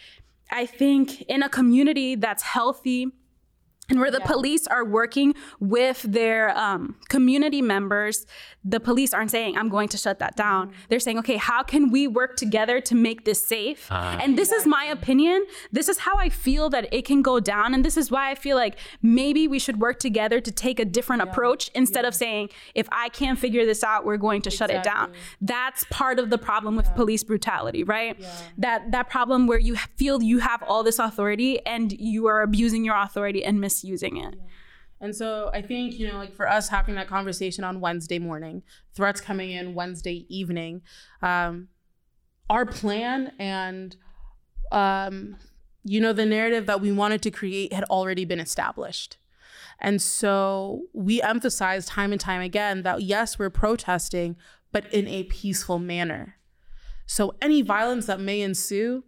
I 0.50 0.66
think 0.66 1.22
in 1.22 1.42
a 1.42 1.48
community 1.48 2.14
that's 2.14 2.42
healthy, 2.42 3.09
and 3.89 4.01
where 4.01 4.11
the 4.11 4.18
yeah. 4.20 4.26
police 4.26 4.66
are 4.66 4.84
working 4.84 5.34
with 5.61 6.03
their 6.03 6.57
um, 6.57 6.97
community 7.09 7.62
members 7.62 8.26
the 8.64 8.80
police 8.80 9.14
aren't 9.14 9.30
saying 9.30 9.57
i'm 9.57 9.68
going 9.68 9.89
to 9.89 9.97
shut 9.97 10.18
that 10.18 10.37
down 10.37 10.68
mm-hmm. 10.68 10.76
they're 10.89 11.01
saying 11.01 11.18
okay 11.18 11.37
how 11.37 11.62
can 11.62 11.91
we 11.91 12.07
work 12.07 12.37
together 12.37 12.80
to 12.80 12.95
make 12.95 13.24
this 13.24 13.45
safe 13.45 13.91
uh, 13.91 14.18
and 14.20 14.37
this 14.37 14.51
is 14.51 14.66
my 14.66 14.84
opinion 14.84 15.45
this 15.72 15.89
is 15.89 15.99
how 15.99 16.16
i 16.16 16.28
feel 16.28 16.68
that 16.68 16.93
it 16.93 17.05
can 17.05 17.22
go 17.22 17.39
down 17.39 17.74
and 17.74 17.84
this 17.84 17.97
is 17.97 18.11
why 18.11 18.30
i 18.30 18.34
feel 18.34 18.57
like 18.57 18.78
maybe 19.03 19.47
we 19.47 19.59
should 19.59 19.80
work 19.80 19.99
together 19.99 20.41
to 20.41 20.51
take 20.51 20.80
a 20.80 20.84
different 20.84 21.22
yeah. 21.22 21.30
approach 21.30 21.70
instead 21.74 22.03
yeah. 22.03 22.09
of 22.09 22.14
saying 22.14 22.49
if 22.74 22.89
i 22.91 23.09
can't 23.11 23.39
figure 23.39 23.64
this 23.64 23.84
out 23.84 24.05
we're 24.05 24.16
going 24.16 24.43
to 24.43 24.49
exactly. 24.49 24.74
shut 24.74 24.84
it 24.84 24.89
down 24.89 25.12
that's 25.41 25.84
part 25.91 26.18
of 26.18 26.30
the 26.30 26.39
problem 26.39 26.76
with 26.76 26.93
police 26.95 27.22
brutality 27.22 27.84
right 27.84 28.20
that 28.59 28.91
that 28.91 29.09
problem 29.09 29.47
where 29.47 29.59
you 29.59 29.76
feel 29.97 30.22
you 30.22 30.39
have 30.39 30.62
all 30.64 30.82
this 30.82 30.99
authority 30.99 31.64
and 31.66 31.93
you 31.93 32.26
are 32.26 32.43
abusing 32.43 32.84
your 32.84 32.97
authority 32.97 33.45
and 33.45 33.61
mis 33.61 33.76
misusing 33.77 34.16
it. 34.16 34.35
And 35.01 35.14
so 35.14 35.51
I 35.53 35.61
think, 35.61 35.99
you 35.99 36.09
know, 36.09 36.16
like 36.16 36.35
for 36.35 36.49
us 36.49 36.68
having 36.68 36.95
that 36.95 37.07
conversation 37.07 37.64
on 37.64 37.81
Wednesday 37.81 38.18
morning, 38.18 38.62
threats 38.95 39.20
coming 39.20 39.51
in 39.51 39.74
Wednesday 39.74 40.24
evening, 40.29 40.83
um, 41.22 41.68
our 42.49 42.64
plan 42.64 43.33
and, 43.39 43.97
um, 44.72 45.37
you 45.85 46.01
know, 46.01 46.12
the 46.12 46.24
narrative 46.24 46.66
that 46.66 46.81
we 46.81 46.93
wanted 46.93 47.20
to 47.22 47.31
create 47.31 47.72
had 47.72 47.85
already 47.85 48.24
been 48.24 48.41
established. 48.41 49.18
And 49.79 50.01
so 50.01 50.85
we 50.95 51.20
emphasized 51.20 51.89
time 51.89 52.12
and 52.12 52.20
time 52.20 52.41
again 52.41 52.83
that 52.83 53.03
yes, 53.03 53.39
we're 53.39 53.51
protesting, 53.51 54.37
but 54.72 54.91
in 54.93 55.07
a 55.07 55.24
peaceful 55.24 55.79
manner. 55.79 56.37
So 57.05 57.35
any 57.43 57.61
violence 57.61 58.07
that 58.07 58.18
may 58.18 58.41
ensue, 58.41 59.05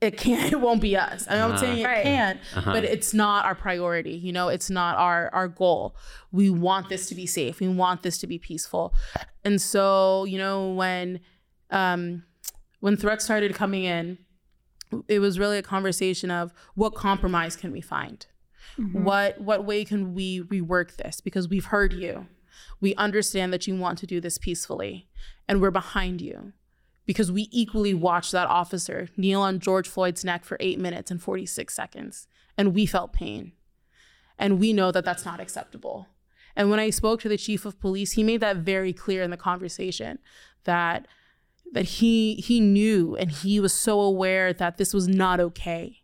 it 0.00 0.16
can't 0.16 0.52
it 0.52 0.60
won't 0.60 0.80
be 0.80 0.96
us 0.96 1.26
i'm 1.28 1.50
uh-huh. 1.50 1.58
saying 1.58 1.78
it 1.78 1.84
right. 1.84 2.02
can 2.02 2.40
uh-huh. 2.54 2.72
but 2.72 2.84
it's 2.84 3.14
not 3.14 3.44
our 3.44 3.54
priority 3.54 4.14
you 4.14 4.32
know 4.32 4.48
it's 4.48 4.70
not 4.70 4.96
our 4.96 5.30
our 5.32 5.48
goal 5.48 5.96
we 6.32 6.50
want 6.50 6.88
this 6.88 7.08
to 7.08 7.14
be 7.14 7.26
safe 7.26 7.60
we 7.60 7.68
want 7.68 8.02
this 8.02 8.18
to 8.18 8.26
be 8.26 8.38
peaceful 8.38 8.94
and 9.44 9.60
so 9.60 10.24
you 10.24 10.38
know 10.38 10.70
when 10.70 11.20
um 11.70 12.22
when 12.80 12.96
threats 12.96 13.24
started 13.24 13.54
coming 13.54 13.84
in 13.84 14.18
it 15.08 15.18
was 15.18 15.38
really 15.38 15.58
a 15.58 15.62
conversation 15.62 16.30
of 16.30 16.52
what 16.74 16.94
compromise 16.94 17.56
can 17.56 17.72
we 17.72 17.80
find 17.80 18.26
mm-hmm. 18.78 19.02
what 19.02 19.40
what 19.40 19.64
way 19.64 19.84
can 19.84 20.14
we 20.14 20.42
rework 20.42 20.96
this 20.96 21.20
because 21.20 21.48
we've 21.48 21.66
heard 21.66 21.92
you 21.92 22.26
we 22.80 22.94
understand 22.96 23.52
that 23.52 23.66
you 23.66 23.76
want 23.76 23.98
to 23.98 24.06
do 24.06 24.20
this 24.20 24.38
peacefully 24.38 25.08
and 25.48 25.60
we're 25.60 25.70
behind 25.70 26.20
you 26.20 26.52
because 27.06 27.30
we 27.30 27.48
equally 27.52 27.94
watched 27.94 28.32
that 28.32 28.48
officer 28.48 29.08
kneel 29.16 29.40
on 29.40 29.60
George 29.60 29.88
Floyd's 29.88 30.24
neck 30.24 30.44
for 30.44 30.56
eight 30.60 30.78
minutes 30.78 31.10
and 31.10 31.22
46 31.22 31.72
seconds, 31.72 32.26
and 32.58 32.74
we 32.74 32.84
felt 32.84 33.12
pain. 33.12 33.52
And 34.38 34.58
we 34.58 34.72
know 34.72 34.92
that 34.92 35.04
that's 35.04 35.24
not 35.24 35.40
acceptable. 35.40 36.08
And 36.54 36.70
when 36.70 36.80
I 36.80 36.90
spoke 36.90 37.20
to 37.20 37.28
the 37.28 37.38
chief 37.38 37.64
of 37.64 37.80
police, 37.80 38.12
he 38.12 38.22
made 38.22 38.40
that 38.40 38.56
very 38.56 38.92
clear 38.92 39.22
in 39.22 39.30
the 39.30 39.36
conversation 39.36 40.18
that 40.64 41.06
that 41.72 41.84
he 41.84 42.36
he 42.36 42.60
knew 42.60 43.16
and 43.16 43.30
he 43.30 43.58
was 43.58 43.72
so 43.72 44.00
aware 44.00 44.52
that 44.52 44.76
this 44.76 44.94
was 44.94 45.08
not 45.08 45.40
okay 45.40 46.02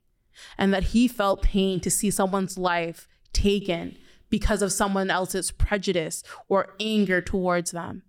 and 0.59 0.75
that 0.75 0.83
he 0.85 1.07
felt 1.07 1.41
pain 1.41 1.79
to 1.79 1.91
see 1.91 2.11
someone's 2.11 2.59
life 2.59 3.07
taken 3.33 3.97
because 4.33 4.63
of 4.63 4.73
someone 4.73 5.11
else's 5.11 5.51
prejudice 5.51 6.25
or 6.49 6.75
anger 6.81 7.21
towards 7.21 7.71
them. 7.71 8.03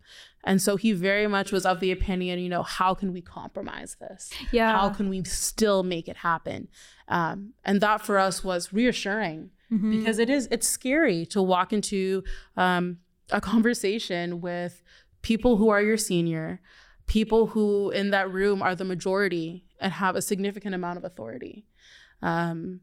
And 0.45 0.61
so 0.61 0.77
he 0.77 0.93
very 0.93 1.27
much 1.27 1.51
was 1.51 1.65
of 1.65 1.81
the 1.81 1.91
opinion, 1.91 2.39
you 2.39 2.47
know, 2.47 2.63
how 2.63 2.93
can 2.93 3.11
we 3.11 3.21
compromise 3.21 3.97
this? 3.99 4.31
Yeah. 4.53 4.71
How 4.71 4.87
can 4.87 5.09
we 5.09 5.25
still 5.25 5.83
make 5.83 6.07
it 6.07 6.15
happen? 6.15 6.69
Um, 7.09 7.51
and 7.65 7.81
that 7.81 7.99
for 8.01 8.17
us 8.17 8.41
was 8.41 8.71
reassuring 8.71 9.49
mm-hmm. 9.69 9.99
because 9.99 10.17
it 10.17 10.29
is, 10.29 10.47
it's 10.49 10.65
scary 10.65 11.25
to 11.25 11.41
walk 11.41 11.73
into 11.73 12.23
um, 12.55 12.99
a 13.29 13.41
conversation 13.41 14.39
with 14.39 14.81
people 15.23 15.57
who 15.57 15.67
are 15.67 15.81
your 15.81 15.97
senior, 15.97 16.61
people 17.05 17.47
who 17.47 17.89
in 17.89 18.11
that 18.11 18.31
room 18.31 18.61
are 18.61 18.75
the 18.75 18.85
majority 18.85 19.65
and 19.81 19.91
have 19.91 20.15
a 20.15 20.21
significant 20.21 20.73
amount 20.73 20.97
of 20.97 21.03
authority. 21.03 21.65
Um, 22.21 22.79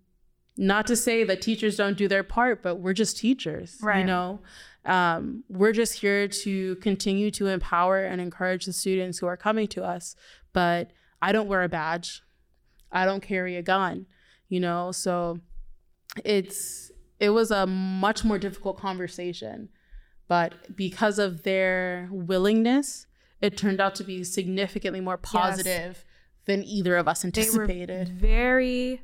not 0.61 0.87
to 0.89 0.95
say 0.95 1.25
that 1.25 1.41
teachers 1.41 1.75
don't 1.75 1.97
do 1.97 2.07
their 2.07 2.23
part, 2.23 2.63
but 2.63 2.77
we're 2.77 2.93
just 2.93 3.17
teachers, 3.17 3.79
right. 3.81 4.01
you 4.01 4.05
know? 4.05 4.41
Um, 4.85 5.43
we're 5.49 5.73
just 5.73 5.95
here 6.01 6.29
to 6.29 6.77
continue 6.77 7.31
to 7.33 7.47
empower 7.47 8.05
and 8.05 8.21
encourage 8.21 8.67
the 8.67 8.75
students 8.75 9.19
who 9.19 9.27
are 9.27 9.39
coming 9.39 9.69
to 9.69 9.83
us. 9.83 10.15
But 10.53 10.91
I 11.23 11.33
don't 11.33 11.49
wear 11.49 11.63
a 11.63 11.69
badge. 11.69 12.23
I 12.93 13.07
don't 13.07 13.23
carry 13.23 13.57
a 13.57 13.63
gun, 13.63 14.05
you 14.51 14.61
know? 14.61 14.93
So 14.93 15.41
it's, 16.27 16.93
it 17.19 17.31
was 17.31 17.51
a 17.51 17.67
much 17.67 18.23
more 18.23 18.39
difficult 18.39 18.79
conversation. 18.79 19.71
But 20.29 20.77
because 20.77 21.19
of 21.19 21.43
their 21.43 22.07
willingness, 22.13 23.07
it 23.41 23.57
turned 23.57 23.81
out 23.81 23.95
to 23.95 24.05
be 24.05 24.25
significantly 24.25 25.01
more 25.01 25.17
positive 25.17 25.97
yes. 25.97 26.05
than 26.45 26.65
either 26.65 26.99
of 26.99 27.09
us 27.09 27.25
anticipated. 27.25 28.11
very 28.11 29.01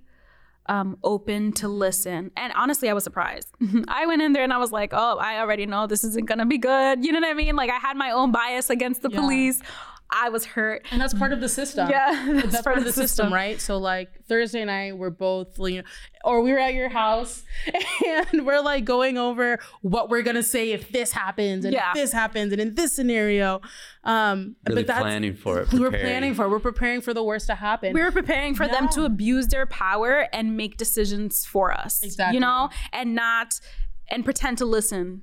um, 0.68 0.98
open 1.02 1.52
to 1.52 1.68
listen. 1.68 2.30
And 2.36 2.52
honestly, 2.54 2.88
I 2.88 2.92
was 2.92 3.04
surprised. 3.04 3.48
I 3.88 4.06
went 4.06 4.22
in 4.22 4.32
there 4.32 4.44
and 4.44 4.52
I 4.52 4.58
was 4.58 4.72
like, 4.72 4.90
oh, 4.92 5.18
I 5.18 5.38
already 5.38 5.66
know 5.66 5.86
this 5.86 6.04
isn't 6.04 6.26
going 6.26 6.38
to 6.38 6.46
be 6.46 6.58
good. 6.58 7.04
You 7.04 7.12
know 7.12 7.20
what 7.20 7.30
I 7.30 7.34
mean? 7.34 7.56
Like 7.56 7.70
I 7.70 7.78
had 7.78 7.96
my 7.96 8.10
own 8.10 8.32
bias 8.32 8.70
against 8.70 9.02
the 9.02 9.10
yeah. 9.10 9.20
police. 9.20 9.62
I 10.10 10.28
was 10.28 10.44
hurt. 10.44 10.86
And 10.90 11.00
that's 11.00 11.14
part 11.14 11.32
of 11.32 11.40
the 11.40 11.48
system. 11.48 11.90
Yeah. 11.90 12.26
That's, 12.32 12.52
that's 12.52 12.62
part, 12.62 12.78
of 12.78 12.84
the 12.84 12.92
system, 12.92 13.06
system, 13.08 13.32
right? 13.32 13.60
So 13.60 13.76
like 13.76 14.24
Thursday 14.28 14.64
night, 14.64 14.96
we're 14.96 15.10
both, 15.10 15.58
you 15.58 15.78
know, 15.78 15.82
or 16.24 16.42
we 16.42 16.52
were 16.52 16.58
at 16.58 16.74
your 16.74 16.88
house 16.88 17.42
and 18.06 18.46
we're 18.46 18.60
like 18.60 18.84
going 18.84 19.18
over 19.18 19.58
what 19.82 20.08
we're 20.08 20.22
gonna 20.22 20.42
say 20.42 20.72
if 20.72 20.90
this 20.90 21.12
happens 21.12 21.64
and 21.64 21.74
yeah. 21.74 21.90
if 21.90 21.94
this 21.94 22.12
happens 22.12 22.52
and 22.52 22.60
in 22.60 22.74
this 22.74 22.92
scenario. 22.92 23.60
Um 24.04 24.56
really 24.68 24.82
but 24.82 24.86
that's 24.86 25.02
planning 25.02 25.34
for 25.34 25.60
it. 25.60 25.68
Preparing. 25.68 25.92
We're 25.92 26.00
planning 26.00 26.34
for 26.34 26.44
it. 26.44 26.50
We're 26.50 26.60
preparing 26.60 27.00
for 27.00 27.12
the 27.12 27.24
worst 27.24 27.48
to 27.48 27.54
happen. 27.54 27.92
We 27.92 28.02
were 28.02 28.12
preparing 28.12 28.54
for 28.54 28.64
yeah. 28.64 28.72
them 28.72 28.88
to 28.90 29.04
abuse 29.04 29.48
their 29.48 29.66
power 29.66 30.28
and 30.32 30.56
make 30.56 30.76
decisions 30.76 31.44
for 31.44 31.72
us. 31.72 32.02
Exactly. 32.02 32.36
You 32.36 32.40
know, 32.40 32.70
and 32.92 33.14
not 33.14 33.60
and 34.08 34.24
pretend 34.24 34.58
to 34.58 34.66
listen 34.66 35.22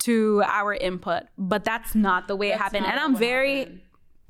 to 0.00 0.42
our 0.46 0.74
input, 0.74 1.24
but 1.38 1.64
that's 1.64 1.94
not 1.94 2.26
the 2.26 2.34
way 2.34 2.48
that's 2.48 2.60
it 2.60 2.62
happened. 2.62 2.86
And 2.86 2.98
I'm 2.98 3.16
very 3.16 3.58
happened 3.58 3.80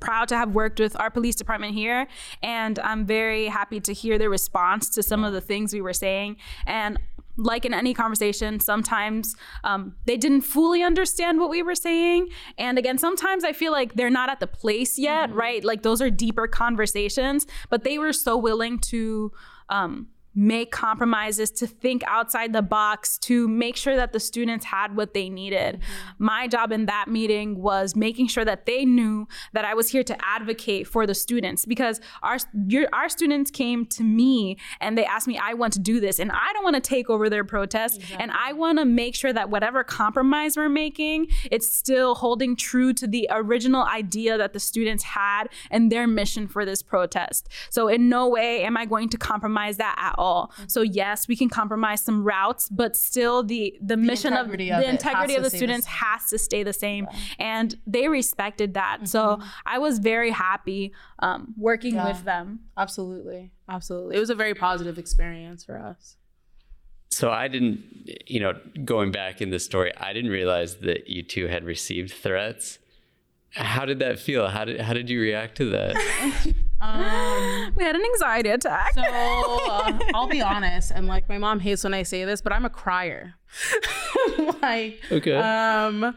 proud 0.05 0.27
to 0.27 0.37
have 0.37 0.49
worked 0.53 0.79
with 0.79 0.99
our 0.99 1.09
police 1.09 1.35
department 1.35 1.73
here 1.73 2.07
and 2.43 2.79
i'm 2.79 3.05
very 3.05 3.47
happy 3.47 3.79
to 3.79 3.93
hear 3.93 4.17
their 4.17 4.29
response 4.29 4.89
to 4.89 5.01
some 5.01 5.23
of 5.23 5.33
the 5.33 5.41
things 5.41 5.73
we 5.73 5.81
were 5.81 5.93
saying 5.93 6.37
and 6.65 6.97
like 7.37 7.65
in 7.65 7.73
any 7.73 7.93
conversation, 7.93 8.59
sometimes 8.59 9.35
um, 9.63 9.95
they 10.05 10.17
didn't 10.17 10.41
fully 10.41 10.81
understand 10.81 11.39
what 11.39 11.49
we 11.49 11.61
were 11.61 11.75
saying. 11.75 12.29
And 12.57 12.77
again, 12.77 12.97
sometimes 12.97 13.43
I 13.43 13.51
feel 13.51 13.71
like 13.71 13.95
they're 13.95 14.09
not 14.09 14.29
at 14.29 14.39
the 14.39 14.47
place 14.47 14.97
yet, 14.97 15.29
mm-hmm. 15.29 15.39
right? 15.39 15.63
Like 15.63 15.83
those 15.83 16.01
are 16.01 16.09
deeper 16.09 16.47
conversations, 16.47 17.45
but 17.69 17.83
they 17.83 17.97
were 17.97 18.13
so 18.13 18.37
willing 18.37 18.79
to 18.79 19.31
um, 19.69 20.07
make 20.35 20.71
compromises, 20.71 21.49
to 21.49 21.65
think 21.65 22.03
outside 22.05 22.51
the 22.51 22.61
box, 22.61 23.17
to 23.17 23.47
make 23.47 23.77
sure 23.77 23.95
that 23.95 24.11
the 24.11 24.19
students 24.19 24.65
had 24.65 24.95
what 24.95 25.13
they 25.13 25.29
needed. 25.29 25.75
Mm-hmm. 25.75 26.25
My 26.25 26.47
job 26.47 26.71
in 26.71 26.85
that 26.87 27.07
meeting 27.07 27.61
was 27.61 27.95
making 27.95 28.27
sure 28.27 28.43
that 28.43 28.65
they 28.65 28.83
knew 28.83 29.27
that 29.53 29.63
I 29.63 29.73
was 29.73 29.89
here 29.89 30.03
to 30.03 30.17
advocate 30.25 30.87
for 30.87 31.07
the 31.07 31.15
students 31.15 31.65
because 31.65 32.01
our 32.21 32.37
your, 32.67 32.87
our 32.91 33.07
students 33.07 33.49
came 33.49 33.85
to 33.87 34.03
me 34.03 34.57
and 34.81 34.97
they 34.97 35.05
asked 35.05 35.27
me, 35.27 35.37
I 35.41 35.53
want 35.53 35.73
to 35.73 35.79
do 35.79 35.99
this, 35.99 36.19
and 36.19 36.31
I 36.31 36.51
don't 36.53 36.63
want 36.63 36.75
to 36.75 36.81
take 36.81 37.09
over 37.09 37.29
their 37.29 37.45
protest, 37.45 37.97
exactly. 37.97 38.23
and 38.23 38.31
I 38.31 38.53
want 38.53 38.79
to 38.79 38.85
make 38.85 39.15
sure 39.15 39.31
that 39.31 39.49
whatever 39.49 39.83
compromise 39.83 40.57
we're 40.57 40.69
making, 40.69 41.27
it's 41.49 41.71
still 41.71 42.15
holding 42.15 42.55
true 42.55 42.93
to 42.93 43.07
the 43.07 43.27
original 43.31 43.83
idea 43.83 44.37
that 44.37 44.53
the 44.53 44.59
students 44.59 45.03
had 45.03 45.45
and 45.71 45.91
their 45.91 46.07
mission 46.07 46.47
for 46.47 46.65
this 46.65 46.81
protest. 46.81 47.47
So 47.69 47.87
in 47.87 48.09
no 48.09 48.27
way 48.27 48.63
am 48.63 48.75
I 48.75 48.85
going 48.85 49.09
to 49.09 49.17
compromise 49.17 49.77
that 49.77 49.95
at 49.97 50.15
all 50.17 50.24
all. 50.25 50.51
Mm-hmm. 50.53 50.63
So 50.67 50.81
yes, 50.81 51.27
we 51.27 51.35
can 51.35 51.49
compromise 51.49 52.01
some 52.01 52.23
routes, 52.23 52.69
but 52.69 52.95
still 52.95 53.43
the 53.43 53.55
the, 53.55 53.77
the 53.81 53.97
mission 53.97 54.33
of, 54.33 54.49
of 54.49 54.57
the 54.57 54.89
integrity 54.89 55.35
of 55.35 55.43
the 55.43 55.49
students 55.49 55.87
has 55.87 56.29
to 56.29 56.37
stay 56.37 56.63
the 56.63 56.73
same, 56.73 57.07
yeah. 57.11 57.19
and 57.39 57.75
they 57.87 58.07
respected 58.07 58.73
that. 58.73 58.97
Mm-hmm. 58.97 59.05
So 59.05 59.39
I 59.65 59.77
was 59.79 59.99
very 59.99 60.31
happy 60.31 60.93
um, 61.19 61.53
working 61.57 61.95
yeah. 61.95 62.07
with 62.07 62.23
them. 62.23 62.61
Absolutely, 62.77 63.51
absolutely. 63.69 64.17
It 64.17 64.19
was 64.19 64.29
a 64.29 64.35
very 64.35 64.53
positive 64.53 64.97
experience 64.97 65.63
for 65.63 65.77
us. 65.77 66.17
So 67.09 67.31
I 67.31 67.47
didn't, 67.47 67.79
you 68.27 68.41
know, 68.41 68.53
going 68.83 69.11
back 69.11 69.41
in 69.41 69.49
the 69.49 69.59
story, 69.59 69.93
I 69.97 70.11
didn't 70.11 70.31
realize 70.31 70.77
that 70.77 71.07
you 71.07 71.23
two 71.23 71.47
had 71.47 71.63
received 71.63 72.11
threats. 72.11 72.79
How 73.51 73.85
did 73.85 73.99
that 73.99 74.19
feel? 74.19 74.47
How 74.47 74.65
did 74.65 74.81
how 74.81 74.93
did 74.93 75.09
you 75.09 75.21
react 75.21 75.55
to 75.57 75.69
that? 75.69 76.53
Um, 76.93 77.73
we 77.75 77.83
had 77.83 77.95
an 77.95 78.03
anxiety 78.03 78.49
attack. 78.49 78.93
So 78.93 79.01
uh, 79.01 79.99
I'll 80.13 80.27
be 80.27 80.41
honest, 80.41 80.91
and 80.91 81.07
like 81.07 81.27
my 81.29 81.37
mom 81.37 81.59
hates 81.59 81.83
when 81.83 81.93
I 81.93 82.03
say 82.03 82.25
this, 82.25 82.41
but 82.41 82.53
I'm 82.53 82.65
a 82.65 82.69
crier. 82.69 83.35
like, 84.61 85.01
okay. 85.11 85.35
Um, 85.35 86.15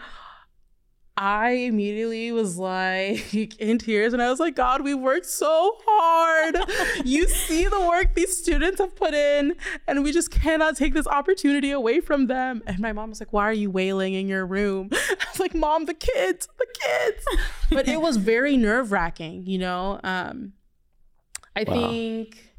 I 1.20 1.50
immediately 1.50 2.30
was 2.30 2.58
like 2.58 3.34
in 3.56 3.78
tears 3.78 4.12
and 4.12 4.22
I 4.22 4.30
was 4.30 4.38
like, 4.38 4.54
God, 4.54 4.82
we 4.82 4.94
worked 4.94 5.26
so 5.26 5.76
hard. 5.84 6.56
you 7.04 7.26
see 7.26 7.64
the 7.64 7.80
work 7.80 8.14
these 8.14 8.38
students 8.38 8.78
have 8.78 8.94
put 8.94 9.14
in, 9.14 9.56
and 9.88 10.04
we 10.04 10.12
just 10.12 10.30
cannot 10.30 10.76
take 10.76 10.94
this 10.94 11.08
opportunity 11.08 11.72
away 11.72 11.98
from 12.00 12.28
them. 12.28 12.62
And 12.68 12.78
my 12.78 12.92
mom 12.92 13.10
was 13.10 13.20
like, 13.20 13.32
Why 13.32 13.48
are 13.48 13.52
you 13.52 13.68
wailing 13.68 14.14
in 14.14 14.28
your 14.28 14.46
room? 14.46 14.90
I 14.92 15.26
was 15.32 15.40
like, 15.40 15.56
Mom, 15.56 15.86
the 15.86 15.94
kids, 15.94 16.48
the 16.56 16.66
kids. 16.72 17.24
but 17.70 17.88
it 17.88 18.00
was 18.00 18.16
very 18.16 18.56
nerve 18.56 18.92
wracking, 18.92 19.44
you 19.44 19.58
know? 19.58 19.98
Um, 20.04 20.52
I 21.58 21.64
wow. 21.66 21.90
think 21.90 22.52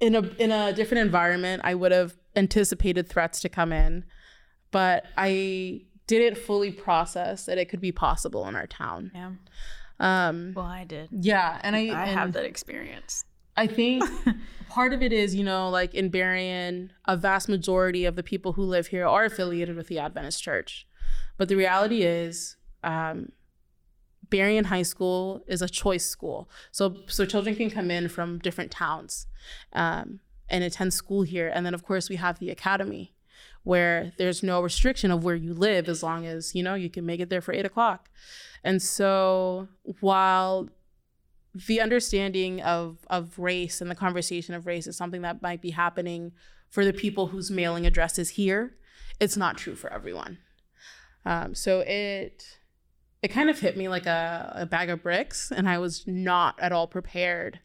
in 0.00 0.14
a 0.14 0.22
in 0.38 0.50
a 0.50 0.72
different 0.72 1.02
environment, 1.02 1.62
I 1.64 1.74
would 1.74 1.92
have 1.92 2.16
anticipated 2.34 3.08
threats 3.08 3.40
to 3.42 3.48
come 3.48 3.72
in, 3.72 4.04
but 4.70 5.04
I 5.16 5.82
didn't 6.06 6.38
fully 6.38 6.72
process 6.72 7.44
that 7.46 7.58
it 7.58 7.68
could 7.68 7.80
be 7.80 7.92
possible 7.92 8.48
in 8.48 8.56
our 8.56 8.66
town. 8.66 9.10
Yeah. 9.14 9.32
Um, 10.00 10.54
well, 10.56 10.64
I 10.64 10.84
did. 10.84 11.10
Yeah, 11.12 11.60
and 11.62 11.76
I 11.76 11.80
I 11.80 12.06
and 12.06 12.18
have 12.18 12.32
that 12.32 12.44
experience. 12.44 13.24
I 13.56 13.66
think 13.66 14.02
part 14.70 14.94
of 14.94 15.02
it 15.02 15.12
is, 15.12 15.34
you 15.34 15.44
know, 15.44 15.68
like 15.68 15.94
in 15.94 16.08
Berrien, 16.08 16.90
a 17.04 17.16
vast 17.16 17.48
majority 17.48 18.06
of 18.06 18.16
the 18.16 18.22
people 18.22 18.54
who 18.54 18.62
live 18.62 18.86
here 18.86 19.06
are 19.06 19.24
affiliated 19.24 19.76
with 19.76 19.88
the 19.88 19.98
Adventist 19.98 20.42
Church, 20.42 20.86
but 21.36 21.48
the 21.48 21.56
reality 21.56 22.02
is, 22.02 22.56
um, 22.82 23.30
Berrien 24.32 24.64
High 24.64 24.82
School 24.82 25.44
is 25.46 25.62
a 25.62 25.68
choice 25.68 26.06
school, 26.06 26.48
so 26.70 26.96
so 27.06 27.24
children 27.24 27.54
can 27.54 27.70
come 27.70 27.90
in 27.90 28.08
from 28.08 28.38
different 28.38 28.70
towns 28.70 29.26
um, 29.72 30.20
and 30.48 30.64
attend 30.64 30.94
school 30.94 31.22
here, 31.22 31.48
and 31.54 31.64
then 31.64 31.74
of 31.74 31.84
course 31.84 32.08
we 32.08 32.16
have 32.16 32.38
the 32.38 32.50
academy 32.50 33.14
where 33.64 34.12
there's 34.18 34.42
no 34.42 34.60
restriction 34.60 35.12
of 35.12 35.22
where 35.22 35.36
you 35.36 35.54
live 35.54 35.88
as 35.88 36.02
long 36.02 36.26
as 36.26 36.54
you 36.54 36.62
know 36.62 36.74
you 36.74 36.90
can 36.90 37.06
make 37.06 37.20
it 37.20 37.28
there 37.30 37.40
for 37.40 37.52
eight 37.54 37.66
o'clock. 37.66 38.08
And 38.64 38.82
so 38.82 39.68
while 40.00 40.68
the 41.68 41.80
understanding 41.80 42.62
of 42.62 42.98
of 43.08 43.38
race 43.38 43.80
and 43.80 43.90
the 43.90 43.94
conversation 44.06 44.54
of 44.54 44.66
race 44.66 44.86
is 44.86 44.96
something 44.96 45.22
that 45.22 45.42
might 45.42 45.60
be 45.60 45.70
happening 45.70 46.32
for 46.70 46.84
the 46.84 46.92
people 46.92 47.26
whose 47.28 47.50
mailing 47.50 47.86
address 47.86 48.18
is 48.18 48.30
here 48.30 48.78
it's 49.20 49.36
not 49.36 49.56
true 49.56 49.76
for 49.76 49.92
everyone. 49.92 50.38
Um, 51.24 51.54
so 51.54 51.80
it 51.80 52.58
it 53.22 53.28
kind 53.28 53.48
of 53.48 53.58
hit 53.58 53.76
me 53.76 53.88
like 53.88 54.06
a, 54.06 54.52
a, 54.56 54.66
bag 54.66 54.90
of 54.90 55.02
bricks 55.02 55.52
and 55.54 55.68
i 55.68 55.78
was 55.78 56.04
not 56.06 56.58
at 56.58 56.72
all 56.72 56.86
prepared 56.86 57.60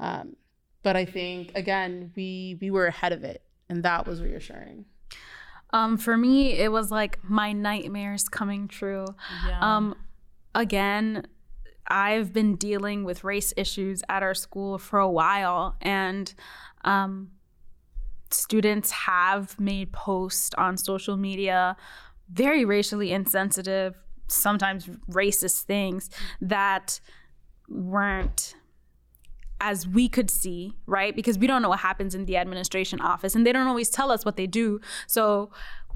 um, 0.00 0.36
but 0.82 0.96
i 0.96 1.04
think 1.04 1.52
again 1.54 2.12
we 2.16 2.56
we 2.60 2.70
were 2.70 2.86
ahead 2.86 3.12
of 3.12 3.24
it 3.24 3.42
and 3.68 3.82
that 3.82 4.06
was 4.06 4.22
reassuring 4.22 4.84
um, 5.70 5.96
for 5.96 6.16
me, 6.16 6.52
it 6.52 6.70
was 6.70 6.90
like 6.90 7.18
my 7.22 7.52
nightmares 7.52 8.28
coming 8.28 8.68
true. 8.68 9.06
Yeah. 9.46 9.58
Um, 9.60 9.94
again, 10.54 11.26
I've 11.88 12.32
been 12.32 12.56
dealing 12.56 13.04
with 13.04 13.24
race 13.24 13.52
issues 13.56 14.02
at 14.08 14.22
our 14.22 14.34
school 14.34 14.78
for 14.78 14.98
a 14.98 15.10
while, 15.10 15.76
and 15.80 16.32
um, 16.84 17.30
students 18.30 18.90
have 18.90 19.58
made 19.60 19.92
posts 19.92 20.54
on 20.56 20.76
social 20.76 21.16
media, 21.16 21.76
very 22.30 22.64
racially 22.64 23.12
insensitive, 23.12 23.96
sometimes 24.28 24.86
racist 25.10 25.62
things 25.62 26.10
that 26.40 27.00
weren't 27.68 28.54
as 29.60 29.88
we 29.88 30.08
could 30.08 30.30
see, 30.30 30.74
right? 30.86 31.16
Because 31.16 31.38
we 31.38 31.46
don't 31.46 31.62
know 31.62 31.70
what 31.70 31.80
happens 31.80 32.14
in 32.14 32.26
the 32.26 32.36
administration 32.36 33.00
office 33.00 33.34
and 33.34 33.46
they 33.46 33.52
don't 33.52 33.66
always 33.66 33.88
tell 33.88 34.10
us 34.10 34.24
what 34.24 34.36
they 34.36 34.46
do. 34.46 34.80
So 35.06 35.50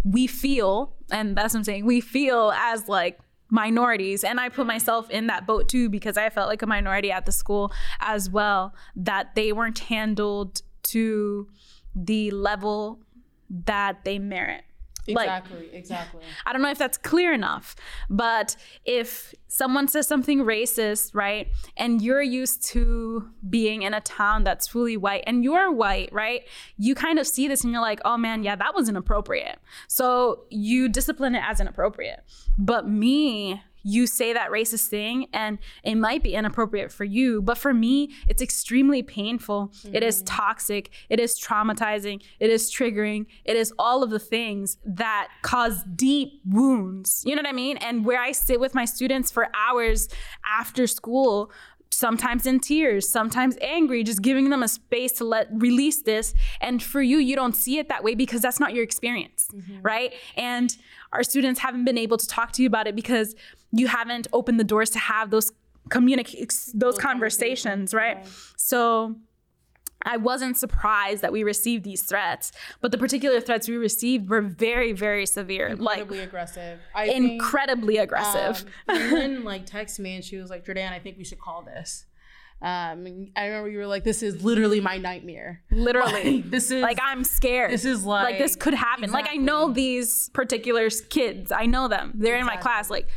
we 0.04 0.26
feel, 0.26 0.94
and 1.10 1.36
that's 1.36 1.54
what 1.54 1.60
I'm 1.60 1.64
saying, 1.64 1.84
we 1.84 2.00
feel 2.00 2.52
as 2.56 2.88
like 2.88 3.18
minorities 3.50 4.22
and 4.22 4.38
i 4.38 4.48
put 4.48 4.64
myself 4.64 5.10
in 5.10 5.26
that 5.26 5.44
boat 5.44 5.68
too 5.68 5.88
because 5.88 6.16
i 6.16 6.30
felt 6.30 6.48
like 6.48 6.62
a 6.62 6.66
minority 6.66 7.10
at 7.10 7.26
the 7.26 7.32
school 7.32 7.72
as 7.98 8.30
well 8.30 8.72
that 8.94 9.34
they 9.34 9.52
weren't 9.52 9.80
handled 9.80 10.62
to 10.82 11.48
the 11.94 12.30
level 12.30 13.00
that 13.48 14.04
they 14.04 14.18
merit 14.20 14.62
Exactly, 15.06 15.58
like, 15.58 15.72
exactly. 15.72 16.20
I 16.46 16.52
don't 16.52 16.62
know 16.62 16.70
if 16.70 16.78
that's 16.78 16.98
clear 16.98 17.32
enough, 17.32 17.74
but 18.08 18.56
if 18.84 19.34
someone 19.48 19.88
says 19.88 20.06
something 20.06 20.40
racist, 20.40 21.14
right, 21.14 21.48
and 21.76 22.00
you're 22.00 22.22
used 22.22 22.64
to 22.68 23.28
being 23.48 23.82
in 23.82 23.94
a 23.94 24.00
town 24.00 24.44
that's 24.44 24.68
fully 24.68 24.96
white 24.96 25.24
and 25.26 25.42
you're 25.42 25.72
white, 25.72 26.12
right, 26.12 26.46
you 26.76 26.94
kind 26.94 27.18
of 27.18 27.26
see 27.26 27.48
this 27.48 27.64
and 27.64 27.72
you're 27.72 27.82
like, 27.82 28.00
oh 28.04 28.16
man, 28.16 28.42
yeah, 28.42 28.56
that 28.56 28.74
was 28.74 28.88
inappropriate. 28.88 29.58
So 29.88 30.44
you 30.50 30.88
discipline 30.88 31.34
it 31.34 31.42
as 31.46 31.60
inappropriate. 31.60 32.22
But 32.58 32.88
me, 32.88 33.62
you 33.82 34.06
say 34.06 34.32
that 34.32 34.50
racist 34.50 34.88
thing 34.88 35.26
and 35.32 35.58
it 35.84 35.94
might 35.94 36.22
be 36.22 36.34
inappropriate 36.34 36.92
for 36.92 37.04
you 37.04 37.40
but 37.42 37.58
for 37.58 37.72
me 37.72 38.10
it's 38.28 38.42
extremely 38.42 39.02
painful 39.02 39.68
mm-hmm. 39.68 39.94
it 39.94 40.02
is 40.02 40.18
mm-hmm. 40.18 40.36
toxic 40.36 40.90
it 41.08 41.20
is 41.20 41.38
traumatizing 41.38 42.22
it 42.38 42.50
is 42.50 42.70
triggering 42.70 43.26
it 43.44 43.56
is 43.56 43.72
all 43.78 44.02
of 44.02 44.10
the 44.10 44.18
things 44.18 44.78
that 44.84 45.28
cause 45.42 45.82
deep 45.94 46.40
wounds 46.44 47.22
you 47.26 47.34
know 47.34 47.40
what 47.40 47.48
i 47.48 47.52
mean 47.52 47.76
and 47.78 48.04
where 48.04 48.20
i 48.20 48.32
sit 48.32 48.60
with 48.60 48.74
my 48.74 48.84
students 48.84 49.30
for 49.30 49.48
hours 49.54 50.08
after 50.44 50.86
school 50.86 51.50
sometimes 51.90 52.46
in 52.46 52.60
tears, 52.60 53.08
sometimes 53.08 53.56
angry, 53.60 54.02
just 54.04 54.22
giving 54.22 54.50
them 54.50 54.62
a 54.62 54.68
space 54.68 55.12
to 55.12 55.24
let 55.24 55.48
release 55.52 56.02
this. 56.02 56.34
And 56.60 56.82
for 56.82 57.02
you, 57.02 57.18
you 57.18 57.36
don't 57.36 57.54
see 57.54 57.78
it 57.78 57.88
that 57.88 58.04
way 58.04 58.14
because 58.14 58.40
that's 58.40 58.60
not 58.60 58.74
your 58.74 58.84
experience, 58.84 59.48
mm-hmm. 59.52 59.82
right? 59.82 60.14
And 60.36 60.76
our 61.12 61.22
students 61.22 61.60
haven't 61.60 61.84
been 61.84 61.98
able 61.98 62.16
to 62.16 62.26
talk 62.26 62.52
to 62.52 62.62
you 62.62 62.68
about 62.68 62.86
it 62.86 62.94
because 62.94 63.34
you 63.72 63.86
haven't 63.88 64.26
opened 64.32 64.58
the 64.58 64.64
doors 64.64 64.90
to 64.90 64.98
have 64.98 65.30
those 65.30 65.52
communicate 65.88 66.52
those, 66.74 66.98
conversations, 66.98 67.92
right? 67.92 68.26
So 68.56 69.16
I 70.02 70.16
wasn't 70.16 70.56
surprised 70.56 71.22
that 71.22 71.32
we 71.32 71.42
received 71.42 71.84
these 71.84 72.02
threats, 72.02 72.52
but 72.80 72.90
the 72.90 72.98
particular 72.98 73.40
threats 73.40 73.68
we 73.68 73.76
received 73.76 74.30
were 74.30 74.40
very, 74.40 74.92
very 74.92 75.26
severe. 75.26 75.68
Incredibly 75.68 76.18
like, 76.18 76.28
aggressive. 76.28 76.80
I 76.94 77.06
incredibly 77.06 77.96
think, 77.96 78.04
aggressive. 78.04 78.64
Um, 78.88 79.44
like 79.44 79.66
texted 79.66 80.00
me 80.00 80.14
and 80.14 80.24
she 80.24 80.36
was 80.36 80.48
like, 80.48 80.64
Jordanne, 80.64 80.92
I 80.92 80.98
think 80.98 81.18
we 81.18 81.24
should 81.24 81.40
call 81.40 81.62
this. 81.62 82.06
Um, 82.62 83.28
I 83.36 83.46
remember 83.46 83.70
you 83.70 83.78
were 83.78 83.86
like, 83.86 84.04
"This 84.04 84.22
is 84.22 84.44
literally 84.44 84.82
my 84.82 84.98
nightmare. 84.98 85.62
Literally, 85.70 86.36
like, 86.42 86.50
this 86.50 86.70
is 86.70 86.82
like 86.82 86.98
I'm 87.02 87.24
scared. 87.24 87.70
This 87.72 87.86
is 87.86 88.04
like 88.04 88.24
like 88.24 88.38
this 88.38 88.54
could 88.54 88.74
happen. 88.74 89.04
Exactly. 89.04 89.22
Like 89.22 89.32
I 89.32 89.42
know 89.42 89.72
these 89.72 90.28
particular 90.34 90.90
kids. 90.90 91.52
I 91.52 91.64
know 91.64 91.88
them. 91.88 92.12
They're 92.14 92.36
exactly. 92.36 92.40
in 92.40 92.46
my 92.46 92.56
class. 92.60 92.90
Like 92.90 93.08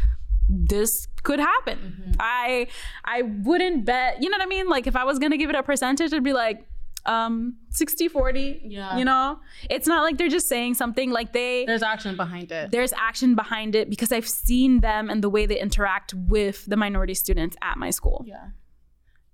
this 0.49 1.07
could 1.23 1.39
happen. 1.39 1.77
Mm-hmm. 1.79 2.11
I 2.19 2.67
I 3.05 3.21
wouldn't 3.21 3.85
bet. 3.85 4.21
You 4.21 4.29
know 4.29 4.37
what 4.37 4.45
I 4.45 4.49
mean? 4.49 4.67
Like 4.67 4.87
if 4.87 4.95
I 4.95 5.03
was 5.03 5.19
gonna 5.19 5.37
give 5.37 5.49
it 5.49 5.55
a 5.55 5.63
percentage, 5.63 6.13
I'd 6.13 6.23
be 6.23 6.33
like 6.33 6.67
um 7.05 7.57
60 7.71 8.07
40 8.07 8.61
yeah 8.63 8.95
you 8.95 9.03
know 9.03 9.37
it's 9.69 9.87
not 9.87 10.03
like 10.03 10.17
they're 10.17 10.29
just 10.29 10.47
saying 10.47 10.73
something 10.73 11.11
like 11.11 11.33
they 11.33 11.65
there's 11.65 11.83
action 11.83 12.15
behind 12.15 12.49
it 12.49 12.71
there's 12.71 12.93
action 12.93 13.35
behind 13.35 13.75
it 13.75 13.89
because 13.89 14.13
i've 14.13 14.27
seen 14.27 14.79
them 14.79 15.09
and 15.09 15.21
the 15.21 15.29
way 15.29 15.45
they 15.45 15.59
interact 15.59 16.13
with 16.13 16.65
the 16.65 16.77
minority 16.77 17.13
students 17.13 17.57
at 17.61 17.77
my 17.77 17.89
school 17.89 18.23
yeah 18.25 18.47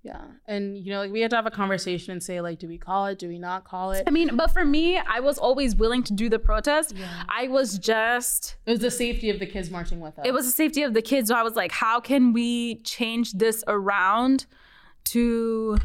yeah. 0.02 0.22
And 0.46 0.78
you 0.78 0.92
know 0.92 1.00
like 1.00 1.12
we 1.12 1.20
had 1.20 1.30
to 1.30 1.36
have 1.36 1.46
a 1.46 1.50
conversation 1.50 2.12
and 2.12 2.22
say 2.22 2.40
like 2.40 2.58
do 2.58 2.66
we 2.66 2.78
call 2.78 3.06
it? 3.06 3.18
Do 3.18 3.28
we 3.28 3.38
not 3.38 3.64
call 3.64 3.92
it? 3.92 4.04
I 4.06 4.10
mean 4.10 4.36
but 4.36 4.50
for 4.50 4.64
me 4.64 4.98
i 4.98 5.20
was 5.20 5.38
always 5.38 5.76
willing 5.76 6.02
to 6.04 6.14
do 6.14 6.28
the 6.28 6.38
protest. 6.38 6.94
Yeah. 6.96 7.24
i 7.28 7.48
was 7.48 7.78
just 7.78 8.56
it 8.66 8.70
was 8.70 8.80
the 8.80 8.90
safety 8.90 9.28
of 9.30 9.38
the 9.38 9.46
kids 9.46 9.70
marching 9.70 10.00
with 10.00 10.18
us. 10.18 10.26
It 10.26 10.32
was 10.32 10.46
the 10.46 10.52
safety 10.52 10.82
of 10.82 10.94
the 10.94 11.02
kids. 11.02 11.28
So 11.28 11.34
i 11.34 11.42
was 11.42 11.54
like 11.54 11.72
how 11.72 12.00
can 12.00 12.32
we 12.32 12.76
change 12.82 13.32
this 13.32 13.62
around 13.68 14.46
to 15.04 15.78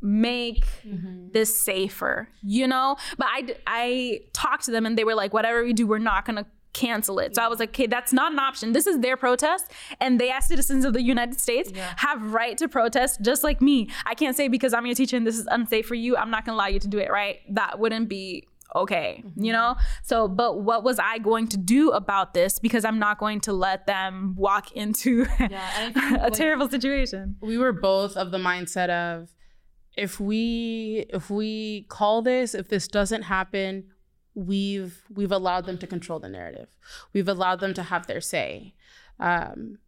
make 0.00 0.64
mm-hmm. 0.82 1.28
this 1.32 1.58
safer 1.60 2.28
you 2.42 2.66
know? 2.66 2.96
But 3.18 3.26
i 3.30 3.56
i 3.66 4.20
talked 4.32 4.64
to 4.64 4.70
them 4.70 4.86
and 4.86 4.96
they 4.96 5.04
were 5.04 5.14
like 5.14 5.34
whatever 5.34 5.62
we 5.62 5.74
do 5.74 5.86
we're 5.86 5.98
not 5.98 6.24
going 6.24 6.36
to 6.36 6.46
cancel 6.72 7.18
it. 7.18 7.34
So 7.34 7.42
I 7.42 7.48
was 7.48 7.58
like, 7.58 7.70
okay, 7.70 7.86
that's 7.86 8.12
not 8.12 8.32
an 8.32 8.38
option. 8.38 8.72
This 8.72 8.86
is 8.86 9.00
their 9.00 9.16
protest. 9.16 9.70
And 10.00 10.20
they, 10.20 10.30
as 10.30 10.46
citizens 10.46 10.84
of 10.84 10.92
the 10.92 11.02
United 11.02 11.40
States, 11.40 11.70
yeah. 11.74 11.94
have 11.96 12.32
right 12.32 12.56
to 12.58 12.68
protest 12.68 13.20
just 13.22 13.42
like 13.42 13.60
me. 13.60 13.88
I 14.06 14.14
can't 14.14 14.36
say 14.36 14.48
because 14.48 14.72
I'm 14.72 14.86
your 14.86 14.94
teacher 14.94 15.16
and 15.16 15.26
this 15.26 15.38
is 15.38 15.46
unsafe 15.50 15.86
for 15.86 15.94
you, 15.94 16.16
I'm 16.16 16.30
not 16.30 16.44
gonna 16.44 16.56
allow 16.56 16.68
you 16.68 16.78
to 16.80 16.88
do 16.88 16.98
it, 16.98 17.10
right? 17.10 17.38
That 17.50 17.78
wouldn't 17.78 18.08
be 18.08 18.46
okay, 18.74 19.22
mm-hmm. 19.24 19.44
you 19.44 19.52
know? 19.52 19.76
So, 20.02 20.28
but 20.28 20.60
what 20.60 20.84
was 20.84 20.98
I 20.98 21.18
going 21.18 21.48
to 21.48 21.56
do 21.56 21.90
about 21.90 22.34
this? 22.34 22.58
Because 22.58 22.84
I'm 22.84 22.98
not 22.98 23.18
going 23.18 23.40
to 23.42 23.52
let 23.52 23.86
them 23.86 24.34
walk 24.36 24.72
into 24.76 25.26
yeah, 25.38 25.92
a 26.20 26.24
like, 26.24 26.32
terrible 26.32 26.68
situation. 26.68 27.36
We 27.40 27.58
were 27.58 27.72
both 27.72 28.16
of 28.16 28.30
the 28.30 28.38
mindset 28.38 28.90
of, 28.90 29.30
if 29.96 30.20
we 30.20 31.04
if 31.08 31.30
we 31.30 31.82
call 31.88 32.22
this 32.22 32.54
if 32.54 32.68
this 32.68 32.86
doesn't 32.86 33.22
happen 33.22 33.84
we've 34.40 35.02
we've 35.14 35.32
allowed 35.32 35.66
them 35.66 35.78
to 35.78 35.86
control 35.86 36.18
the 36.18 36.28
narrative 36.28 36.68
we've 37.12 37.28
allowed 37.28 37.60
them 37.60 37.74
to 37.74 37.82
have 37.82 38.06
their 38.06 38.20
say 38.20 38.74
um, 39.18 39.78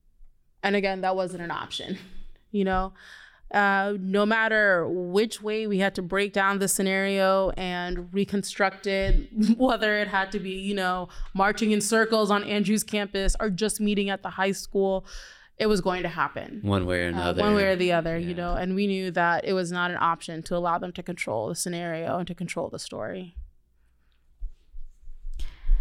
and 0.63 0.77
again 0.77 1.01
that 1.01 1.17
wasn't 1.17 1.43
an 1.43 1.51
option 1.51 1.99
you 2.51 2.65
know 2.65 2.93
uh, 3.53 3.95
no 4.01 4.25
matter 4.25 4.89
which 4.89 5.43
way 5.43 5.67
we 5.67 5.79
had 5.79 5.95
to 5.95 6.01
break 6.01 6.33
down 6.33 6.59
the 6.59 6.69
scenario 6.69 7.51
and 7.51 8.09
reconstruct 8.13 8.87
it, 8.87 9.29
whether 9.59 9.99
it 9.99 10.09
had 10.09 10.33
to 10.33 10.39
be, 10.39 10.53
you 10.53 10.75
know, 10.75 11.09
marching 11.35 11.71
in 11.71 11.81
circles 11.81 12.31
on 12.31 12.43
Andrews 12.45 12.83
campus 12.83 13.37
or 13.41 13.51
just 13.51 13.79
meeting 13.79 14.09
at 14.09 14.23
the 14.23 14.31
high 14.31 14.53
school, 14.53 15.05
it 15.59 15.67
was 15.67 15.83
going 15.83 16.03
to 16.03 16.09
happen. 16.09 16.61
One 16.63 16.87
way 16.87 17.03
or 17.03 17.09
another. 17.09 17.43
Uh, 17.43 17.45
one 17.45 17.55
way 17.55 17.65
or 17.65 17.77
the 17.77 17.93
other, 17.93 18.17
yeah. 18.17 18.29
you 18.29 18.35
know, 18.35 18.55
and 18.55 18.75
we 18.75 18.87
knew 18.87 19.11
that 19.11 19.45
it 19.45 19.53
was 19.53 19.71
not 19.71 19.91
an 19.91 19.99
option 20.01 20.43
to 20.45 20.57
allow 20.57 20.79
them 20.79 20.93
to 20.93 21.03
control 21.03 21.49
the 21.49 21.55
scenario 21.55 22.17
and 22.17 22.27
to 22.29 22.35
control 22.35 22.71
the 22.71 22.79
story. 22.79 23.37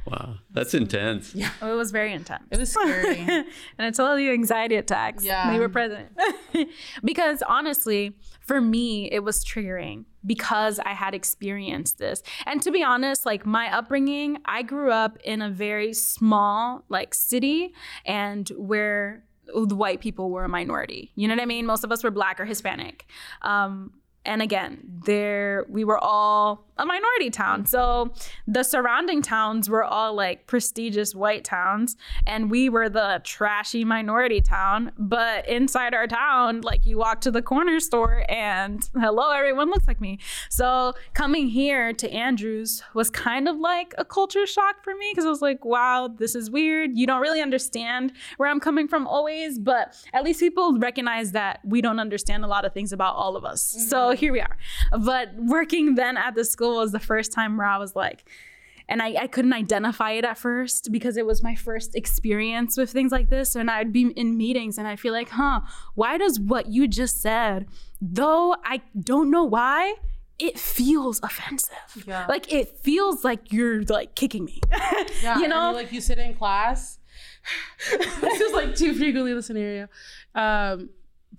Wow, 0.06 0.36
that's 0.52 0.74
intense. 0.74 1.36
Yeah, 1.36 1.52
it 1.62 1.74
was 1.76 1.92
very 1.92 2.14
intense. 2.14 2.44
It 2.50 2.58
was 2.58 2.72
scary, 2.72 3.20
and 3.28 3.46
I 3.78 3.92
told 3.92 4.20
you 4.20 4.34
anxiety 4.34 4.76
attacks. 4.76 5.24
Yeah, 5.24 5.52
they 5.52 5.60
were 5.60 5.70
present. 5.70 6.10
because 7.04 7.44
honestly, 7.48 8.16
for 8.42 8.60
me, 8.62 9.12
it 9.12 9.20
was 9.24 9.46
triggering 9.46 10.06
because 10.26 10.80
I 10.80 10.94
had 10.94 11.14
experienced 11.14 12.00
this. 12.00 12.24
And 12.46 12.62
to 12.64 12.72
be 12.72 12.84
honest, 12.84 13.26
like 13.26 13.46
my 13.46 13.72
upbringing, 13.76 14.40
I 14.46 14.64
grew 14.64 14.92
up 14.92 15.18
in 15.24 15.42
a 15.42 15.50
very 15.50 15.94
small 15.94 16.84
like 16.90 17.14
city, 17.14 17.74
and 18.06 18.50
where 18.58 19.24
the 19.54 19.76
white 19.76 20.02
people 20.02 20.32
were 20.32 20.44
a 20.44 20.50
minority. 20.50 21.12
You 21.16 21.28
know 21.28 21.36
what 21.36 21.42
I 21.42 21.46
mean? 21.46 21.66
Most 21.66 21.84
of 21.84 21.92
us 21.92 22.04
were 22.04 22.12
black 22.12 22.40
or 22.40 22.46
Hispanic. 22.46 23.06
Um, 23.42 23.92
and 24.26 24.42
again, 24.42 24.80
there 25.06 25.66
we 25.70 25.84
were 25.84 25.98
all 25.98 26.68
a 26.78 26.86
minority 26.86 27.30
town. 27.30 27.66
So 27.66 28.12
the 28.48 28.64
surrounding 28.64 29.22
towns 29.22 29.70
were 29.70 29.84
all 29.84 30.16
like 30.16 30.48
prestigious 30.48 31.14
white 31.14 31.44
towns, 31.44 31.96
and 32.26 32.50
we 32.50 32.70
were 32.70 32.90
the 32.90 33.22
trashy 33.24 33.86
minority 33.86 34.42
town. 34.42 34.92
But 34.98 35.48
inside 35.48 35.94
our 35.94 36.08
town, 36.08 36.62
like 36.62 36.86
you 36.86 36.98
walk 36.98 37.22
to 37.22 37.32
the 37.32 37.42
corner 37.42 37.80
store 37.80 38.26
and 38.30 38.88
hello, 39.00 39.32
everyone 39.32 39.70
looks 39.70 39.88
like 39.88 40.02
me. 40.02 40.20
So 40.50 40.94
coming 41.14 41.48
here 41.48 41.94
to 41.94 42.12
Andrews 42.12 42.84
was 42.94 43.10
kind 43.10 43.48
of 43.48 43.58
like 43.58 43.94
a 43.98 44.06
culture 44.06 44.48
shock 44.48 44.84
for 44.84 44.96
me 44.96 45.12
because 45.12 45.26
I 45.26 45.30
was 45.30 45.42
like, 45.42 45.64
wow, 45.64 46.08
this 46.08 46.36
is 46.36 46.50
weird. 46.50 46.98
You 46.98 47.06
don't 47.06 47.22
really 47.22 47.42
understand 47.42 48.14
where 48.38 48.50
I'm 48.50 48.60
coming 48.60 48.88
from 48.88 49.08
always, 49.08 49.60
but 49.60 49.96
at 50.14 50.24
least 50.24 50.40
people 50.40 50.78
recognize 50.80 51.32
that 51.34 51.60
we 51.64 51.82
don't 51.82 52.00
understand 52.00 52.44
a 52.44 52.48
lot 52.48 52.66
of 52.66 52.74
things 52.74 52.92
about 52.92 53.16
all 53.16 53.36
of 53.36 53.46
us. 53.46 53.76
Mm-hmm. 53.76 53.88
So 53.88 54.11
here 54.18 54.32
we 54.32 54.42
are. 54.42 54.58
But 54.98 55.36
working 55.36 55.96
then 55.96 56.18
at 56.18 56.36
the 56.36 56.46
school 56.46 56.78
was 56.78 56.92
the 56.92 57.00
first 57.00 57.32
time 57.32 57.58
where 57.58 57.68
I 57.68 57.78
was 57.78 57.96
like, 57.96 58.24
and 58.88 59.02
I, 59.02 59.16
I 59.22 59.28
couldn't 59.28 59.54
identify 59.54 60.12
it 60.12 60.26
at 60.26 60.38
first 60.38 60.92
because 60.92 61.16
it 61.16 61.26
was 61.26 61.42
my 61.42 61.56
first 61.56 61.96
experience 61.96 62.76
with 62.76 62.92
things 62.92 63.12
like 63.12 63.30
this. 63.30 63.56
And 63.56 63.72
I'd 63.72 63.94
be 63.94 64.08
in 64.10 64.36
meetings 64.36 64.78
and 64.78 64.86
I 64.86 64.98
feel 64.98 65.14
like, 65.14 65.30
huh, 65.30 65.62
why 65.96 66.18
does 66.18 66.40
what 66.40 66.68
you 66.68 66.90
just 66.90 67.22
said, 67.22 67.68
though 68.02 68.56
I 68.66 68.82
don't 69.00 69.32
know 69.32 69.46
why, 69.46 69.96
it 70.40 70.60
feels 70.60 71.22
offensive. 71.24 72.04
Yeah. 72.06 72.26
Like 72.28 72.52
it 72.52 72.80
feels 72.84 73.24
like 73.24 73.54
you're 73.54 73.84
like 73.84 74.16
kicking 74.16 74.44
me. 74.44 74.60
yeah, 75.24 75.40
you 75.40 75.48
know, 75.48 75.72
like 75.72 75.94
you 75.94 76.02
sit 76.02 76.18
in 76.18 76.34
class. 76.34 76.98
this 78.22 78.42
is 78.42 78.52
like 78.54 78.76
too 78.76 78.94
frequently 78.94 79.34
the 79.34 79.42
scenario. 79.42 79.88
Um, 80.36 80.90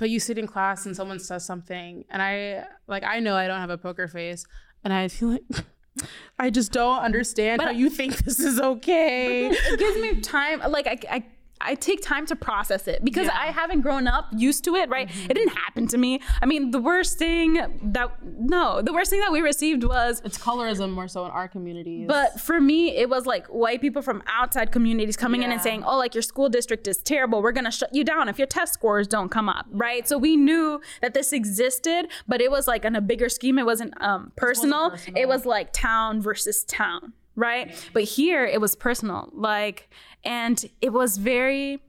but 0.03 0.11
you 0.11 0.19
sit 0.19 0.37
in 0.37 0.49
class 0.49 0.85
and 0.85 0.97
someone 0.97 1.21
says 1.21 1.45
something, 1.45 2.05
and 2.11 2.21
I 2.21 2.65
like 2.89 3.05
I 3.05 3.21
know 3.21 3.37
I 3.37 3.47
don't 3.47 3.61
have 3.61 3.71
a 3.71 3.79
poker 3.79 4.09
face, 4.09 4.45
and 4.83 4.93
I 4.93 5.07
feel 5.07 5.29
like 5.29 5.45
I 6.41 6.51
just 6.51 6.73
don't 6.73 6.99
understand 6.99 7.59
but, 7.59 7.67
how 7.67 7.71
you 7.71 7.89
think 7.89 8.17
this 8.17 8.41
is 8.41 8.59
okay. 8.59 9.47
It 9.47 9.79
gives 9.79 9.97
me 9.99 10.21
time. 10.21 10.59
Like 10.73 10.89
I, 10.89 10.99
I 11.09 11.25
I 11.65 11.75
take 11.75 12.03
time 12.03 12.27
to 12.27 12.37
process 12.37 12.89
it 12.89 13.05
because 13.05 13.27
yeah. 13.27 13.39
I 13.39 13.47
haven't 13.47 13.81
grown 13.81 14.07
up 14.07 14.27
used 14.33 14.65
to 14.65 14.75
it, 14.77 14.89
right? 14.89 15.09
Mm-hmm. 15.09 15.31
It 15.31 15.35
didn't 15.35 15.57
happen 15.57 15.87
to 15.89 15.99
me. 15.99 16.21
I 16.41 16.47
mean, 16.47 16.71
the 16.71 16.81
worst 16.81 17.19
thing 17.19 17.55
that 17.83 18.11
no, 18.23 18.83
the 18.83 18.93
worst 18.93 19.11
thing 19.11 19.21
that 19.21 19.33
we 19.33 19.41
received 19.41 19.85
was 19.85 20.23
it's 20.25 20.39
colorism 20.39 20.93
more 20.93 21.09
so 21.09 21.25
in 21.25 21.31
our 21.31 21.49
communities. 21.49 22.07
But 22.09 22.41
for 22.41 22.61
me, 22.61 22.97
it 22.97 23.09
was 23.09 23.27
like 23.27 23.47
white 23.47 23.81
people 23.81 24.03
from 24.03 24.23
outside 24.27 24.73
communities 24.73 25.17
coming 25.17 25.43
yeah. 25.43 25.49
in 25.49 25.53
and 25.53 25.63
saying, 25.63 25.85
"Oh, 25.85 25.97
like 25.97 26.15
your 26.15 26.23
school 26.23 26.49
district 26.49 26.87
is 26.89 26.99
terrible. 26.99 27.43
We're 27.43 27.53
going 27.53 27.65
to 27.65 27.71
shut 27.71 27.95
you 27.95 28.05
down 28.05 28.29
if 28.29 28.39
your 28.39 28.47
test 28.47 28.75
scores 28.75 29.07
don't 29.09 29.31
come 29.31 29.49
up." 29.49 29.67
Right? 29.71 30.07
So 30.09 30.19
we 30.19 30.37
knew 30.37 30.81
that 31.01 31.15
this 31.15 31.33
existed, 31.33 32.09
but 32.27 32.41
it 32.41 32.51
was 32.51 32.67
like 32.67 32.85
in 32.85 32.97
a 32.97 33.01
bigger 33.01 33.29
scheme. 33.29 33.59
It 33.59 33.67
wasn't 33.67 34.01
um, 34.03 34.33
personal. 34.37 34.91
Wasn't 34.91 35.01
personal. 35.01 35.23
It 35.23 35.29
was 35.29 35.47
like 35.47 35.73
town 35.73 36.21
versus 36.21 36.65
town 36.65 37.13
right? 37.37 37.75
But 37.93 38.05
here 38.05 38.45
it 38.45 38.61
was 38.61 38.75
personal. 38.75 39.31
Like 39.33 39.89
and 40.25 40.65
it 40.81 40.93
was 40.93 41.17
very, 41.19 41.81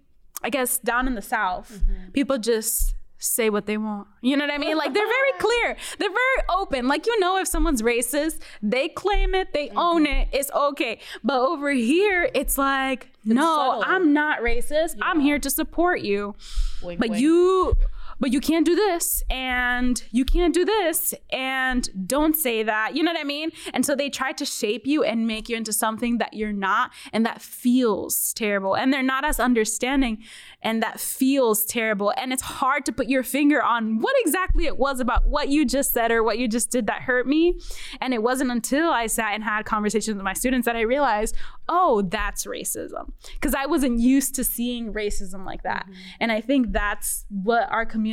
I 0.41 0.49
guess, 0.49 0.77
down 0.77 1.07
in 1.07 1.15
the 1.15 1.21
South, 1.21 1.71
mm-hmm. 1.71 2.11
people 2.11 2.37
just 2.37 2.95
say 3.23 3.49
what 3.49 3.65
they 3.65 3.77
want. 3.77 4.07
You 4.21 4.35
know 4.35 4.45
what 4.45 4.53
I 4.53 4.57
mean? 4.57 4.77
Like 4.77 4.93
they're 4.93 5.07
very 5.07 5.31
clear. 5.39 5.77
They're 5.97 6.09
very 6.09 6.47
open. 6.49 6.87
Like 6.87 7.05
you 7.05 7.19
know 7.19 7.37
if 7.37 7.47
someone's 7.47 7.81
racist, 7.81 8.39
they 8.61 8.89
claim 8.89 9.33
it, 9.33 9.53
they 9.53 9.67
mm-hmm. 9.67 9.77
own 9.77 10.05
it, 10.05 10.29
it's 10.31 10.51
okay. 10.51 10.99
But 11.23 11.39
over 11.39 11.71
here, 11.71 12.29
it's 12.33 12.57
like, 12.57 13.09
it's 13.17 13.33
no, 13.33 13.41
subtle. 13.41 13.83
I'm 13.85 14.13
not 14.13 14.39
racist. 14.39 14.95
Yeah. 14.97 15.05
I'm 15.05 15.19
here 15.19 15.39
to 15.39 15.49
support 15.49 16.01
you. 16.01 16.35
Wink, 16.81 16.99
but 16.99 17.09
wink. 17.11 17.21
you 17.21 17.75
but 18.23 18.31
you 18.31 18.39
can't 18.39 18.65
do 18.65 18.73
this 18.73 19.21
and 19.29 20.01
you 20.11 20.23
can't 20.23 20.53
do 20.53 20.63
this 20.63 21.13
and 21.33 22.07
don't 22.07 22.37
say 22.37 22.63
that. 22.63 22.95
You 22.95 23.03
know 23.03 23.11
what 23.11 23.19
I 23.19 23.25
mean? 23.25 23.51
And 23.73 23.85
so 23.85 23.97
they 23.97 24.09
try 24.09 24.31
to 24.31 24.45
shape 24.45 24.87
you 24.87 25.03
and 25.03 25.27
make 25.27 25.49
you 25.49 25.57
into 25.57 25.73
something 25.73 26.19
that 26.19 26.33
you're 26.33 26.53
not 26.53 26.93
and 27.11 27.25
that 27.25 27.41
feels 27.41 28.31
terrible. 28.31 28.75
And 28.77 28.93
they're 28.93 29.03
not 29.03 29.25
as 29.25 29.41
understanding 29.41 30.23
and 30.61 30.81
that 30.81 31.01
feels 31.01 31.65
terrible. 31.65 32.13
And 32.15 32.31
it's 32.31 32.43
hard 32.43 32.85
to 32.85 32.93
put 32.93 33.09
your 33.09 33.23
finger 33.23 33.61
on 33.61 33.99
what 33.99 34.15
exactly 34.19 34.67
it 34.67 34.77
was 34.77 35.01
about 35.01 35.27
what 35.27 35.49
you 35.49 35.65
just 35.65 35.91
said 35.91 36.09
or 36.09 36.23
what 36.23 36.39
you 36.39 36.47
just 36.47 36.71
did 36.71 36.87
that 36.87 37.01
hurt 37.01 37.27
me. 37.27 37.59
And 37.99 38.13
it 38.13 38.23
wasn't 38.23 38.51
until 38.51 38.89
I 38.89 39.07
sat 39.07 39.33
and 39.33 39.43
had 39.43 39.65
conversations 39.65 40.15
with 40.15 40.23
my 40.23 40.31
students 40.31 40.63
that 40.63 40.77
I 40.77 40.81
realized, 40.81 41.35
oh, 41.67 42.03
that's 42.03 42.45
racism. 42.45 43.11
Because 43.33 43.53
I 43.53 43.65
wasn't 43.65 43.99
used 43.99 44.33
to 44.35 44.45
seeing 44.45 44.93
racism 44.93 45.45
like 45.45 45.63
that. 45.63 45.87
Mm-hmm. 45.87 46.01
And 46.21 46.31
I 46.31 46.39
think 46.39 46.71
that's 46.71 47.25
what 47.29 47.69
our 47.69 47.85
community 47.85 48.12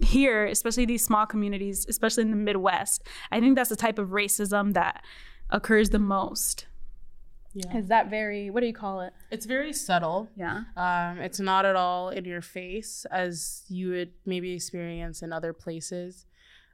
here, 0.00 0.46
especially 0.46 0.86
these 0.86 1.04
small 1.04 1.26
communities, 1.26 1.86
especially 1.88 2.22
in 2.22 2.30
the 2.30 2.36
Midwest, 2.36 3.02
I 3.32 3.40
think 3.40 3.56
that's 3.56 3.70
the 3.70 3.76
type 3.76 3.98
of 3.98 4.08
racism 4.08 4.74
that 4.74 5.04
occurs 5.50 5.90
the 5.90 5.98
most. 5.98 6.66
Yeah. 7.54 7.78
Is 7.78 7.88
that 7.88 8.10
very, 8.10 8.50
what 8.50 8.60
do 8.60 8.66
you 8.66 8.74
call 8.74 9.00
it? 9.00 9.12
It's 9.30 9.46
very 9.46 9.72
subtle. 9.72 10.28
Yeah. 10.36 10.64
Um, 10.76 11.18
it's 11.18 11.40
not 11.40 11.64
at 11.64 11.74
all 11.74 12.10
in 12.10 12.24
your 12.24 12.42
face 12.42 13.06
as 13.10 13.64
you 13.68 13.90
would 13.90 14.12
maybe 14.24 14.52
experience 14.52 15.22
in 15.22 15.32
other 15.32 15.52
places. 15.52 16.26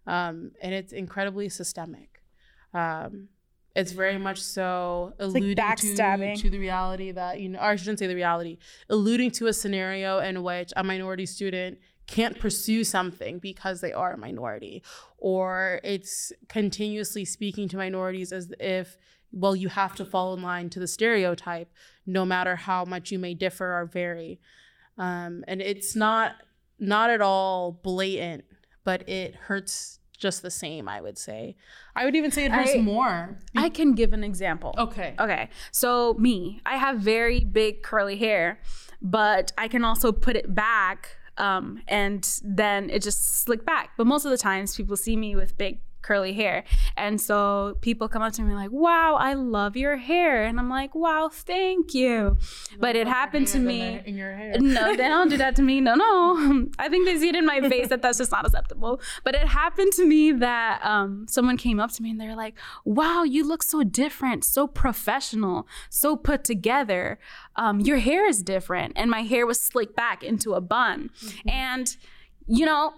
Um, 0.06 0.50
and 0.60 0.74
it's 0.74 0.92
incredibly 0.92 1.48
systemic. 1.48 2.22
Um, 2.74 3.28
it's 3.74 3.92
very 3.92 4.18
much 4.18 4.40
so 4.40 5.14
alluding 5.18 5.56
like 5.56 5.76
to, 5.78 6.36
to 6.36 6.50
the 6.50 6.58
reality 6.58 7.12
that, 7.12 7.40
you 7.40 7.48
know, 7.48 7.58
or 7.58 7.70
I 7.70 7.76
shouldn't 7.76 7.98
say 7.98 8.06
the 8.06 8.14
reality, 8.14 8.58
alluding 8.90 9.30
to 9.32 9.46
a 9.46 9.52
scenario 9.52 10.18
in 10.18 10.42
which 10.42 10.72
a 10.76 10.84
minority 10.84 11.26
student 11.26 11.78
can't 12.06 12.38
pursue 12.38 12.84
something 12.84 13.38
because 13.38 13.80
they 13.80 13.92
are 13.92 14.12
a 14.12 14.18
minority. 14.18 14.82
Or 15.18 15.80
it's 15.82 16.32
continuously 16.48 17.24
speaking 17.24 17.68
to 17.70 17.76
minorities 17.76 18.32
as 18.32 18.52
if 18.60 18.96
well, 19.34 19.56
you 19.56 19.68
have 19.68 19.96
to 19.96 20.04
fall 20.04 20.32
in 20.34 20.42
line 20.42 20.70
to 20.70 20.78
the 20.78 20.86
stereotype, 20.86 21.68
no 22.06 22.24
matter 22.24 22.56
how 22.56 22.84
much 22.84 23.10
you 23.10 23.18
may 23.18 23.34
differ 23.34 23.76
or 23.76 23.84
vary. 23.84 24.40
Um, 24.96 25.44
and 25.48 25.60
it's 25.60 25.96
not 25.96 26.36
not 26.78 27.10
at 27.10 27.20
all 27.20 27.72
blatant, 27.72 28.44
but 28.84 29.08
it 29.08 29.34
hurts 29.34 29.98
just 30.16 30.42
the 30.42 30.50
same. 30.50 30.88
I 30.88 31.00
would 31.00 31.18
say. 31.18 31.56
I 31.96 32.04
would 32.04 32.14
even 32.14 32.30
say 32.30 32.44
it 32.44 32.52
hurts 32.52 32.74
I, 32.74 32.78
more. 32.78 33.36
I 33.56 33.68
can 33.68 33.94
give 33.94 34.12
an 34.12 34.22
example. 34.22 34.74
Okay. 34.78 35.14
Okay. 35.18 35.48
So 35.72 36.14
me, 36.14 36.60
I 36.64 36.76
have 36.76 36.98
very 36.98 37.40
big 37.40 37.82
curly 37.82 38.16
hair, 38.16 38.60
but 39.02 39.52
I 39.58 39.66
can 39.66 39.84
also 39.84 40.12
put 40.12 40.36
it 40.36 40.54
back 40.54 41.16
um, 41.38 41.80
and 41.88 42.40
then 42.44 42.90
it 42.90 43.02
just 43.02 43.42
slick 43.42 43.64
back. 43.64 43.90
But 43.96 44.06
most 44.06 44.24
of 44.24 44.30
the 44.30 44.38
times, 44.38 44.76
people 44.76 44.96
see 44.96 45.16
me 45.16 45.36
with 45.36 45.56
big 45.58 45.80
curly 46.04 46.34
hair. 46.34 46.64
And 46.96 47.20
so 47.20 47.76
people 47.80 48.08
come 48.08 48.22
up 48.22 48.32
to 48.34 48.42
me 48.42 48.54
like, 48.54 48.70
wow, 48.70 49.16
I 49.18 49.34
love 49.34 49.76
your 49.76 49.96
hair. 49.96 50.44
And 50.44 50.60
I'm 50.60 50.68
like, 50.68 50.94
wow, 50.94 51.30
thank 51.32 51.94
you. 51.94 52.36
But 52.78 52.94
it 52.94 53.06
happened 53.06 53.48
to 53.48 53.58
me. 53.58 54.00
In 54.04 54.16
your 54.16 54.34
hair. 54.34 54.54
No, 54.74 54.96
they 54.96 55.08
don't 55.08 55.28
do 55.28 55.36
that 55.36 55.56
to 55.56 55.62
me. 55.62 55.80
No, 55.80 55.94
no. 55.94 56.66
I 56.78 56.88
think 56.88 57.06
they 57.06 57.16
see 57.16 57.28
it 57.28 57.36
in 57.36 57.46
my 57.46 57.60
face 57.68 57.88
that 57.88 58.02
that's 58.02 58.18
just 58.18 58.32
not 58.32 58.44
acceptable. 58.44 59.00
But 59.22 59.34
it 59.34 59.46
happened 59.46 59.92
to 59.94 60.04
me 60.04 60.32
that 60.32 60.84
um, 60.84 61.26
someone 61.28 61.56
came 61.56 61.78
up 61.78 61.92
to 61.92 62.02
me 62.02 62.10
and 62.10 62.20
they're 62.20 62.36
like, 62.36 62.54
wow, 62.84 63.22
you 63.22 63.46
look 63.46 63.62
so 63.62 63.82
different, 63.82 64.44
so 64.44 64.66
professional, 64.66 65.66
so 65.90 66.16
put 66.16 66.44
together. 66.44 67.18
Um, 67.56 67.80
your 67.80 67.98
hair 67.98 68.26
is 68.26 68.42
different. 68.42 68.94
And 68.96 69.10
my 69.10 69.22
hair 69.22 69.46
was 69.46 69.60
slicked 69.60 69.96
back 69.96 70.22
into 70.22 70.54
a 70.54 70.60
bun. 70.60 71.10
Mm-hmm. 71.20 71.48
And, 71.48 71.96
you 72.46 72.66
know, 72.66 72.94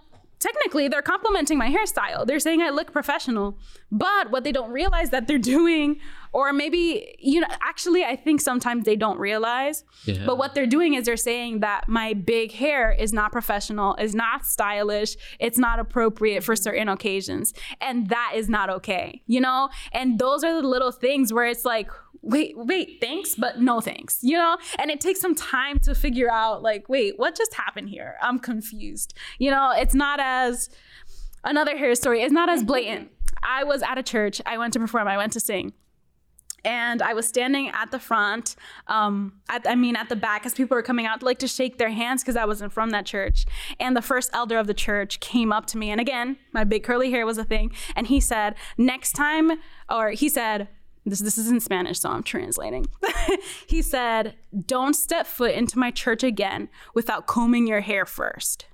technically 0.47 0.89
they're 0.89 1.03
complimenting 1.03 1.59
my 1.59 1.71
hairstyle. 1.71 2.27
They're 2.27 2.41
saying 2.41 2.63
I 2.63 2.71
look 2.71 2.93
professional. 2.93 3.59
But 3.91 4.31
what 4.31 4.45
they 4.45 4.53
don't 4.53 4.71
realize 4.71 5.11
that 5.11 5.27
they're 5.27 5.39
doing, 5.57 6.01
or 6.33 6.53
maybe, 6.53 7.17
you 7.19 7.41
know, 7.41 7.49
actually, 7.63 8.05
I 8.05 8.17
think 8.17 8.41
sometimes 8.41 8.85
they 8.85 8.97
don't 8.97 9.19
realize. 9.19 9.85
Yeah. 10.05 10.25
But 10.27 10.39
what 10.39 10.55
they're 10.55 10.67
doing 10.67 10.95
is 10.95 11.07
they're 11.07 11.17
saying 11.17 11.61
that 11.61 11.89
my 11.89 12.15
big 12.15 12.53
hair 12.53 12.91
is 12.93 13.13
not 13.13 13.33
professional, 13.33 13.95
is 13.97 14.15
not 14.15 14.45
stylish, 14.45 15.17
it's 15.39 15.59
not 15.59 15.79
appropriate 15.79 16.45
for 16.45 16.55
certain 16.55 16.89
occasions. 16.89 17.55
And 17.81 18.09
that 18.09 18.33
is 18.35 18.49
not 18.49 18.71
okay, 18.71 19.23
you 19.27 19.41
know? 19.41 19.71
And 19.93 20.19
those 20.19 20.45
are 20.45 20.61
the 20.61 20.67
little 20.67 20.93
things 20.93 21.33
where 21.33 21.47
it's 21.47 21.65
like, 21.65 21.91
wait, 22.23 22.55
wait, 22.57 22.99
thanks, 23.01 23.35
but 23.35 23.61
no 23.61 23.81
thanks, 23.81 24.19
you 24.23 24.37
know? 24.37 24.57
And 24.79 24.91
it 24.91 25.01
takes 25.01 25.21
some 25.21 25.35
time 25.35 25.79
to 25.81 25.95
figure 25.95 26.31
out, 26.31 26.63
like, 26.63 26.89
wait, 26.89 27.19
what 27.19 27.37
just 27.37 27.55
happened 27.55 27.89
here? 27.89 28.17
I'm 28.23 28.39
confused. 28.39 29.15
You 29.39 29.51
know, 29.51 29.73
it's 29.77 29.95
not 29.95 30.21
as, 30.21 30.71
another 31.45 31.77
hair 31.77 31.95
story, 31.95 32.23
it's 32.23 32.33
not 32.33 32.49
as 32.49 32.63
blatant. 32.63 33.11
I 33.43 33.65
was 33.65 33.83
at 33.83 33.99
a 33.99 34.03
church, 34.03 34.41
I 34.47 34.59
went 34.59 34.73
to 34.75 34.81
perform, 34.81 35.09
I 35.09 35.17
went 35.17 35.33
to 35.35 35.41
sing 35.41 35.73
and 36.67 37.01
I 37.01 37.15
was 37.15 37.27
standing 37.27 37.69
at 37.69 37.93
the 37.93 37.99
front, 37.99 38.57
um, 38.89 39.35
at, 39.49 39.67
I 39.69 39.77
mean 39.77 39.95
at 39.95 40.09
the 40.09 40.17
back, 40.17 40.45
as 40.45 40.53
people 40.53 40.75
were 40.75 40.83
coming 40.83 41.07
out 41.07 41.23
like 41.23 41.39
to 41.39 41.49
shake 41.49 41.79
their 41.79 41.91
hands 41.91 42.23
because 42.23 42.37
I 42.37 42.45
wasn't 42.45 42.73
from 42.73 42.91
that 42.91 43.07
church. 43.07 43.47
And 43.79 43.97
the 43.97 44.03
first 44.03 44.31
elder 44.35 44.59
of 44.59 44.67
the 44.67 44.75
church 44.75 45.21
came 45.21 45.53
up 45.53 45.67
to 45.67 45.79
me, 45.79 45.91
and 45.91 46.01
again, 46.01 46.37
my 46.53 46.65
big 46.65 46.83
curly 46.83 47.11
hair 47.13 47.25
was 47.25 47.39
a 47.39 47.45
thing, 47.45 47.73
and 47.95 48.09
he 48.09 48.19
said, 48.19 48.57
"Next 48.77 49.13
time," 49.13 49.53
or 49.89 50.11
he 50.11 50.29
said. 50.29 50.69
This, 51.07 51.21
this 51.21 51.39
is 51.39 51.49
in 51.49 51.61
Spanish, 51.61 52.01
so 52.01 52.11
I'm 52.11 52.25
translating. 52.25 52.87
he 53.67 53.81
said, 53.81 54.35
Don't 54.67 54.95
step 54.95 55.27
foot 55.27 55.55
into 55.55 55.79
my 55.79 55.93
church 55.93 56.25
again 56.25 56.69
without 56.95 57.27
combing 57.27 57.69
your 57.69 57.81
hair 57.81 58.05
first 58.05 58.67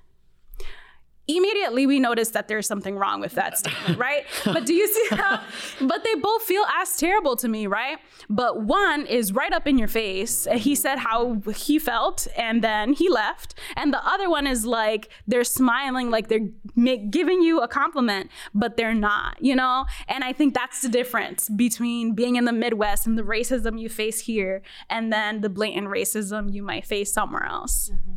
immediately 1.28 1.86
we 1.86 2.00
notice 2.00 2.30
that 2.30 2.48
there's 2.48 2.66
something 2.66 2.96
wrong 2.96 3.20
with 3.20 3.32
that 3.32 3.58
statement, 3.58 3.98
right? 3.98 4.24
but 4.44 4.66
do 4.66 4.74
you 4.74 4.88
see 4.88 5.16
how, 5.16 5.40
but 5.80 6.04
they 6.04 6.14
both 6.16 6.42
feel 6.42 6.64
as 6.80 6.96
terrible 6.96 7.36
to 7.36 7.48
me, 7.48 7.66
right? 7.66 7.98
But 8.28 8.62
one 8.62 9.06
is 9.06 9.32
right 9.32 9.52
up 9.52 9.66
in 9.66 9.78
your 9.78 9.88
face. 9.88 10.46
He 10.52 10.74
said 10.74 10.98
how 10.98 11.40
he 11.54 11.78
felt 11.78 12.26
and 12.36 12.62
then 12.62 12.92
he 12.92 13.08
left. 13.08 13.54
And 13.76 13.92
the 13.92 14.04
other 14.06 14.28
one 14.28 14.46
is 14.46 14.64
like, 14.66 15.10
they're 15.26 15.44
smiling, 15.44 16.10
like 16.10 16.28
they're 16.28 16.48
make, 16.74 17.10
giving 17.10 17.40
you 17.42 17.60
a 17.60 17.68
compliment, 17.68 18.30
but 18.54 18.76
they're 18.76 18.94
not, 18.94 19.36
you 19.40 19.54
know? 19.54 19.86
And 20.08 20.24
I 20.24 20.32
think 20.32 20.54
that's 20.54 20.82
the 20.82 20.88
difference 20.88 21.48
between 21.48 22.14
being 22.14 22.36
in 22.36 22.44
the 22.44 22.52
Midwest 22.52 23.06
and 23.06 23.16
the 23.16 23.22
racism 23.22 23.80
you 23.80 23.88
face 23.88 24.20
here 24.20 24.62
and 24.90 25.12
then 25.12 25.40
the 25.40 25.48
blatant 25.48 25.88
racism 25.88 26.52
you 26.52 26.62
might 26.62 26.84
face 26.84 27.12
somewhere 27.12 27.44
else. 27.44 27.90
Mm-hmm. 27.92 28.11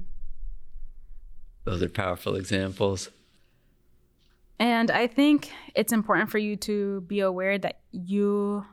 Those 1.66 1.82
are 1.82 1.90
powerful 1.90 2.36
examples. 2.36 3.10
And 4.60 4.90
I 4.90 5.08
think 5.08 5.52
it's 5.74 5.92
important 5.92 6.30
for 6.30 6.38
you 6.38 6.56
to 6.58 7.02
be 7.02 7.20
aware 7.20 7.58
that 7.58 7.80
you 7.92 8.66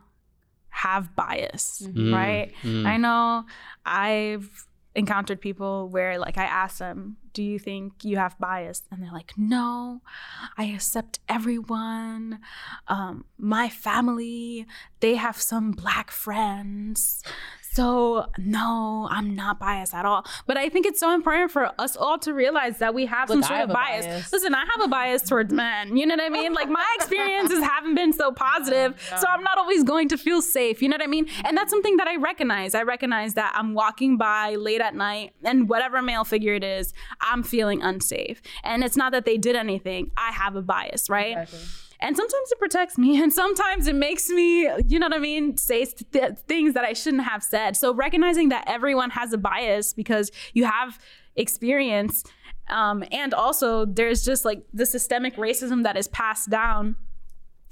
have 0.69 1.15
bias, 1.17 1.83
mm-hmm. 1.85 2.15
right? 2.15 2.53
Mm-hmm. 2.63 2.87
I 2.87 2.97
know 2.99 3.45
I've 3.85 4.67
encountered 4.95 5.41
people 5.41 5.89
where 5.89 6.19
like 6.19 6.37
I 6.39 6.45
ask 6.45 6.79
them, 6.79 7.17
"Do 7.33 7.43
you 7.43 7.59
think 7.59 8.05
you 8.05 8.17
have 8.17 8.39
bias?" 8.39 8.83
and 8.91 9.03
they're 9.03 9.13
like, 9.13 9.33
"No, 9.37 10.03
I 10.57 10.65
accept 10.65 11.19
everyone. 11.29 12.41
Um, 12.89 13.25
my 13.39 13.69
family, 13.69 14.67
they 15.01 15.17
have 15.17 15.41
some 15.41 15.73
black 15.73 16.11
friends, 16.11 17.23
so, 17.75 18.27
no, 18.37 19.09
I'm 19.11 19.35
not 19.35 19.59
biased 19.59 19.95
at 19.95 20.05
all. 20.05 20.27
But 20.47 20.59
I 20.59 20.69
think 20.69 20.85
it's 20.85 21.01
so 21.01 21.15
important 21.15 21.51
for 21.51 21.71
us 21.79 21.97
all 21.97 22.19
to 22.19 22.35
realize 22.35 22.79
that 22.79 22.93
we 22.93 23.07
have 23.07 23.31
Look, 23.31 23.37
some 23.37 23.43
sort 23.45 23.61
have 23.61 23.71
of 23.71 23.75
bias. 23.75 24.05
bias. 24.05 24.33
Listen, 24.33 24.55
I 24.55 24.61
have 24.61 24.85
a 24.85 24.89
bias 24.89 25.23
towards 25.23 25.53
men. 25.53 25.97
You 25.97 26.05
know 26.05 26.15
what 26.17 26.25
I 26.25 26.29
mean? 26.29 26.53
Like, 26.53 26.69
my 26.69 26.87
experiences 26.97 27.63
haven't 27.65 27.95
been 27.95 28.13
so 28.13 28.31
positive. 28.31 28.95
Yeah, 28.97 29.15
yeah. 29.15 29.17
So, 29.19 29.27
I'm 29.29 29.43
not 29.43 29.57
always 29.57 29.85
going 29.85 30.09
to 30.09 30.19
feel 30.19 30.43
safe. 30.43 30.83
You 30.83 30.89
know 30.91 30.95
what 30.95 31.03
I 31.03 31.07
mean? 31.07 31.29
And 31.45 31.57
that's 31.57 31.71
something 31.71 31.97
that 31.97 32.07
I 32.07 32.17
recognize. 32.17 32.75
I 32.75 32.83
recognize 32.83 33.35
that 33.35 33.53
I'm 33.57 33.73
walking 33.73 34.19
by 34.19 34.57
late 34.57 34.83
at 34.83 34.95
night 34.95 35.33
and 35.43 35.67
whatever 35.69 36.03
male 36.03 36.25
figure 36.25 36.55
it 36.55 36.65
is, 36.65 36.93
I'm 37.23 37.43
feeling 37.43 37.83
unsafe. 37.83 38.43
And 38.65 38.85
it's 38.85 38.97
not 38.99 39.13
that 39.13 39.25
they 39.25 39.39
did 39.39 39.57
anything, 39.57 40.11
I 40.17 40.33
have 40.33 40.57
a 40.57 40.63
bias, 40.63 41.09
right? 41.09 41.39
Exactly. 41.39 41.59
And 42.03 42.17
sometimes 42.17 42.51
it 42.51 42.59
protects 42.59 42.99
me, 42.99 43.17
and 43.23 43.33
sometimes 43.33 43.87
it 43.87 43.95
makes 43.95 44.29
me, 44.29 44.63
you 44.89 44.99
know 44.99 45.07
what 45.07 45.15
I 45.15 45.19
mean, 45.19 45.57
say 45.57 45.85
th- 45.85 46.33
things 46.47 46.75
that 46.75 46.85
I 46.85 46.93
shouldn't 46.93 47.25
have 47.25 47.43
said. 47.43 47.77
So 47.77 47.95
recognizing 47.95 48.51
that 48.51 48.65
everyone 48.67 49.11
has 49.11 49.33
a 49.33 49.39
bias 49.39 49.93
because 49.93 50.31
you 50.53 50.65
have 50.65 50.99
experience. 51.37 52.25
Um, 52.69 53.05
and 53.11 53.33
also, 53.33 53.85
there's 53.87 54.25
just 54.25 54.45
like 54.45 54.65
the 54.73 54.87
systemic 54.87 55.37
racism 55.37 55.85
that 55.85 55.97
is 55.97 56.09
passed 56.09 56.51
down 56.51 56.97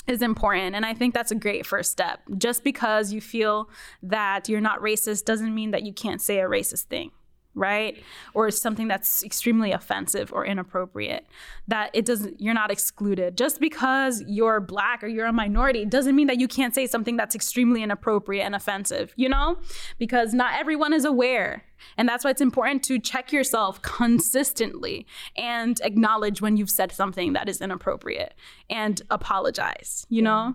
is 0.06 0.22
important. 0.22 0.74
And 0.74 0.86
I 0.86 0.94
think 0.94 1.14
that's 1.14 1.30
a 1.30 1.34
great 1.34 1.66
first 1.66 1.90
step. 1.90 2.20
Just 2.38 2.64
because 2.64 3.12
you 3.12 3.20
feel 3.20 3.68
that 4.02 4.48
you're 4.48 4.60
not 4.60 4.80
racist 4.80 5.24
doesn't 5.24 5.54
mean 5.54 5.72
that 5.72 5.82
you 5.82 5.92
can't 5.92 6.20
say 6.20 6.38
a 6.40 6.48
racist 6.48 6.84
thing 6.84 7.10
right? 7.54 8.02
Or 8.34 8.50
something 8.50 8.88
that's 8.88 9.22
extremely 9.24 9.72
offensive 9.72 10.32
or 10.32 10.46
inappropriate. 10.46 11.26
That 11.68 11.90
it 11.92 12.04
doesn't 12.04 12.40
you're 12.40 12.54
not 12.54 12.70
excluded. 12.70 13.36
Just 13.36 13.60
because 13.60 14.22
you're 14.26 14.60
black 14.60 15.02
or 15.02 15.08
you're 15.08 15.26
a 15.26 15.32
minority 15.32 15.84
doesn't 15.84 16.14
mean 16.14 16.28
that 16.28 16.38
you 16.38 16.48
can't 16.48 16.74
say 16.74 16.86
something 16.86 17.16
that's 17.16 17.34
extremely 17.34 17.82
inappropriate 17.82 18.44
and 18.44 18.54
offensive 18.54 19.12
you 19.16 19.28
know? 19.28 19.58
Because 19.98 20.32
not 20.32 20.58
everyone 20.58 20.92
is 20.92 21.04
aware. 21.04 21.64
And 21.96 22.08
that's 22.08 22.24
why 22.24 22.30
it's 22.30 22.40
important 22.40 22.82
to 22.84 22.98
check 22.98 23.32
yourself 23.32 23.80
consistently 23.82 25.06
and 25.36 25.80
acknowledge 25.82 26.40
when 26.40 26.56
you've 26.56 26.70
said 26.70 26.92
something 26.92 27.32
that 27.32 27.48
is 27.48 27.60
inappropriate 27.60 28.34
and 28.68 29.02
apologize 29.10 30.06
you 30.08 30.22
know? 30.22 30.54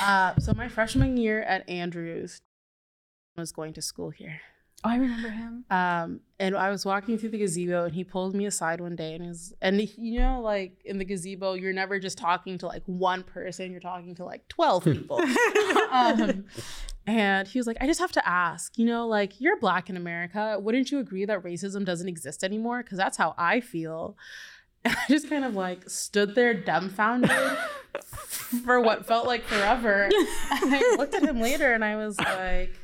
Uh, 0.00 0.34
so 0.38 0.52
my 0.54 0.68
freshman 0.68 1.16
year 1.16 1.42
at 1.42 1.68
andrews 1.68 2.38
was 3.36 3.52
going 3.52 3.72
to 3.72 3.80
school 3.80 4.10
here 4.10 4.40
Oh, 4.84 4.90
I 4.90 4.96
remember 4.96 5.28
him. 5.28 5.64
Um, 5.70 6.20
and 6.38 6.56
I 6.56 6.70
was 6.70 6.86
walking 6.86 7.18
through 7.18 7.30
the 7.30 7.38
gazebo, 7.38 7.86
and 7.86 7.94
he 7.94 8.04
pulled 8.04 8.34
me 8.34 8.46
aside 8.46 8.80
one 8.80 8.94
day, 8.94 9.14
and 9.14 9.24
he's 9.24 9.52
and 9.60 9.80
he, 9.80 9.92
you 10.00 10.20
know, 10.20 10.40
like 10.40 10.80
in 10.84 10.98
the 10.98 11.04
gazebo, 11.04 11.54
you're 11.54 11.72
never 11.72 11.98
just 11.98 12.16
talking 12.16 12.58
to 12.58 12.66
like 12.66 12.84
one 12.86 13.24
person; 13.24 13.72
you're 13.72 13.80
talking 13.80 14.14
to 14.14 14.24
like 14.24 14.46
twelve 14.46 14.84
people. 14.84 15.20
um, 15.90 16.44
and 17.08 17.48
he 17.48 17.58
was 17.58 17.66
like, 17.66 17.76
"I 17.80 17.86
just 17.86 17.98
have 17.98 18.12
to 18.12 18.28
ask, 18.28 18.78
you 18.78 18.86
know, 18.86 19.08
like 19.08 19.40
you're 19.40 19.58
black 19.58 19.90
in 19.90 19.96
America. 19.96 20.56
Wouldn't 20.60 20.92
you 20.92 21.00
agree 21.00 21.24
that 21.24 21.42
racism 21.42 21.84
doesn't 21.84 22.08
exist 22.08 22.44
anymore? 22.44 22.84
Because 22.84 22.98
that's 22.98 23.16
how 23.16 23.34
I 23.36 23.60
feel." 23.60 24.16
And 24.84 24.94
I 24.94 25.06
just 25.08 25.28
kind 25.28 25.44
of 25.44 25.56
like 25.56 25.90
stood 25.90 26.36
there 26.36 26.54
dumbfounded 26.54 27.32
for 28.64 28.80
what 28.80 29.06
felt 29.06 29.26
like 29.26 29.42
forever. 29.42 30.04
And 30.04 30.72
I 30.72 30.94
looked 30.96 31.14
at 31.14 31.24
him 31.24 31.40
later, 31.40 31.72
and 31.72 31.84
I 31.84 31.96
was 31.96 32.16
like 32.20 32.78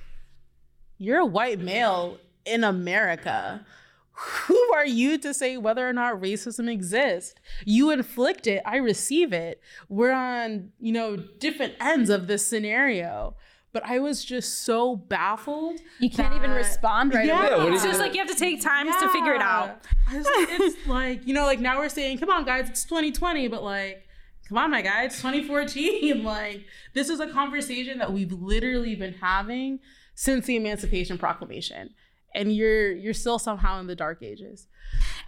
you're 0.98 1.20
a 1.20 1.26
white 1.26 1.60
male 1.60 2.18
in 2.44 2.64
America. 2.64 3.64
Who 4.12 4.72
are 4.74 4.86
you 4.86 5.18
to 5.18 5.34
say 5.34 5.56
whether 5.56 5.88
or 5.88 5.92
not 5.92 6.20
racism 6.20 6.70
exists? 6.70 7.34
You 7.64 7.90
inflict 7.90 8.46
it, 8.46 8.62
I 8.64 8.76
receive 8.76 9.32
it. 9.32 9.60
We're 9.88 10.12
on, 10.12 10.70
you 10.78 10.92
know, 10.92 11.16
different 11.16 11.74
ends 11.80 12.10
of 12.10 12.28
this 12.28 12.46
scenario. 12.46 13.34
But 13.72 13.84
I 13.86 13.98
was 13.98 14.24
just 14.24 14.60
so 14.64 14.94
baffled. 14.94 15.80
You 15.98 16.08
can't 16.08 16.30
that, 16.30 16.36
even 16.36 16.52
respond 16.52 17.12
right 17.12 17.26
yeah, 17.26 17.56
away. 17.56 17.72
It's 17.72 17.82
just 17.82 17.98
like 17.98 18.14
you 18.14 18.20
have 18.20 18.28
to 18.28 18.36
take 18.36 18.60
time 18.60 18.86
yeah. 18.86 19.00
to 19.00 19.08
figure 19.08 19.34
it 19.34 19.42
out. 19.42 19.80
it's 20.12 20.86
like, 20.86 21.26
you 21.26 21.34
know, 21.34 21.44
like 21.44 21.58
now 21.58 21.80
we're 21.80 21.88
saying, 21.88 22.18
come 22.18 22.30
on, 22.30 22.44
guys, 22.44 22.70
it's 22.70 22.84
2020, 22.84 23.48
but 23.48 23.64
like, 23.64 24.06
come 24.48 24.58
on, 24.58 24.70
my 24.70 24.80
guy, 24.80 25.02
it's 25.04 25.16
2014. 25.16 26.22
Like, 26.24 26.64
this 26.92 27.08
is 27.08 27.18
a 27.18 27.26
conversation 27.26 27.98
that 27.98 28.12
we've 28.12 28.32
literally 28.32 28.94
been 28.94 29.14
having 29.14 29.80
since 30.14 30.46
the 30.46 30.56
Emancipation 30.56 31.18
Proclamation. 31.18 31.90
And 32.36 32.54
you're 32.54 32.90
you're 32.90 33.14
still 33.14 33.38
somehow 33.38 33.78
in 33.78 33.86
the 33.86 33.94
dark 33.94 34.20
ages. 34.22 34.66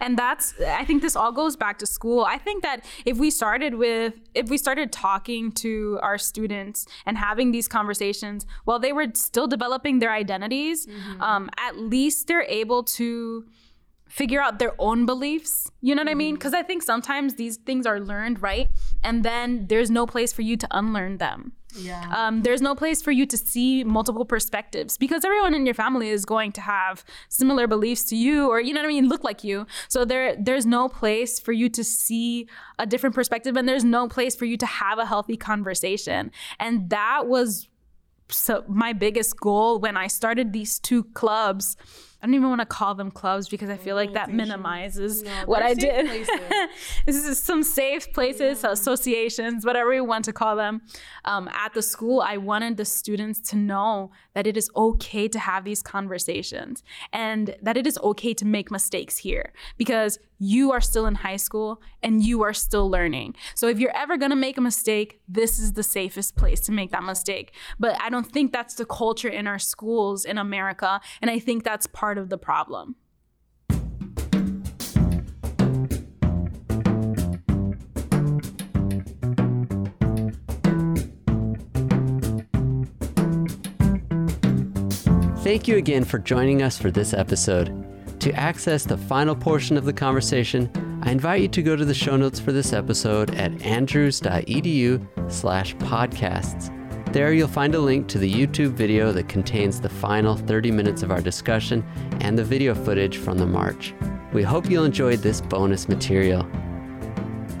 And 0.01 0.17
that's 0.17 0.53
I 0.59 0.83
think 0.83 1.01
this 1.01 1.15
all 1.15 1.31
goes 1.31 1.55
back 1.55 1.79
to 1.79 1.85
school. 1.85 2.25
I 2.25 2.37
think 2.37 2.63
that 2.63 2.83
if 3.05 3.17
we 3.17 3.31
started 3.31 3.75
with 3.75 4.13
if 4.33 4.49
we 4.49 4.57
started 4.57 4.91
talking 4.91 5.51
to 5.53 5.99
our 6.01 6.17
students 6.17 6.85
and 7.05 7.17
having 7.17 7.51
these 7.51 7.67
conversations 7.67 8.45
while 8.65 8.79
they 8.79 8.91
were 8.91 9.07
still 9.13 9.47
developing 9.47 9.99
their 9.99 10.11
identities, 10.11 10.85
mm-hmm. 10.85 11.21
um, 11.21 11.49
at 11.57 11.77
least 11.77 12.27
they're 12.27 12.43
able 12.43 12.83
to 12.83 13.45
figure 14.07 14.41
out 14.41 14.59
their 14.59 14.73
own 14.79 15.05
beliefs. 15.05 15.71
You 15.81 15.95
know 15.95 16.01
what 16.01 16.07
mm-hmm. 16.07 16.11
I 16.11 16.15
mean? 16.15 16.35
Because 16.35 16.53
mm-hmm. 16.53 16.63
I 16.63 16.67
think 16.67 16.83
sometimes 16.83 17.35
these 17.35 17.57
things 17.57 17.85
are 17.85 17.99
learned, 17.99 18.41
right? 18.41 18.69
And 19.03 19.23
then 19.23 19.67
there's 19.67 19.91
no 19.91 20.05
place 20.05 20.33
for 20.33 20.41
you 20.41 20.57
to 20.57 20.67
unlearn 20.71 21.17
them. 21.17 21.53
Yeah. 21.75 22.03
Um, 22.15 22.43
there's 22.43 22.61
no 22.61 22.75
place 22.75 23.01
for 23.01 23.11
you 23.11 23.25
to 23.25 23.37
see 23.37 23.83
multiple 23.83 24.25
perspectives 24.25 24.97
because 24.97 25.25
everyone 25.25 25.53
in 25.53 25.65
your 25.65 25.75
family 25.75 26.09
is 26.09 26.25
going 26.25 26.51
to 26.53 26.61
have 26.61 27.03
similar 27.29 27.67
beliefs 27.67 28.03
to 28.05 28.15
you, 28.15 28.49
or 28.49 28.59
you 28.59 28.73
know 28.73 28.81
what 28.81 28.85
I 28.85 28.89
mean, 28.89 29.09
look 29.09 29.23
like 29.23 29.43
you. 29.43 29.67
So 29.87 30.05
there, 30.05 30.35
there's 30.39 30.65
no 30.65 30.87
place 30.87 31.39
for 31.39 31.51
you 31.51 31.69
to 31.69 31.83
see 31.83 32.47
a 32.79 32.85
different 32.85 33.15
perspective, 33.15 33.57
and 33.57 33.67
there's 33.67 33.83
no 33.83 34.07
place 34.07 34.35
for 34.35 34.45
you 34.45 34.57
to 34.57 34.65
have 34.65 34.97
a 34.97 35.05
healthy 35.05 35.37
conversation. 35.37 36.31
And 36.59 36.89
that 36.89 37.27
was 37.27 37.67
so 38.29 38.63
my 38.67 38.93
biggest 38.93 39.39
goal 39.39 39.79
when 39.79 39.95
I 39.95 40.07
started 40.07 40.51
these 40.51 40.79
two 40.79 41.05
clubs 41.05 41.77
I 42.21 42.25
don't 42.25 42.33
even 42.33 42.49
want 42.49 42.61
to 42.61 42.65
call 42.65 42.95
them 42.95 43.11
clubs 43.11 43.47
because 43.47 43.69
I 43.69 43.77
feel 43.77 43.95
like 43.95 44.13
that 44.13 44.31
minimizes 44.33 45.21
no, 45.21 45.31
what 45.45 45.61
I 45.61 45.75
did. 45.75 46.07
this 47.05 47.15
is 47.15 47.37
some 47.39 47.61
safe 47.61 48.11
places, 48.11 48.63
yeah. 48.63 48.71
associations, 48.71 49.63
whatever 49.63 49.93
you 49.93 50.03
want 50.03 50.25
to 50.25 50.33
call 50.33 50.55
them. 50.55 50.81
Um, 51.25 51.47
at 51.49 51.73
the 51.75 51.83
school, 51.83 52.21
I 52.21 52.37
wanted 52.37 52.77
the 52.77 52.85
students 52.85 53.39
to 53.51 53.55
know 53.55 54.11
that 54.37 54.45
it 54.45 54.55
is 54.55 54.69
okay 54.75 55.27
to 55.27 55.39
have 55.39 55.63
these 55.63 55.81
conversations 55.81 56.83
and 57.11 57.55
that 57.59 57.75
it 57.75 57.87
is 57.87 57.97
okay 58.03 58.35
to 58.35 58.45
make 58.45 58.69
mistakes 58.69 59.17
here 59.17 59.51
because 59.77 60.19
you 60.37 60.71
are 60.71 60.79
still 60.79 61.07
in 61.07 61.15
high 61.15 61.37
school 61.37 61.81
and 62.03 62.23
you 62.23 62.43
are 62.43 62.53
still 62.53 62.87
learning. 62.87 63.33
So 63.55 63.67
if 63.67 63.79
you're 63.79 63.97
ever 63.97 64.15
going 64.15 64.29
to 64.29 64.35
make 64.35 64.59
a 64.59 64.61
mistake, 64.61 65.19
this 65.27 65.57
is 65.57 65.73
the 65.73 65.81
safest 65.81 66.35
place 66.35 66.59
to 66.67 66.71
make 66.71 66.91
that 66.91 67.01
mistake. 67.01 67.51
But 67.79 67.99
I 67.99 68.11
don't 68.11 68.31
think 68.31 68.53
that's 68.53 68.75
the 68.75 68.85
culture 68.85 69.27
in 69.27 69.47
our 69.47 69.57
schools 69.57 70.23
in 70.23 70.37
America. 70.37 71.01
And 71.19 71.31
I 71.31 71.39
think 71.39 71.63
that's 71.63 71.87
part 71.87 72.19
of 72.19 72.29
the 72.29 72.37
problem. 72.37 72.95
Thank 85.47 85.65
you 85.65 85.77
again 85.77 86.03
for 86.03 86.19
joining 86.19 86.61
us 86.61 86.77
for 86.77 86.91
this 86.91 87.13
episode. 87.13 87.71
To 88.19 88.33
access 88.33 88.83
the 88.83 88.97
final 88.97 89.33
portion 89.33 89.77
of 89.77 89.85
the 89.85 89.93
conversation, 89.93 90.69
I 91.03 91.11
invite 91.11 91.41
you 91.41 91.47
to 91.47 91.63
go 91.63 91.77
to 91.77 91.85
the 91.85 91.93
show 91.93 92.17
notes 92.17 92.37
for 92.37 92.51
this 92.51 92.73
episode 92.73 93.33
at 93.35 93.61
andrews.edu 93.61 95.31
slash 95.31 95.73
podcasts. 95.77 97.13
There 97.13 97.31
you'll 97.31 97.47
find 97.47 97.75
a 97.75 97.79
link 97.79 98.09
to 98.09 98.17
the 98.17 98.29
YouTube 98.29 98.73
video 98.73 99.13
that 99.13 99.29
contains 99.29 99.79
the 99.79 99.87
final 99.87 100.35
30 100.35 100.69
minutes 100.71 101.01
of 101.01 101.11
our 101.11 101.21
discussion 101.21 101.81
and 102.19 102.37
the 102.37 102.43
video 102.43 102.75
footage 102.75 103.15
from 103.15 103.37
the 103.37 103.47
march. 103.47 103.93
We 104.33 104.43
hope 104.43 104.69
you'll 104.69 104.83
enjoy 104.83 105.15
this 105.15 105.39
bonus 105.39 105.87
material. 105.87 106.45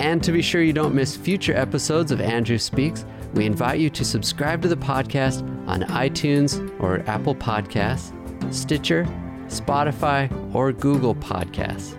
And 0.01 0.21
to 0.23 0.33
be 0.33 0.41
sure 0.41 0.61
you 0.61 0.73
don't 0.73 0.93
miss 0.93 1.15
future 1.15 1.55
episodes 1.55 2.11
of 2.11 2.19
Andrews 2.19 2.63
Speaks, 2.63 3.05
we 3.37 3.45
invite 3.45 3.79
you 3.79 3.89
to 3.91 4.03
subscribe 4.03 4.63
to 4.63 4.67
the 4.67 4.75
podcast 4.75 5.41
on 5.67 5.83
iTunes 5.83 6.57
or 6.81 7.07
Apple 7.07 7.35
Podcasts, 7.35 8.11
Stitcher, 8.51 9.05
Spotify, 9.45 10.27
or 10.55 10.73
Google 10.73 11.13
Podcasts. 11.13 11.95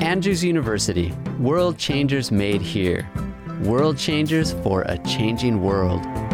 Andrews 0.00 0.44
University, 0.44 1.12
World 1.40 1.76
Changers 1.76 2.30
Made 2.30 2.62
Here. 2.62 3.10
World 3.62 3.98
Changers 3.98 4.52
for 4.62 4.82
a 4.82 4.96
Changing 4.98 5.60
World. 5.60 6.29